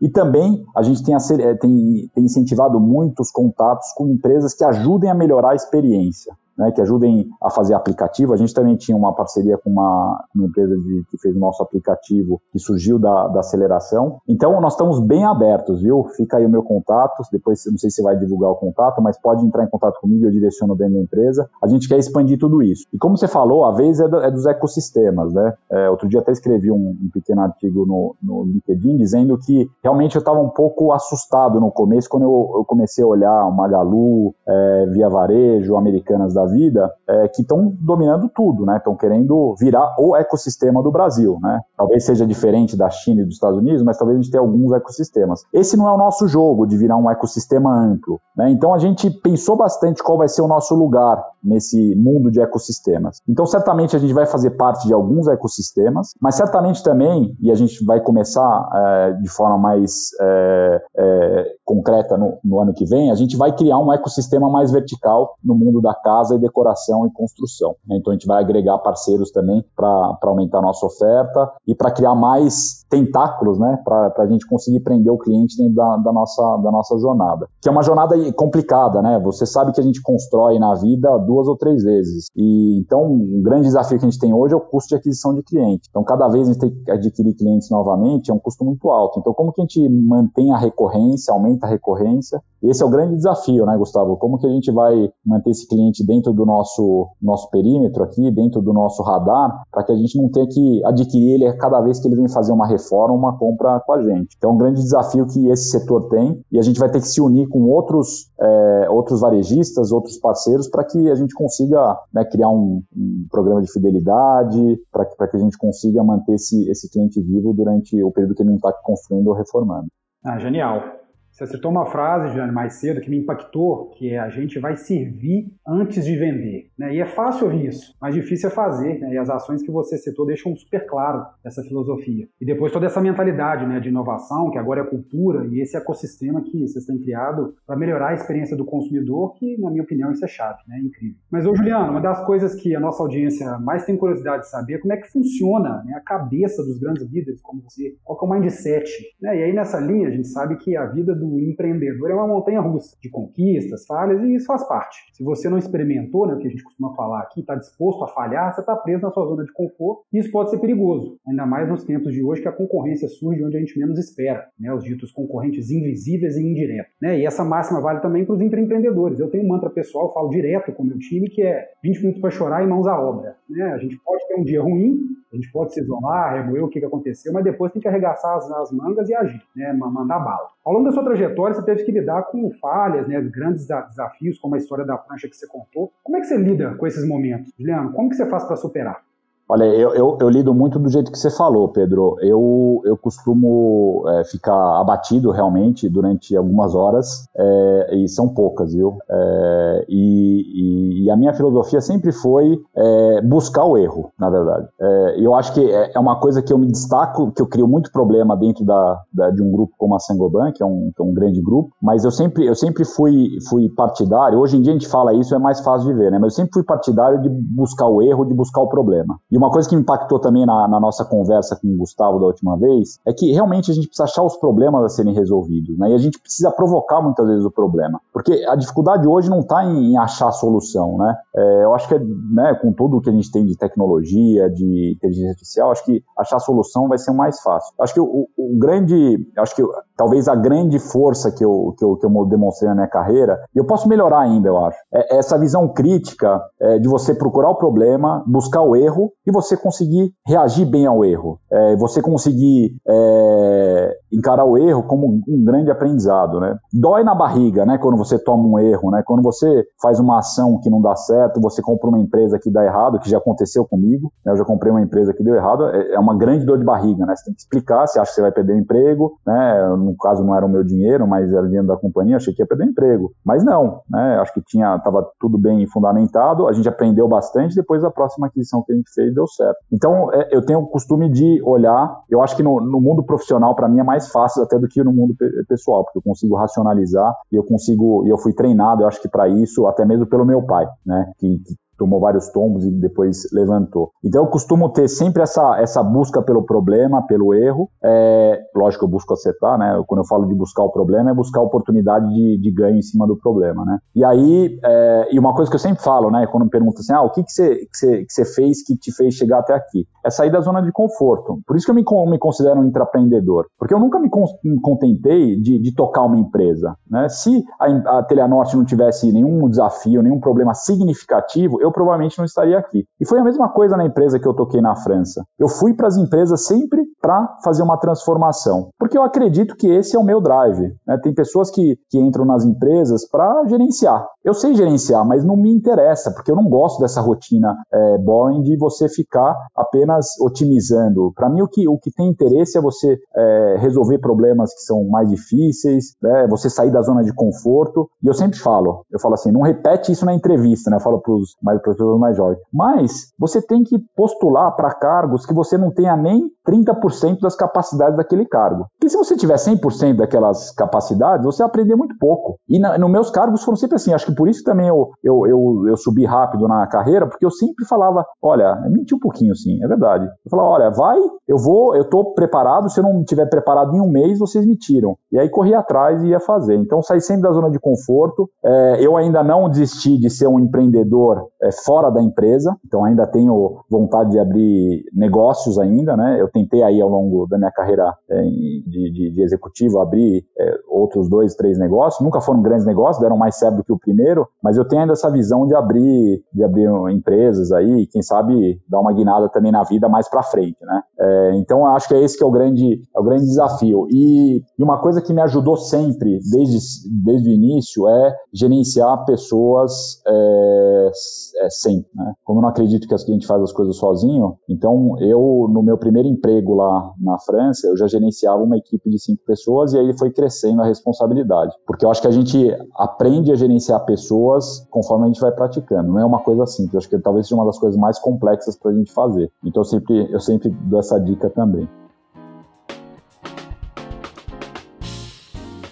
E 0.00 0.08
também 0.08 0.64
a 0.76 0.82
gente 0.82 1.02
tem, 1.02 1.14
é, 1.14 1.54
tem, 1.54 2.10
tem 2.14 2.24
incentivado 2.24 2.78
muitos 2.78 3.30
contatos 3.30 3.92
com 3.94 4.06
empresas 4.08 4.54
que 4.54 4.64
ajudem 4.64 5.10
a 5.10 5.14
melhorar 5.14 5.52
a 5.52 5.54
experiência 5.54 6.34
né, 6.56 6.72
que 6.72 6.80
ajudem 6.80 7.28
a 7.42 7.50
fazer 7.50 7.74
aplicativo. 7.74 8.32
A 8.32 8.36
gente 8.36 8.54
também 8.54 8.76
tinha 8.76 8.96
uma 8.96 9.14
parceria 9.14 9.58
com 9.58 9.70
uma, 9.70 10.24
uma 10.34 10.46
empresa 10.46 10.76
de, 10.76 11.04
que 11.10 11.18
fez 11.18 11.34
o 11.36 11.38
nosso 11.38 11.62
aplicativo, 11.62 12.40
que 12.52 12.58
surgiu 12.58 12.98
da, 12.98 13.28
da, 13.28 13.40
aceleração. 13.40 14.18
Então, 14.28 14.60
nós 14.60 14.72
estamos 14.72 15.00
bem 15.00 15.24
abertos, 15.24 15.82
viu? 15.82 16.04
Fica 16.16 16.38
aí 16.38 16.46
o 16.46 16.50
meu 16.50 16.62
contato. 16.62 17.22
Depois, 17.30 17.62
não 17.70 17.78
sei 17.78 17.90
se 17.90 18.02
vai 18.02 18.16
divulgar 18.16 18.50
o 18.50 18.56
contato, 18.56 19.02
mas 19.02 19.20
pode 19.20 19.44
entrar 19.44 19.64
em 19.64 19.68
contato 19.68 20.00
comigo, 20.00 20.26
eu 20.26 20.30
direciono 20.30 20.74
dentro 20.74 20.94
da 20.94 21.00
empresa. 21.00 21.48
A 21.62 21.66
gente 21.66 21.88
quer 21.88 21.98
expandir 21.98 22.38
tudo 22.38 22.62
isso. 22.62 22.86
E 22.92 22.98
como 22.98 23.16
você 23.16 23.28
falou, 23.28 23.64
a 23.64 23.72
vez 23.72 24.00
é, 24.00 24.08
do, 24.08 24.20
é 24.20 24.30
dos 24.30 24.46
ecossistemas, 24.46 25.32
né? 25.32 25.54
É, 25.70 25.90
outro 25.90 26.08
dia 26.08 26.20
até 26.20 26.32
escrevi 26.32 26.70
um, 26.70 26.96
um 27.02 27.10
pequeno 27.12 27.42
artigo 27.42 27.84
no, 27.84 28.16
no, 28.22 28.44
LinkedIn 28.44 28.96
dizendo 28.96 29.38
que 29.38 29.68
realmente 29.82 30.16
eu 30.16 30.20
estava 30.20 30.40
um 30.40 30.48
pouco 30.48 30.92
assustado 30.92 31.60
no 31.60 31.70
começo, 31.70 32.08
quando 32.08 32.24
eu, 32.24 32.52
eu 32.58 32.64
comecei 32.64 33.04
a 33.04 33.06
olhar 33.06 33.46
o 33.46 33.52
Magalu, 33.52 34.34
é, 34.46 34.86
Via 34.86 35.08
Varejo, 35.08 35.76
Americanas 35.76 36.34
da 36.34 36.45
vida 36.46 36.90
é, 37.06 37.28
que 37.28 37.42
estão 37.42 37.74
dominando 37.80 38.28
tudo, 38.28 38.64
né? 38.64 38.76
Estão 38.76 38.96
querendo 38.96 39.54
virar 39.58 39.94
o 39.98 40.16
ecossistema 40.16 40.82
do 40.82 40.90
Brasil, 40.90 41.38
né? 41.42 41.60
Talvez 41.76 42.04
seja 42.04 42.26
diferente 42.26 42.76
da 42.76 42.88
China 42.90 43.22
e 43.22 43.24
dos 43.24 43.34
Estados 43.34 43.58
Unidos, 43.58 43.82
mas 43.82 43.98
talvez 43.98 44.18
a 44.18 44.22
gente 44.22 44.30
tenha 44.30 44.42
alguns 44.42 44.72
ecossistemas. 44.72 45.44
Esse 45.52 45.76
não 45.76 45.88
é 45.88 45.92
o 45.92 45.98
nosso 45.98 46.26
jogo 46.26 46.66
de 46.66 46.76
virar 46.76 46.96
um 46.96 47.10
ecossistema 47.10 47.72
amplo, 47.72 48.20
né? 48.36 48.50
Então 48.50 48.72
a 48.72 48.78
gente 48.78 49.10
pensou 49.10 49.56
bastante 49.56 50.02
qual 50.02 50.18
vai 50.18 50.28
ser 50.28 50.42
o 50.42 50.48
nosso 50.48 50.74
lugar 50.74 51.22
nesse 51.42 51.94
mundo 51.94 52.30
de 52.30 52.40
ecossistemas. 52.40 53.20
Então 53.28 53.46
certamente 53.46 53.94
a 53.94 53.98
gente 53.98 54.12
vai 54.12 54.26
fazer 54.26 54.50
parte 54.50 54.86
de 54.86 54.92
alguns 54.92 55.28
ecossistemas, 55.28 56.14
mas 56.20 56.34
certamente 56.34 56.82
também, 56.82 57.36
e 57.40 57.50
a 57.50 57.54
gente 57.54 57.84
vai 57.84 58.00
começar 58.00 58.68
é, 58.74 59.12
de 59.12 59.28
forma 59.28 59.58
mais 59.58 60.10
é, 60.20 60.82
é, 60.96 61.55
concreta 61.66 62.16
no, 62.16 62.38
no 62.44 62.60
ano 62.60 62.72
que 62.72 62.86
vem, 62.86 63.10
a 63.10 63.16
gente 63.16 63.36
vai 63.36 63.52
criar 63.54 63.78
um 63.78 63.92
ecossistema 63.92 64.48
mais 64.48 64.70
vertical 64.70 65.36
no 65.44 65.54
mundo 65.54 65.82
da 65.82 65.92
casa 65.92 66.36
e 66.36 66.38
decoração 66.38 67.04
e 67.06 67.10
construção. 67.10 67.74
Né? 67.84 67.96
Então 67.96 68.12
a 68.12 68.14
gente 68.14 68.26
vai 68.26 68.40
agregar 68.40 68.78
parceiros 68.78 69.32
também 69.32 69.64
para 69.74 70.16
aumentar 70.22 70.58
a 70.58 70.62
nossa 70.62 70.86
oferta 70.86 71.50
e 71.66 71.74
para 71.74 71.90
criar 71.90 72.14
mais 72.14 72.85
tentáculos, 72.88 73.58
né, 73.58 73.78
para 73.84 74.12
a 74.18 74.26
gente 74.26 74.46
conseguir 74.46 74.80
prender 74.80 75.12
o 75.12 75.18
cliente 75.18 75.56
dentro 75.56 75.74
da, 75.74 75.96
da, 75.96 76.12
nossa, 76.12 76.56
da 76.58 76.70
nossa 76.70 76.96
jornada. 76.98 77.48
Que 77.60 77.68
é 77.68 77.72
uma 77.72 77.82
jornada 77.82 78.14
complicada, 78.32 79.02
né? 79.02 79.20
Você 79.24 79.46
sabe 79.46 79.72
que 79.72 79.80
a 79.80 79.84
gente 79.84 80.00
constrói 80.02 80.58
na 80.58 80.74
vida 80.74 81.16
duas 81.18 81.48
ou 81.48 81.56
três 81.56 81.82
vezes. 81.82 82.26
E 82.36 82.78
então 82.78 83.04
um 83.04 83.42
grande 83.42 83.64
desafio 83.64 83.98
que 83.98 84.04
a 84.04 84.08
gente 84.08 84.20
tem 84.20 84.32
hoje 84.32 84.54
é 84.54 84.56
o 84.56 84.60
custo 84.60 84.90
de 84.90 84.96
aquisição 84.96 85.34
de 85.34 85.42
cliente. 85.42 85.88
Então 85.90 86.04
cada 86.04 86.28
vez 86.28 86.48
a 86.48 86.52
gente 86.52 86.60
tem 86.60 86.70
que 86.70 86.90
adquirir 86.90 87.34
clientes 87.34 87.70
novamente 87.70 88.30
é 88.30 88.34
um 88.34 88.38
custo 88.38 88.64
muito 88.64 88.88
alto. 88.90 89.18
Então 89.18 89.34
como 89.34 89.52
que 89.52 89.60
a 89.60 89.64
gente 89.64 89.88
mantém 89.88 90.52
a 90.52 90.58
recorrência, 90.58 91.32
aumenta 91.32 91.66
a 91.66 91.70
recorrência? 91.70 92.40
Esse 92.62 92.82
é 92.82 92.86
o 92.86 92.90
grande 92.90 93.16
desafio, 93.16 93.64
né, 93.66 93.76
Gustavo? 93.76 94.16
Como 94.16 94.38
que 94.38 94.46
a 94.46 94.50
gente 94.50 94.72
vai 94.72 95.10
manter 95.24 95.50
esse 95.50 95.68
cliente 95.68 96.04
dentro 96.04 96.32
do 96.32 96.44
nosso, 96.44 97.08
nosso 97.22 97.50
perímetro 97.50 98.02
aqui, 98.02 98.30
dentro 98.30 98.60
do 98.60 98.72
nosso 98.72 99.02
radar, 99.02 99.62
para 99.70 99.84
que 99.84 99.92
a 99.92 99.96
gente 99.96 100.20
não 100.20 100.28
tenha 100.30 100.46
que 100.48 100.84
adquirir 100.84 101.34
ele 101.34 101.52
cada 101.54 101.80
vez 101.80 102.00
que 102.00 102.08
ele 102.08 102.16
vem 102.16 102.28
fazer 102.28 102.52
uma 102.52 102.66
reforma, 102.76 103.14
uma 103.14 103.38
compra 103.38 103.80
com 103.80 103.92
a 103.92 104.02
gente. 104.02 104.34
Então, 104.36 104.50
é 104.50 104.52
um 104.52 104.58
grande 104.58 104.82
desafio 104.82 105.26
que 105.26 105.48
esse 105.48 105.70
setor 105.70 106.08
tem 106.08 106.40
e 106.50 106.58
a 106.58 106.62
gente 106.62 106.78
vai 106.78 106.90
ter 106.90 107.00
que 107.00 107.08
se 107.08 107.20
unir 107.20 107.48
com 107.48 107.62
outros, 107.70 108.30
é, 108.40 108.90
outros 108.90 109.20
varejistas, 109.20 109.92
outros 109.92 110.18
parceiros, 110.18 110.68
para 110.68 110.84
que 110.84 111.10
a 111.10 111.14
gente 111.14 111.34
consiga 111.34 111.98
né, 112.12 112.24
criar 112.24 112.48
um, 112.48 112.82
um, 112.96 113.26
programa 113.30 113.62
de 113.62 113.72
fidelidade, 113.72 114.78
para 114.92 115.28
que 115.28 115.36
a 115.36 115.40
gente 115.40 115.56
consiga 115.58 116.02
manter 116.02 116.34
esse, 116.34 116.68
esse 116.70 116.90
cliente 116.90 117.20
vivo 117.20 117.52
durante 117.52 118.02
o 118.02 118.10
período 118.10 118.34
que 118.34 118.42
ele 118.42 118.50
não 118.50 118.56
está 118.56 118.72
construindo 118.82 119.28
ou 119.28 119.34
reformando. 119.34 119.86
Ah, 120.24 120.38
genial. 120.38 121.05
Você 121.36 121.46
citou 121.48 121.70
uma 121.70 121.84
frase, 121.84 122.34
Jane, 122.34 122.50
mais 122.50 122.76
cedo, 122.80 122.98
que 122.98 123.10
me 123.10 123.18
impactou, 123.18 123.90
que 123.90 124.08
é 124.08 124.18
a 124.18 124.30
gente 124.30 124.58
vai 124.58 124.74
servir 124.74 125.52
antes 125.68 126.02
de 126.02 126.16
vender. 126.16 126.70
Né? 126.78 126.94
E 126.94 127.00
é 127.00 127.04
fácil 127.04 127.44
ouvir 127.44 127.66
isso, 127.66 127.94
mas 128.00 128.14
difícil 128.14 128.48
é 128.48 128.52
fazer. 128.52 128.98
Né? 129.00 129.12
E 129.12 129.18
as 129.18 129.28
ações 129.28 129.60
que 129.60 129.70
você 129.70 129.98
citou 129.98 130.24
deixam 130.24 130.56
super 130.56 130.86
claro 130.86 131.26
essa 131.44 131.62
filosofia. 131.62 132.26
E 132.40 132.46
depois 132.46 132.72
toda 132.72 132.86
essa 132.86 133.02
mentalidade 133.02 133.66
né, 133.66 133.78
de 133.80 133.90
inovação, 133.90 134.50
que 134.50 134.56
agora 134.56 134.80
é 134.80 134.84
cultura, 134.84 135.46
e 135.46 135.60
esse 135.60 135.76
ecossistema 135.76 136.40
que 136.40 136.66
vocês 136.66 136.86
têm 136.86 136.96
criado 137.02 137.54
para 137.66 137.76
melhorar 137.76 138.12
a 138.12 138.14
experiência 138.14 138.56
do 138.56 138.64
consumidor, 138.64 139.34
que, 139.34 139.60
na 139.60 139.70
minha 139.70 139.82
opinião, 139.82 140.10
isso 140.10 140.24
é 140.24 140.28
chave, 140.28 140.60
né? 140.66 140.78
É 140.78 140.80
incrível. 140.80 141.18
Mas, 141.30 141.46
ô 141.46 141.54
Juliano, 141.54 141.90
uma 141.90 142.00
das 142.00 142.24
coisas 142.24 142.54
que 142.54 142.74
a 142.74 142.80
nossa 142.80 143.02
audiência 143.02 143.58
mais 143.58 143.84
tem 143.84 143.94
curiosidade 143.94 144.44
de 144.44 144.48
saber 144.48 144.76
é 144.76 144.78
como 144.78 144.94
é 144.94 144.96
que 144.96 145.12
funciona 145.12 145.82
né, 145.84 145.92
a 145.96 146.00
cabeça 146.00 146.64
dos 146.64 146.78
grandes 146.78 147.02
líderes 147.10 147.42
como 147.42 147.60
você, 147.60 147.94
qual 148.02 148.18
é 148.22 148.24
o 148.24 148.40
mindset. 148.40 148.90
Né? 149.20 149.40
E 149.40 149.42
aí, 149.42 149.52
nessa 149.52 149.78
linha, 149.78 150.08
a 150.08 150.10
gente 150.10 150.28
sabe 150.28 150.56
que 150.56 150.74
a 150.74 150.86
vida 150.86 151.14
do 151.14 151.25
empreendedor 151.38 152.10
é 152.10 152.14
uma 152.14 152.26
montanha 152.26 152.60
russa 152.60 152.96
de 153.00 153.08
conquistas, 153.08 153.86
falhas, 153.86 154.22
e 154.22 154.34
isso 154.34 154.46
faz 154.46 154.66
parte. 154.66 154.96
Se 155.12 155.22
você 155.22 155.48
não 155.48 155.58
experimentou, 155.58 156.26
né, 156.26 156.34
o 156.34 156.38
que 156.38 156.46
a 156.46 156.50
gente 156.50 156.62
costuma 156.62 156.94
falar 156.94 157.20
aqui, 157.20 157.40
está 157.40 157.54
disposto 157.54 158.04
a 158.04 158.08
falhar, 158.08 158.54
você 158.54 158.60
está 158.60 158.76
preso 158.76 159.02
na 159.02 159.10
sua 159.10 159.26
zona 159.26 159.44
de 159.44 159.52
conforto, 159.52 160.02
e 160.12 160.18
isso 160.18 160.30
pode 160.30 160.50
ser 160.50 160.58
perigoso, 160.58 161.18
ainda 161.26 161.46
mais 161.46 161.68
nos 161.68 161.84
tempos 161.84 162.12
de 162.12 162.22
hoje 162.22 162.42
que 162.42 162.48
a 162.48 162.52
concorrência 162.52 163.08
surge 163.08 163.44
onde 163.44 163.56
a 163.56 163.60
gente 163.60 163.78
menos 163.78 163.98
espera, 163.98 164.46
né, 164.58 164.72
os 164.72 164.84
ditos 164.84 165.10
concorrentes 165.12 165.70
invisíveis 165.70 166.36
e 166.36 166.42
indiretos. 166.42 166.92
Né? 167.00 167.20
E 167.20 167.26
essa 167.26 167.44
máxima 167.44 167.80
vale 167.80 168.00
também 168.00 168.24
para 168.24 168.34
os 168.34 168.40
empreendedores. 168.40 169.18
Eu 169.18 169.30
tenho 169.30 169.44
um 169.44 169.48
mantra 169.48 169.70
pessoal, 169.70 170.12
falo 170.12 170.28
direto 170.28 170.72
com 170.72 170.82
o 170.82 170.86
meu 170.86 170.98
time, 170.98 171.28
que 171.28 171.42
é 171.42 171.68
20 171.82 171.98
minutos 172.00 172.20
para 172.20 172.30
chorar 172.30 172.62
e 172.62 172.66
mãos 172.66 172.86
à 172.86 172.98
obra. 172.98 173.36
Né? 173.48 173.62
A 173.64 173.78
gente 173.78 173.98
pode 174.04 174.26
ter 174.28 174.34
um 174.36 174.44
dia 174.44 174.62
ruim, 174.62 175.15
a 175.36 175.40
gente 175.40 175.52
pode 175.52 175.74
se 175.74 175.80
isolar, 175.80 176.34
remoer 176.34 176.64
o 176.64 176.68
que 176.68 176.84
aconteceu, 176.84 177.32
mas 177.32 177.44
depois 177.44 177.72
tem 177.72 177.80
que 177.80 177.88
arregaçar 177.88 178.36
as, 178.36 178.50
as 178.50 178.72
mangas 178.72 179.08
e 179.08 179.14
agir, 179.14 179.42
né? 179.54 179.72
mandar 179.72 180.18
bala. 180.18 180.48
Ao 180.64 180.72
longo 180.72 180.86
da 180.86 180.92
sua 180.92 181.04
trajetória, 181.04 181.54
você 181.54 181.64
teve 181.64 181.84
que 181.84 181.92
lidar 181.92 182.22
com 182.24 182.50
falhas, 182.60 183.06
né? 183.06 183.20
grandes 183.20 183.66
desafios, 183.66 184.38
como 184.38 184.54
a 184.54 184.58
história 184.58 184.84
da 184.84 184.96
prancha 184.96 185.28
que 185.28 185.36
você 185.36 185.46
contou. 185.46 185.92
Como 186.02 186.16
é 186.16 186.20
que 186.20 186.26
você 186.26 186.36
lida 186.36 186.74
com 186.76 186.86
esses 186.86 187.06
momentos? 187.06 187.52
Juliano, 187.58 187.92
como 187.92 188.08
que 188.08 188.16
você 188.16 188.26
faz 188.26 188.44
para 188.44 188.56
superar? 188.56 189.02
Olha, 189.48 189.64
eu, 189.64 189.94
eu, 189.94 190.18
eu, 190.20 190.28
lido 190.28 190.52
muito 190.52 190.76
do 190.76 190.88
jeito 190.88 191.12
que 191.12 191.18
você 191.18 191.30
falou, 191.30 191.68
Pedro. 191.68 192.16
Eu, 192.20 192.82
eu 192.84 192.96
costumo 192.96 194.04
é, 194.08 194.24
ficar 194.24 194.80
abatido 194.80 195.30
realmente 195.30 195.88
durante 195.88 196.36
algumas 196.36 196.74
horas, 196.74 197.28
é, 197.36 197.96
e 197.96 198.08
são 198.08 198.28
poucas, 198.28 198.74
viu? 198.74 198.98
É, 199.08 199.84
e, 199.88 201.04
e, 201.04 201.10
a 201.12 201.16
minha 201.16 201.32
filosofia 201.32 201.80
sempre 201.80 202.10
foi 202.10 202.60
é, 202.74 203.20
buscar 203.22 203.64
o 203.64 203.78
erro, 203.78 204.10
na 204.18 204.28
verdade. 204.28 204.66
É, 204.80 205.20
e 205.20 205.24
eu 205.24 205.32
acho 205.36 205.54
que 205.54 205.60
é, 205.60 205.92
é, 205.94 206.00
uma 206.00 206.18
coisa 206.18 206.42
que 206.42 206.52
eu 206.52 206.58
me 206.58 206.66
destaco, 206.66 207.30
que 207.30 207.40
eu 207.40 207.46
crio 207.46 207.68
muito 207.68 207.92
problema 207.92 208.36
dentro 208.36 208.64
da, 208.64 209.00
da 209.12 209.30
de 209.30 209.40
um 209.40 209.52
grupo 209.52 209.74
como 209.78 209.94
a 209.94 210.00
Sangoban, 210.00 210.50
que 210.50 210.62
é 210.62 210.66
um, 210.66 210.90
um 210.98 211.14
grande 211.14 211.40
grupo, 211.40 211.70
mas 211.80 212.04
eu 212.04 212.10
sempre, 212.10 212.44
eu 212.46 212.56
sempre 212.56 212.84
fui, 212.84 213.38
fui 213.48 213.68
partidário. 213.68 214.40
Hoje 214.40 214.56
em 214.56 214.60
dia 214.60 214.72
a 214.72 214.76
gente 214.76 214.88
fala 214.88 215.14
isso, 215.14 215.36
é 215.36 215.38
mais 215.38 215.60
fácil 215.60 215.92
de 215.92 215.94
ver, 215.94 216.10
né? 216.10 216.18
Mas 216.18 216.32
eu 216.32 216.36
sempre 216.36 216.54
fui 216.54 216.64
partidário 216.64 217.22
de 217.22 217.28
buscar 217.28 217.86
o 217.86 218.02
erro, 218.02 218.24
de 218.24 218.34
buscar 218.34 218.60
o 218.60 218.68
problema. 218.68 219.16
E 219.30 219.35
uma 219.36 219.50
coisa 219.50 219.68
que 219.68 219.74
me 219.74 219.82
impactou 219.82 220.18
também 220.18 220.46
na, 220.46 220.68
na, 220.68 220.80
nossa 220.80 221.04
conversa 221.04 221.56
com 221.56 221.68
o 221.68 221.76
Gustavo 221.78 222.18
da 222.18 222.26
última 222.26 222.56
vez 222.56 222.98
é 223.06 223.12
que 223.12 223.32
realmente 223.32 223.70
a 223.70 223.74
gente 223.74 223.88
precisa 223.88 224.04
achar 224.04 224.22
os 224.22 224.36
problemas 224.36 224.84
a 224.84 224.88
serem 224.88 225.14
resolvidos, 225.14 225.76
né? 225.78 225.90
E 225.90 225.94
a 225.94 225.98
gente 225.98 226.20
precisa 226.20 226.50
provocar 226.50 227.00
muitas 227.00 227.26
vezes 227.26 227.44
o 227.44 227.50
problema. 227.50 228.00
Porque 228.12 228.44
a 228.48 228.54
dificuldade 228.54 229.06
hoje 229.06 229.28
não 229.28 229.40
está 229.40 229.64
em, 229.64 229.96
achar 229.96 230.28
a 230.28 230.32
solução, 230.32 230.98
né? 230.98 231.16
É, 231.34 231.64
eu 231.64 231.74
acho 231.74 231.88
que, 231.88 231.98
né, 231.98 232.54
com 232.60 232.72
tudo 232.72 233.00
que 233.00 233.10
a 233.10 233.12
gente 233.12 233.30
tem 233.30 233.44
de 233.44 233.56
tecnologia, 233.56 234.48
de 234.50 234.94
inteligência 234.96 235.30
artificial, 235.30 235.70
acho 235.70 235.84
que 235.84 236.02
achar 236.18 236.36
a 236.36 236.40
solução 236.40 236.88
vai 236.88 236.98
ser 236.98 237.12
mais 237.12 237.40
fácil. 237.40 237.74
Acho 237.80 237.94
que 237.94 238.00
o, 238.00 238.28
o 238.36 238.58
grande, 238.58 239.18
acho 239.38 239.54
que 239.54 239.62
talvez 239.96 240.28
a 240.28 240.34
grande 240.34 240.78
força 240.78 241.32
que 241.32 241.44
eu, 241.44 241.74
que 241.78 241.84
eu, 241.84 241.96
que 241.96 242.06
eu 242.06 242.26
demonstrei 242.26 242.68
na 242.68 242.74
minha 242.74 242.88
carreira, 242.88 243.38
e 243.54 243.58
eu 243.58 243.64
posso 243.64 243.88
melhorar 243.88 244.20
ainda, 244.20 244.48
eu 244.48 244.64
acho, 244.64 244.78
é 244.92 245.16
essa 245.16 245.38
visão 245.38 245.68
crítica 245.68 246.40
é, 246.60 246.78
de 246.78 246.88
você 246.88 247.14
procurar 247.14 247.50
o 247.50 247.56
problema, 247.56 248.22
buscar 248.26 248.62
o 248.62 248.76
erro 248.76 249.12
e 249.26 249.32
você 249.32 249.56
conseguir 249.56 250.12
reagir 250.24 250.64
bem 250.64 250.86
ao 250.86 251.04
erro. 251.04 251.40
É, 251.50 251.76
você 251.76 252.00
conseguir 252.00 252.76
é, 252.88 253.96
encarar 254.12 254.44
o 254.44 254.56
erro 254.56 254.84
como 254.84 255.20
um 255.28 255.44
grande 255.44 255.70
aprendizado, 255.70 256.38
né? 256.38 256.56
Dói 256.72 257.02
na 257.02 257.14
barriga, 257.14 257.66
né? 257.66 257.76
Quando 257.76 257.96
você 257.96 258.18
toma 258.18 258.46
um 258.46 258.58
erro, 258.58 258.90
né? 258.90 259.02
Quando 259.04 259.22
você 259.22 259.64
faz 259.82 259.98
uma 259.98 260.18
ação 260.18 260.60
que 260.62 260.70
não 260.70 260.80
dá 260.80 260.94
certo, 260.94 261.40
você 261.40 261.60
compra 261.60 261.88
uma 261.88 261.98
empresa 261.98 262.38
que 262.38 262.50
dá 262.50 262.64
errado, 262.64 263.00
que 263.00 263.10
já 263.10 263.18
aconteceu 263.18 263.64
comigo, 263.64 264.12
né? 264.24 264.32
Eu 264.32 264.36
já 264.36 264.44
comprei 264.44 264.70
uma 264.70 264.82
empresa 264.82 265.12
que 265.12 265.24
deu 265.24 265.34
errado, 265.34 265.64
é, 265.70 265.94
é 265.94 265.98
uma 265.98 266.16
grande 266.16 266.46
dor 266.46 266.58
de 266.58 266.64
barriga, 266.64 267.04
né? 267.04 267.16
Você 267.16 267.24
tem 267.24 267.34
que 267.34 267.40
explicar, 267.40 267.86
você 267.86 267.98
acha 267.98 268.10
que 268.10 268.14
você 268.14 268.22
vai 268.22 268.32
perder 268.32 268.54
o 268.54 268.58
emprego, 268.58 269.18
né? 269.26 269.76
No 269.76 269.96
caso 269.96 270.22
não 270.22 270.36
era 270.36 270.46
o 270.46 270.48
meu 270.48 270.62
dinheiro, 270.62 271.06
mas 271.06 271.32
era 271.32 271.42
o 271.42 271.46
dinheiro 271.46 271.66
da 271.66 271.76
companhia, 271.76 272.16
achei 272.16 272.32
que 272.32 272.42
ia 272.42 272.46
perder 272.46 272.66
o 272.66 272.70
emprego. 272.70 273.12
Mas 273.24 273.44
não, 273.44 273.80
né? 273.90 274.18
Acho 274.20 274.32
que 274.34 274.42
tinha, 274.42 274.78
tava 274.78 275.04
tudo 275.18 275.36
bem 275.36 275.66
fundamentado, 275.66 276.46
a 276.46 276.52
gente 276.52 276.68
aprendeu 276.68 277.08
bastante, 277.08 277.56
depois 277.56 277.82
a 277.82 277.90
próxima 277.90 278.28
aquisição 278.28 278.62
que 278.62 278.72
a 278.72 278.76
gente 278.76 278.92
fez 278.94 279.15
deu 279.16 279.26
certo. 279.26 279.58
Então, 279.72 280.12
é, 280.12 280.28
eu 280.30 280.44
tenho 280.44 280.60
o 280.60 280.66
costume 280.66 281.10
de 281.10 281.42
olhar, 281.42 282.02
eu 282.08 282.22
acho 282.22 282.36
que 282.36 282.42
no, 282.42 282.60
no 282.60 282.80
mundo 282.80 283.02
profissional, 283.02 283.54
para 283.54 283.68
mim, 283.68 283.80
é 283.80 283.84
mais 283.84 284.08
fácil 284.08 284.42
até 284.42 284.58
do 284.58 284.68
que 284.68 284.84
no 284.84 284.92
mundo 284.92 285.14
pessoal, 285.48 285.84
porque 285.84 285.98
eu 285.98 286.02
consigo 286.02 286.36
racionalizar 286.36 287.12
e 287.32 287.36
eu 287.36 287.42
consigo, 287.42 288.06
e 288.06 288.10
eu 288.10 288.18
fui 288.18 288.32
treinado, 288.32 288.82
eu 288.82 288.88
acho 288.88 289.00
que 289.00 289.08
para 289.08 289.28
isso, 289.28 289.66
até 289.66 289.84
mesmo 289.84 290.06
pelo 290.06 290.24
meu 290.24 290.42
pai, 290.42 290.66
né, 290.84 291.10
que, 291.18 291.38
que 291.38 291.54
tomou 291.76 292.00
vários 292.00 292.28
tombos 292.30 292.64
e 292.64 292.70
depois 292.70 293.26
levantou. 293.32 293.90
Então 294.04 294.22
eu 294.22 294.28
costumo 294.28 294.68
ter 294.70 294.88
sempre 294.88 295.22
essa, 295.22 295.58
essa 295.60 295.82
busca 295.82 296.22
pelo 296.22 296.44
problema, 296.44 297.06
pelo 297.06 297.34
erro. 297.34 297.68
É, 297.82 298.40
lógico, 298.54 298.84
eu 298.84 298.88
busco 298.88 299.12
acertar, 299.12 299.58
né? 299.58 299.82
Quando 299.86 300.00
eu 300.00 300.06
falo 300.06 300.26
de 300.26 300.34
buscar 300.34 300.62
o 300.62 300.70
problema, 300.70 301.10
é 301.10 301.14
buscar 301.14 301.40
a 301.40 301.44
oportunidade 301.44 302.08
de, 302.08 302.38
de 302.38 302.50
ganho 302.50 302.76
em 302.76 302.82
cima 302.82 303.06
do 303.06 303.16
problema, 303.16 303.64
né? 303.64 303.78
E 303.94 304.04
aí, 304.04 304.58
é, 304.64 305.08
e 305.12 305.18
uma 305.18 305.34
coisa 305.34 305.50
que 305.50 305.56
eu 305.56 305.60
sempre 305.60 305.82
falo, 305.82 306.10
né? 306.10 306.26
Quando 306.26 306.44
me 306.44 306.50
perguntam 306.50 306.80
assim, 306.80 306.92
ah, 306.92 307.02
o 307.02 307.10
que, 307.10 307.22
que, 307.22 307.32
você, 307.32 307.56
que, 307.56 307.76
você, 307.76 308.04
que 308.04 308.24
fez 308.24 308.64
que 308.64 308.76
te 308.76 308.92
fez 308.94 309.14
chegar 309.14 309.38
até 309.38 309.54
aqui? 309.54 309.86
É 310.04 310.10
sair 310.10 310.30
da 310.30 310.40
zona 310.40 310.60
de 310.60 310.72
conforto. 310.72 311.40
Por 311.46 311.56
isso 311.56 311.66
que 311.66 311.70
eu 311.70 311.74
me, 311.74 312.10
me 312.10 312.18
considero 312.18 312.60
um 312.60 312.64
intraempreendedor. 312.64 313.46
Porque 313.58 313.74
eu 313.74 313.78
nunca 313.78 313.98
me, 313.98 314.08
con 314.08 314.24
me 314.44 314.60
contentei 314.60 315.36
de, 315.40 315.58
de, 315.58 315.74
tocar 315.74 316.04
uma 316.04 316.18
empresa, 316.18 316.76
né? 316.88 317.08
Se 317.08 317.44
a, 317.60 317.98
a 317.98 318.02
Teleanorte 318.02 318.56
não 318.56 318.64
tivesse 318.64 319.12
nenhum 319.12 319.48
desafio, 319.48 320.02
nenhum 320.02 320.20
problema 320.20 320.54
significativo, 320.54 321.60
eu 321.66 321.72
provavelmente 321.72 322.18
não 322.18 322.24
estaria 322.24 322.58
aqui. 322.58 322.84
E 323.00 323.06
foi 323.06 323.18
a 323.18 323.24
mesma 323.24 323.48
coisa 323.48 323.76
na 323.76 323.84
empresa 323.84 324.18
que 324.18 324.26
eu 324.26 324.34
toquei 324.34 324.60
na 324.60 324.76
França. 324.76 325.24
Eu 325.38 325.48
fui 325.48 325.74
para 325.74 325.88
as 325.88 325.96
empresas 325.96 326.46
sempre 326.46 326.82
para 327.00 327.36
fazer 327.44 327.62
uma 327.62 327.78
transformação, 327.78 328.70
porque 328.78 328.96
eu 328.96 329.02
acredito 329.02 329.56
que 329.56 329.68
esse 329.68 329.96
é 329.96 329.98
o 329.98 330.04
meu 330.04 330.20
drive. 330.20 330.74
Né? 330.86 330.98
Tem 331.02 331.14
pessoas 331.14 331.50
que, 331.50 331.76
que 331.90 331.98
entram 331.98 332.24
nas 332.24 332.44
empresas 332.44 333.08
para 333.08 333.44
gerenciar. 333.46 334.06
Eu 334.24 334.34
sei 334.34 334.54
gerenciar, 334.54 335.06
mas 335.06 335.24
não 335.24 335.36
me 335.36 335.52
interessa, 335.52 336.10
porque 336.12 336.30
eu 336.30 336.36
não 336.36 336.48
gosto 336.48 336.80
dessa 336.80 337.00
rotina 337.00 337.54
é, 337.72 337.98
boring 337.98 338.42
de 338.42 338.56
você 338.56 338.88
ficar 338.88 339.36
apenas 339.54 340.18
otimizando. 340.20 341.12
Para 341.14 341.28
mim, 341.28 341.42
o 341.42 341.48
que, 341.48 341.68
o 341.68 341.78
que 341.78 341.92
tem 341.92 342.08
interesse 342.08 342.58
é 342.58 342.60
você 342.60 342.98
é, 343.14 343.56
resolver 343.58 343.98
problemas 343.98 344.52
que 344.54 344.62
são 344.62 344.84
mais 344.88 345.08
difíceis, 345.08 345.94
né? 346.02 346.26
você 346.28 346.50
sair 346.50 346.70
da 346.70 346.82
zona 346.82 347.02
de 347.02 347.12
conforto. 347.12 347.88
E 348.02 348.08
eu 348.08 348.14
sempre 348.14 348.38
falo, 348.38 348.84
eu 348.90 348.98
falo 348.98 349.14
assim, 349.14 349.30
não 349.30 349.42
repete 349.42 349.92
isso 349.92 350.04
na 350.04 350.14
entrevista, 350.14 350.70
né? 350.70 350.76
Eu 350.76 350.80
falo 350.80 351.00
para 351.00 351.12
os 351.12 351.36
mais 351.42 351.55
para 351.60 351.72
as 351.72 351.98
mais 351.98 352.16
jovens. 352.16 352.38
Mas 352.52 353.12
você 353.18 353.40
tem 353.40 353.62
que 353.62 353.78
postular 353.96 354.54
para 354.56 354.74
cargos 354.74 355.26
que 355.26 355.34
você 355.34 355.58
não 355.58 355.70
tenha 355.70 355.96
nem 355.96 356.30
30% 356.48 357.20
das 357.20 357.36
capacidades 357.36 357.96
daquele 357.96 358.24
cargo. 358.24 358.66
Porque 358.78 358.88
se 358.88 358.96
você 358.96 359.16
tiver 359.16 359.36
100% 359.36 359.96
daquelas 359.96 360.52
capacidades, 360.52 361.24
você 361.24 361.42
vai 361.42 361.48
aprender 361.48 361.76
muito 361.76 361.96
pouco. 361.98 362.38
E 362.48 362.58
nos 362.58 362.78
no 362.78 362.88
meus 362.88 363.10
cargos 363.10 363.42
foram 363.42 363.56
sempre 363.56 363.76
assim. 363.76 363.92
Acho 363.92 364.06
que 364.06 364.14
por 364.14 364.28
isso 364.28 364.44
também 364.44 364.68
eu, 364.68 364.90
eu, 365.02 365.26
eu, 365.26 365.64
eu, 365.68 365.76
subi 365.76 366.04
rápido 366.04 366.46
na 366.46 366.66
carreira, 366.66 367.06
porque 367.06 367.26
eu 367.26 367.30
sempre 367.30 367.66
falava, 367.66 368.04
olha, 368.22 368.56
menti 368.70 368.94
um 368.94 368.98
pouquinho 368.98 369.34
sim, 369.34 369.62
é 369.62 369.66
verdade. 369.66 370.04
Eu 370.04 370.30
falava, 370.30 370.48
olha, 370.48 370.70
vai, 370.70 370.98
eu 371.26 371.36
vou, 371.36 371.74
eu 371.74 371.82
estou 371.82 372.14
preparado, 372.14 372.70
se 372.70 372.78
eu 372.78 372.84
não 372.84 373.00
estiver 373.00 373.26
preparado 373.28 373.74
em 373.74 373.80
um 373.80 373.90
mês, 373.90 374.18
vocês 374.18 374.46
me 374.46 374.56
tiram. 374.56 374.96
E 375.10 375.18
aí 375.18 375.28
corri 375.28 375.54
atrás 375.54 376.02
e 376.02 376.08
ia 376.08 376.20
fazer. 376.20 376.54
Então 376.54 376.82
saí 376.82 377.00
sempre 377.00 377.22
da 377.22 377.32
zona 377.32 377.50
de 377.50 377.58
conforto. 377.58 378.28
É, 378.44 378.76
eu 378.80 378.96
ainda 378.96 379.22
não 379.22 379.48
desisti 379.48 379.98
de 379.98 380.10
ser 380.10 380.26
um 380.26 380.38
empreendedor 380.38 381.28
é, 381.46 381.52
fora 381.52 381.90
da 381.90 382.02
empresa, 382.02 382.56
então 382.64 382.84
ainda 382.84 383.06
tenho 383.06 383.64
vontade 383.70 384.10
de 384.10 384.18
abrir 384.18 384.84
negócios 384.92 385.58
ainda, 385.58 385.96
né? 385.96 386.20
Eu 386.20 386.28
tentei 386.28 386.62
aí 386.62 386.80
ao 386.80 386.88
longo 386.88 387.26
da 387.26 387.38
minha 387.38 387.50
carreira 387.50 387.94
é, 388.08 388.22
de, 388.22 388.90
de, 388.92 389.10
de, 389.12 389.22
executivo 389.22 389.80
abrir 389.80 390.24
é, 390.38 390.54
outros 390.68 391.08
dois, 391.08 391.34
três 391.34 391.58
negócios, 391.58 392.04
nunca 392.04 392.20
foram 392.20 392.42
grandes 392.42 392.66
negócios, 392.66 393.00
deram 393.00 393.16
mais 393.16 393.36
certo 393.36 393.56
do 393.56 393.64
que 393.64 393.72
o 393.72 393.78
primeiro, 393.78 394.26
mas 394.42 394.56
eu 394.56 394.66
tenho 394.66 394.82
ainda 394.82 394.92
essa 394.92 395.10
visão 395.10 395.46
de 395.46 395.54
abrir, 395.54 396.22
de 396.32 396.42
abrir 396.42 396.68
empresas 396.90 397.52
aí, 397.52 397.86
quem 397.86 398.02
sabe 398.02 398.60
dar 398.68 398.80
uma 398.80 398.92
guinada 398.92 399.28
também 399.28 399.52
na 399.52 399.62
vida 399.62 399.88
mais 399.88 400.08
para 400.08 400.22
frente, 400.22 400.58
né? 400.62 400.82
É, 400.98 401.36
então 401.36 401.66
acho 401.66 401.88
que 401.88 401.94
é 401.94 402.02
esse 402.02 402.16
que 402.16 402.24
é 402.24 402.26
o 402.26 402.30
grande, 402.30 402.80
é 402.94 403.00
o 403.00 403.04
grande 403.04 403.24
desafio. 403.24 403.86
E, 403.90 404.42
e 404.58 404.62
uma 404.62 404.80
coisa 404.80 405.00
que 405.02 405.12
me 405.12 405.20
ajudou 405.20 405.56
sempre, 405.56 406.18
desde, 406.32 406.58
desde 407.04 407.28
o 407.28 407.32
início, 407.32 407.88
é 407.88 408.16
gerenciar 408.32 409.04
pessoas 409.04 410.00
é, 410.06 410.90
é, 411.38 411.50
sempre. 411.50 411.90
Né? 411.94 412.14
Como 412.24 412.38
eu 412.38 412.42
não 412.42 412.48
acredito 412.48 412.86
que 412.86 412.94
a 412.94 412.98
gente 412.98 413.26
faz 413.26 413.42
as 413.42 413.52
coisas 413.52 413.76
sozinho, 413.76 414.36
então 414.48 414.96
eu, 415.00 415.48
no 415.50 415.62
meu 415.62 415.76
primeiro 415.78 416.08
emprego 416.08 416.54
lá 416.54 416.92
na 417.00 417.18
França, 417.18 417.66
eu 417.66 417.76
já 417.76 417.86
gerenciava 417.86 418.42
uma 418.42 418.56
equipe 418.56 418.88
de 418.90 418.98
cinco 418.98 419.22
pessoas 419.24 419.72
e 419.72 419.78
aí 419.78 419.96
foi 419.98 420.10
crescendo 420.10 420.62
responsabilidade. 420.62 421.54
Porque 421.66 421.84
eu 421.84 421.90
acho 421.90 422.00
que 422.00 422.08
a 422.08 422.12
gente 422.12 422.54
aprende 422.76 423.32
a 423.32 423.34
gerenciar 423.34 423.84
pessoas 423.84 424.66
conforme 424.70 425.04
a 425.04 425.06
gente 425.08 425.20
vai 425.20 425.32
praticando. 425.32 425.92
Não 425.92 425.98
é 425.98 426.04
uma 426.04 426.20
coisa 426.20 426.46
simples. 426.46 426.74
Eu 426.74 426.78
acho 426.78 426.88
que 426.88 426.98
talvez 426.98 427.26
seja 427.26 427.36
uma 427.36 427.46
das 427.46 427.58
coisas 427.58 427.78
mais 427.78 427.98
complexas 427.98 428.56
para 428.56 428.70
a 428.70 428.74
gente 428.74 428.92
fazer. 428.92 429.30
Então 429.44 429.60
eu 429.60 429.64
sempre, 429.64 430.12
eu 430.12 430.20
sempre 430.20 430.50
dou 430.50 430.80
essa 430.80 430.98
dica 430.98 431.30
também. 431.30 431.68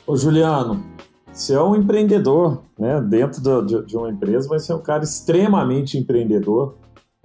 Ô 0.07 0.17
Juliano, 0.17 0.94
você 1.35 1.55
é 1.55 1.61
um 1.61 1.75
empreendedor, 1.75 2.63
né? 2.79 3.01
Dentro 3.01 3.43
do, 3.43 3.63
de, 3.63 3.87
de, 3.87 3.97
uma 3.97 4.09
empresa, 4.09 4.49
mas 4.49 4.65
você 4.65 4.73
é 4.73 4.75
um 4.77 4.83
cara 4.83 5.03
extremamente 5.03 5.99
empreendedor. 5.99 6.77